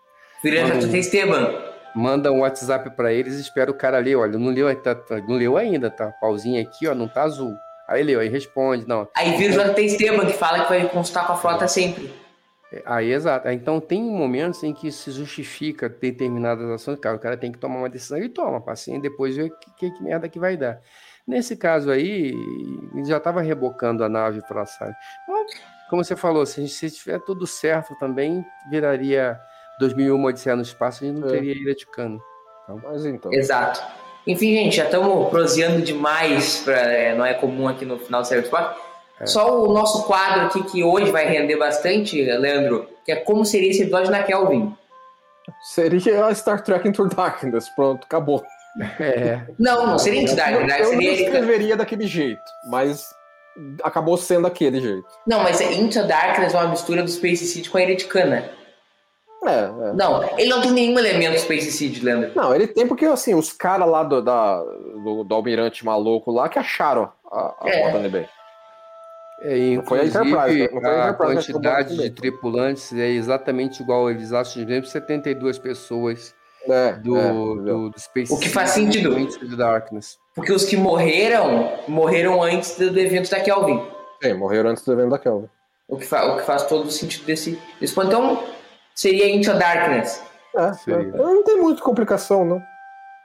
Mano. 0.74 0.88
até 0.88 0.98
Esteban. 0.98 1.75
Manda 1.96 2.30
um 2.30 2.40
WhatsApp 2.40 2.90
para 2.90 3.12
eles 3.12 3.36
e 3.36 3.40
espera 3.40 3.70
o 3.70 3.74
cara 3.74 3.98
ler, 3.98 4.16
olha, 4.16 4.38
não 4.38 4.50
leu, 4.52 4.74
tá, 4.82 4.94
tá- 4.94 5.18
não 5.20 5.36
leu 5.36 5.56
ainda, 5.56 5.90
tá 5.90 6.12
pauzinho 6.20 6.60
aqui, 6.62 6.86
ó, 6.86 6.94
não 6.94 7.08
tá 7.08 7.22
azul. 7.22 7.54
Aí 7.88 8.02
leu, 8.02 8.20
aí 8.20 8.28
responde, 8.28 8.86
não. 8.86 9.08
Aí 9.16 9.36
vira 9.36 9.54
o 9.62 9.72
JT 9.72 9.80
Esteban, 9.84 10.26
que 10.26 10.34
fala 10.34 10.64
que 10.64 10.68
vai 10.68 10.88
consultar 10.88 11.26
com 11.26 11.32
a 11.32 11.36
frota 11.36 11.66
sempre. 11.66 12.12
É, 12.72 12.82
Aí, 12.84 13.12
exato. 13.12 13.48
Então, 13.48 13.80
tem 13.80 14.02
momentos 14.02 14.62
em 14.64 14.74
que 14.74 14.90
se 14.90 15.10
justifica 15.12 15.88
determinadas 15.88 16.68
ações, 16.68 16.98
cara, 16.98 17.16
o 17.16 17.20
cara 17.20 17.36
tem 17.36 17.52
que 17.52 17.58
tomar 17.58 17.78
uma 17.78 17.88
decisão, 17.88 18.18
ele 18.18 18.28
toma, 18.28 18.60
paciente, 18.60 19.02
depois 19.02 19.36
vê 19.36 19.48
que, 19.48 19.70
que, 19.78 19.90
que 19.92 20.02
merda 20.02 20.28
que 20.28 20.38
vai 20.38 20.56
dar. 20.56 20.80
Nesse 21.26 21.56
caso 21.56 21.90
aí, 21.90 22.32
ele 22.94 23.04
já 23.04 23.16
estava 23.16 23.40
rebocando 23.40 24.04
a 24.04 24.08
nave 24.08 24.40
para 24.46 24.62
a 24.62 24.66
sair. 24.66 24.94
Como 25.88 26.04
você 26.04 26.16
falou, 26.16 26.44
se, 26.44 26.68
se 26.68 26.90
tiver 26.90 27.20
tudo 27.20 27.46
certo 27.46 27.96
também, 27.98 28.44
viraria 28.68 29.38
2001 29.80 30.24
Odisseia 30.24 30.56
no 30.56 30.62
Espaço, 30.62 31.04
a 31.04 31.06
gente 31.06 31.20
não 31.20 31.28
É. 31.28 31.32
teria 31.32 31.52
Ilha 31.52 31.74
de 31.74 31.86
Cano. 31.86 32.20
Mas 32.84 33.04
então. 33.06 33.32
Exato. 33.32 33.80
Enfim, 34.26 34.54
gente, 34.56 34.76
já 34.76 34.84
estamos 34.86 35.28
proseando 35.30 35.82
demais, 35.82 36.62
pra, 36.64 36.78
é, 36.80 37.14
não 37.14 37.24
é 37.24 37.32
comum 37.34 37.68
aqui 37.68 37.84
no 37.84 37.98
final 37.98 38.22
do 38.22 38.26
Série 38.28 38.42
Sport. 38.42 38.76
Só 39.24 39.62
o 39.64 39.72
nosso 39.72 40.02
quadro 40.04 40.42
aqui 40.46 40.62
que 40.64 40.82
hoje 40.84 41.10
vai 41.10 41.26
render 41.26 41.56
bastante, 41.56 42.20
Leandro, 42.22 42.86
que 43.04 43.12
é 43.12 43.16
como 43.16 43.44
seria 43.46 43.70
esse 43.70 43.82
episódio 43.82 44.10
na 44.10 44.22
Kelvin. 44.22 44.74
Seria 45.62 46.26
a 46.26 46.34
Star 46.34 46.62
Trek 46.62 46.86
Into 46.88 47.06
Darkness. 47.06 47.68
Pronto, 47.70 48.04
acabou. 48.04 48.44
É, 49.00 49.40
Não, 49.58 49.86
não 49.86 49.98
seria 49.98 50.20
Into 50.20 50.34
Darkness, 50.36 50.66
né? 50.66 50.80
eu 50.80 50.84
não 50.84 50.90
seria 50.90 51.12
ele- 51.12 51.22
escreveria 51.24 51.76
daquele 51.76 52.06
jeito, 52.06 52.42
mas 52.68 53.06
acabou 53.82 54.18
sendo 54.18 54.42
daquele 54.42 54.80
jeito. 54.80 55.06
Não, 55.26 55.42
mas 55.42 55.60
Into 55.62 56.02
Darkness 56.06 56.52
é 56.52 56.58
uma 56.58 56.68
mistura 56.68 57.02
do 57.02 57.08
Space 57.10 57.46
Seed 57.46 57.68
com 57.70 57.78
a 57.78 57.82
Ereticana. 57.82 58.50
É, 59.46 59.88
é. 59.90 59.92
Não, 59.94 60.22
ele 60.38 60.48
não 60.50 60.60
tem 60.60 60.70
nenhum 60.72 60.98
elemento 60.98 61.38
Space 61.40 61.70
Seed, 61.72 62.02
Leandro. 62.02 62.32
Não, 62.34 62.54
ele 62.54 62.66
tem 62.66 62.86
porque, 62.86 63.04
assim, 63.06 63.34
os 63.34 63.52
caras 63.52 63.88
lá 63.88 64.02
do, 64.02 64.20
da, 64.22 64.62
do, 64.62 65.24
do 65.24 65.34
almirante 65.34 65.84
maluco 65.84 66.30
lá 66.32 66.48
que 66.48 66.58
acharam 66.58 67.10
a, 67.30 67.54
a 67.60 67.68
É. 67.68 67.82
Botany 67.86 68.08
Bay. 68.08 68.28
é, 69.42 69.48
foi 69.86 70.00
a 70.00 70.04
inclusive, 70.04 70.06
Enterprise, 70.06 70.68
foi 70.70 70.84
a 70.84 70.88
a 71.04 71.08
Enterprise 71.10 71.52
quantidade 71.52 71.96
de 71.96 72.10
tripulantes 72.10 72.92
é 72.92 73.08
exatamente 73.08 73.82
igual, 73.82 74.10
eles 74.10 74.32
acham 74.32 74.62
de 74.62 74.66
mesmo 74.68 74.86
72 74.86 75.58
pessoas 75.58 76.34
É, 76.68 76.92
do, 76.94 77.16
é, 77.16 77.28
do, 77.32 77.90
do 77.90 78.00
Space 78.00 78.32
O 78.32 78.38
que 78.38 78.48
faz 78.48 78.70
sentido. 78.70 79.14
do 79.14 79.56
Darkness. 79.56 80.16
Porque 80.34 80.52
os 80.52 80.64
que 80.64 80.76
morreram, 80.76 81.72
morreram 81.86 82.42
antes 82.42 82.76
do, 82.76 82.90
do 82.90 82.98
evento 82.98 83.30
da 83.30 83.40
Kelvin. 83.40 83.80
Sim, 84.22 84.34
morreram 84.34 84.70
antes 84.70 84.82
do 84.84 84.92
evento 84.92 85.10
da 85.10 85.18
Kelvin. 85.18 85.48
O 85.88 85.96
que, 85.96 86.04
fa- 86.04 86.24
o 86.32 86.36
que 86.38 86.42
faz 86.42 86.64
todo 86.64 86.86
o 86.86 86.90
sentido 86.90 87.24
desse, 87.24 87.56
desse 87.80 87.94
ponto. 87.94 88.08
Então, 88.08 88.42
seria 88.96 89.28
Into 89.28 89.52
Darkness. 89.54 90.22
É, 90.56 90.72
Seria. 90.72 91.08
é. 91.14 91.16
Não 91.16 91.44
tem 91.44 91.60
muita 91.60 91.82
complicação, 91.82 92.44
não. 92.44 92.60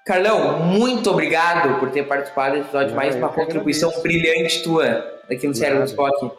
Carlão, 0.05 0.59
muito 0.59 1.09
obrigado 1.11 1.79
por 1.79 1.89
ter 1.91 2.03
participado 2.07 2.55
desse 2.55 2.65
episódio. 2.67 2.91
Ah, 2.93 2.95
Mais 2.95 3.15
uma 3.15 3.29
contribuição 3.29 3.89
agradeço. 3.89 4.03
brilhante 4.19 4.63
tua 4.63 5.19
aqui 5.31 5.47
no 5.47 5.53
Cérebro 5.55 5.83
do. 5.83 5.87
Spock. 5.89 6.31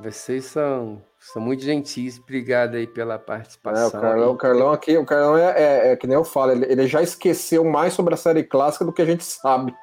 Vocês 0.00 0.44
são, 0.46 1.02
são 1.18 1.40
muito 1.40 1.62
gentis. 1.62 2.18
Obrigado 2.18 2.76
aí 2.76 2.86
pela 2.86 3.14
É, 3.14 3.18
participação. 3.18 3.88
o, 3.88 4.02
Carlão, 4.02 4.30
o 4.32 4.36
Carlão 4.36 4.72
aqui, 4.72 4.96
o 4.98 5.04
Carlão 5.06 5.36
é, 5.36 5.54
é- 5.56 5.92
é 5.92 5.96
que 5.96 6.06
nem 6.06 6.14
eu 6.16 6.24
falo, 6.24 6.52
ele, 6.52 6.66
ele 6.70 6.86
já 6.86 7.00
esqueceu 7.02 7.64
mais 7.64 7.94
sobre 7.94 8.12
a 8.14 8.16
série 8.16 8.42
clássica 8.44 8.84
do 8.84 8.92
que 8.92 9.00
a 9.02 9.06
gente 9.06 9.24
sabe. 9.24 9.74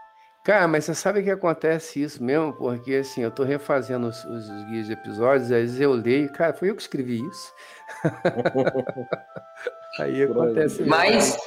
Cara, 0.44 0.68
mas 0.68 0.86
você 0.86 0.96
sabe 0.96 1.22
que 1.22 1.30
acontece 1.30 2.02
isso 2.02 2.24
mesmo? 2.24 2.54
Porque 2.54 2.96
assim, 2.96 3.22
eu 3.22 3.30
tô 3.30 3.44
refazendo 3.44 4.08
os, 4.08 4.26
os 4.26 4.48
guias 4.66 4.88
de 4.88 4.94
episódios, 4.94 5.44
às 5.44 5.50
vezes 5.50 5.80
eu 5.80 5.94
leio, 5.94 6.32
cara, 6.32 6.52
foi 6.52 6.72
eu 6.72 6.76
que 6.76 6.82
escrevi 6.82 7.24
isso. 7.28 7.54
aí 10.00 10.24
acontece 10.24 10.84
Mas-. 10.84 11.38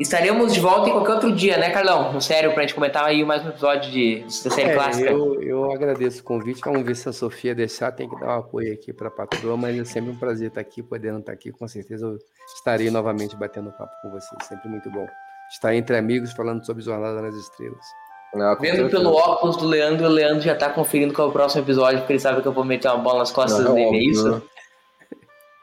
Estaremos 0.00 0.52
de 0.52 0.58
volta 0.58 0.88
em 0.88 0.92
qualquer 0.92 1.12
outro 1.12 1.32
dia, 1.32 1.56
né, 1.56 1.70
Carlão? 1.70 2.12
No 2.12 2.20
sério, 2.20 2.52
pra 2.52 2.62
gente 2.62 2.74
comentar 2.74 3.04
aí 3.04 3.24
mais 3.24 3.44
um 3.44 3.50
episódio 3.50 3.92
de, 3.92 4.22
da 4.22 4.50
série 4.50 4.70
É, 4.70 4.74
clássica. 4.74 5.10
eu, 5.10 5.40
eu 5.40 5.70
agradeço 5.70 6.20
o 6.20 6.24
convite. 6.24 6.60
Vamos 6.64 6.82
ver 6.82 6.96
se 6.96 7.08
a 7.08 7.12
Sofia 7.12 7.54
deixar. 7.54 7.92
Tem 7.92 8.08
que 8.08 8.18
dar 8.18 8.26
um 8.26 8.40
apoio 8.40 8.72
aqui 8.74 8.92
para 8.92 9.06
a 9.06 9.10
patroa, 9.10 9.56
mas 9.56 9.78
é 9.78 9.84
sempre 9.84 10.10
um 10.10 10.16
prazer 10.16 10.48
estar 10.48 10.60
aqui, 10.60 10.82
podendo 10.82 11.20
estar 11.20 11.30
aqui. 11.30 11.52
Com 11.52 11.68
certeza 11.68 12.06
eu 12.06 12.18
estarei 12.56 12.90
novamente 12.90 13.36
batendo 13.36 13.70
papo 13.70 13.92
com 14.02 14.10
vocês. 14.10 14.44
Sempre 14.48 14.68
muito 14.68 14.90
bom. 14.90 15.06
Estar 15.52 15.74
entre 15.74 15.96
amigos 15.96 16.32
falando 16.32 16.64
sobre 16.64 16.82
Jornada 16.82 17.20
nas 17.22 17.34
Estrelas. 17.34 17.84
com 18.32 18.38
Vendo 18.60 18.76
certeza. 18.76 18.88
pelo 18.90 19.14
óculos 19.14 19.56
do 19.56 19.66
Leandro, 19.66 20.06
o 20.06 20.08
Leandro 20.10 20.40
já 20.40 20.54
tá 20.54 20.70
conferindo 20.70 21.14
qual 21.14 21.28
é 21.28 21.30
o 21.30 21.32
próximo 21.32 21.62
episódio, 21.62 21.98
porque 22.00 22.14
ele 22.14 22.20
sabe 22.20 22.42
que 22.42 22.48
eu 22.48 22.52
vou 22.52 22.64
meter 22.64 22.88
uma 22.88 22.98
bola 22.98 23.20
nas 23.20 23.30
costas 23.30 23.64
Não, 23.64 23.72
é 23.72 23.74
dele, 23.84 23.96
é 23.96 24.10
isso? 24.10 24.28
né? 24.30 24.42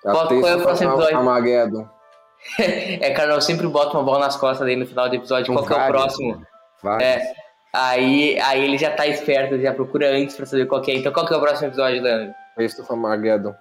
Qual- 0.04 0.24
A 0.24 0.28
qual 0.28 0.48
é 0.48 0.56
o 0.56 0.62
próximo 0.62 0.92
episódio? 0.94 1.18
Armageddon. 1.18 1.88
É, 2.60 3.12
Carlão, 3.12 3.36
eu 3.36 3.42
sempre 3.42 3.68
bota 3.68 3.96
uma 3.96 4.04
bola 4.04 4.20
nas 4.26 4.36
costas 4.36 4.66
dele 4.66 4.80
no 4.82 4.88
final 4.88 5.08
do 5.08 5.16
episódio. 5.16 5.54
Qual 5.54 5.64
que 5.66 5.74
é 5.74 5.76
o 5.76 5.80
vários, 5.80 6.02
próximo? 6.02 6.36
né? 6.38 6.46
Vários. 6.82 7.08
É. 7.08 7.34
Aí, 7.74 8.40
aí 8.40 8.64
ele 8.66 8.78
já 8.80 8.90
tá 8.92 9.06
esperto, 9.06 9.60
já 9.62 9.72
procura 9.74 10.10
antes 10.10 10.36
pra 10.36 10.46
saber 10.48 10.66
qual 10.66 10.82
que 10.82 10.92
é. 10.92 10.96
Então 10.96 11.12
qual 11.14 11.26
que 11.28 11.34
é 11.34 11.38
o 11.38 11.40
próximo 11.40 11.68
episódio, 11.68 12.02
Leandro? 12.02 12.34
Taste 12.58 12.82
of 12.82 12.92
Armageddon. 12.92 13.54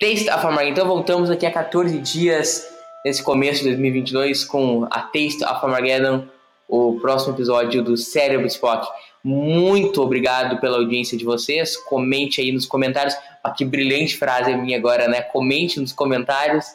Taste 0.00 0.30
of 0.30 0.46
Armageddon. 0.46 0.70
Então 0.72 0.86
voltamos 0.86 1.30
aqui 1.30 1.44
a 1.46 1.50
14 1.50 1.98
dias 1.98 2.64
nesse 3.04 3.22
começo 3.22 3.62
de 3.62 3.68
2022 3.68 4.44
com 4.44 4.84
a 4.90 5.00
Taste 5.00 5.44
of 5.44 5.64
Armageddon, 5.64 6.26
o 6.68 6.98
próximo 7.00 7.34
episódio 7.34 7.82
do 7.82 7.96
Cérebro 7.96 8.46
Spock. 8.46 8.86
Muito 9.24 10.02
obrigado 10.02 10.60
pela 10.60 10.78
audiência 10.78 11.16
de 11.16 11.24
vocês. 11.24 11.76
Comente 11.76 12.40
aí 12.40 12.52
nos 12.52 12.66
comentários. 12.66 13.14
Ah, 13.42 13.50
que 13.50 13.64
brilhante 13.64 14.16
frase 14.16 14.54
minha 14.54 14.78
agora, 14.78 15.08
né? 15.08 15.22
Comente 15.22 15.80
nos 15.80 15.92
comentários 15.92 16.66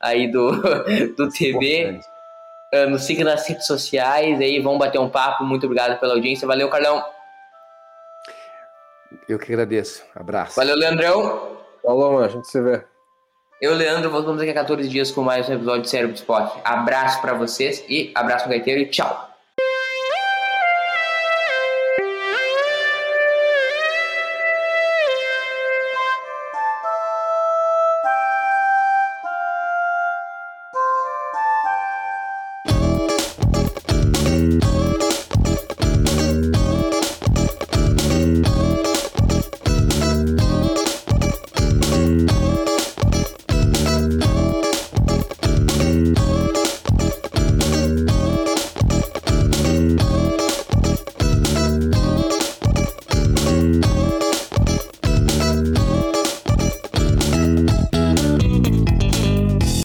aí 0.00 0.30
do, 0.30 0.52
do 1.16 1.28
TV. 1.28 2.00
Uh, 2.72 2.76
ah, 2.76 2.86
nos 2.86 3.04
siga 3.04 3.24
nas 3.24 3.46
redes 3.46 3.66
sociais 3.66 4.40
aí, 4.40 4.58
vamos 4.60 4.78
bater 4.78 4.98
um 4.98 5.08
papo. 5.08 5.44
Muito 5.44 5.66
obrigado 5.66 5.98
pela 6.00 6.14
audiência. 6.14 6.46
Valeu, 6.46 6.68
Carlão. 6.68 7.04
Eu 9.28 9.38
que 9.38 9.52
agradeço. 9.52 10.04
Abraço. 10.14 10.56
Valeu, 10.56 10.76
Leandrão. 10.76 11.56
Falou, 11.82 12.12
mano. 12.12 12.24
A 12.24 12.28
gente 12.28 12.48
se 12.48 12.60
vê. 12.60 12.91
Eu, 13.62 13.74
Leandro, 13.74 14.10
voltamos 14.10 14.38
daqui 14.38 14.50
a 14.50 14.54
14 14.54 14.88
dias 14.88 15.12
com 15.12 15.22
mais 15.22 15.48
um 15.48 15.52
episódio 15.52 15.82
de 15.82 15.90
Cérebro 15.90 16.16
Esporte. 16.16 16.58
Abraço 16.64 17.20
para 17.20 17.32
vocês 17.32 17.84
e 17.88 18.10
abraço 18.12 18.48
gaiteiro 18.48 18.80
e 18.80 18.86
tchau. 18.86 19.31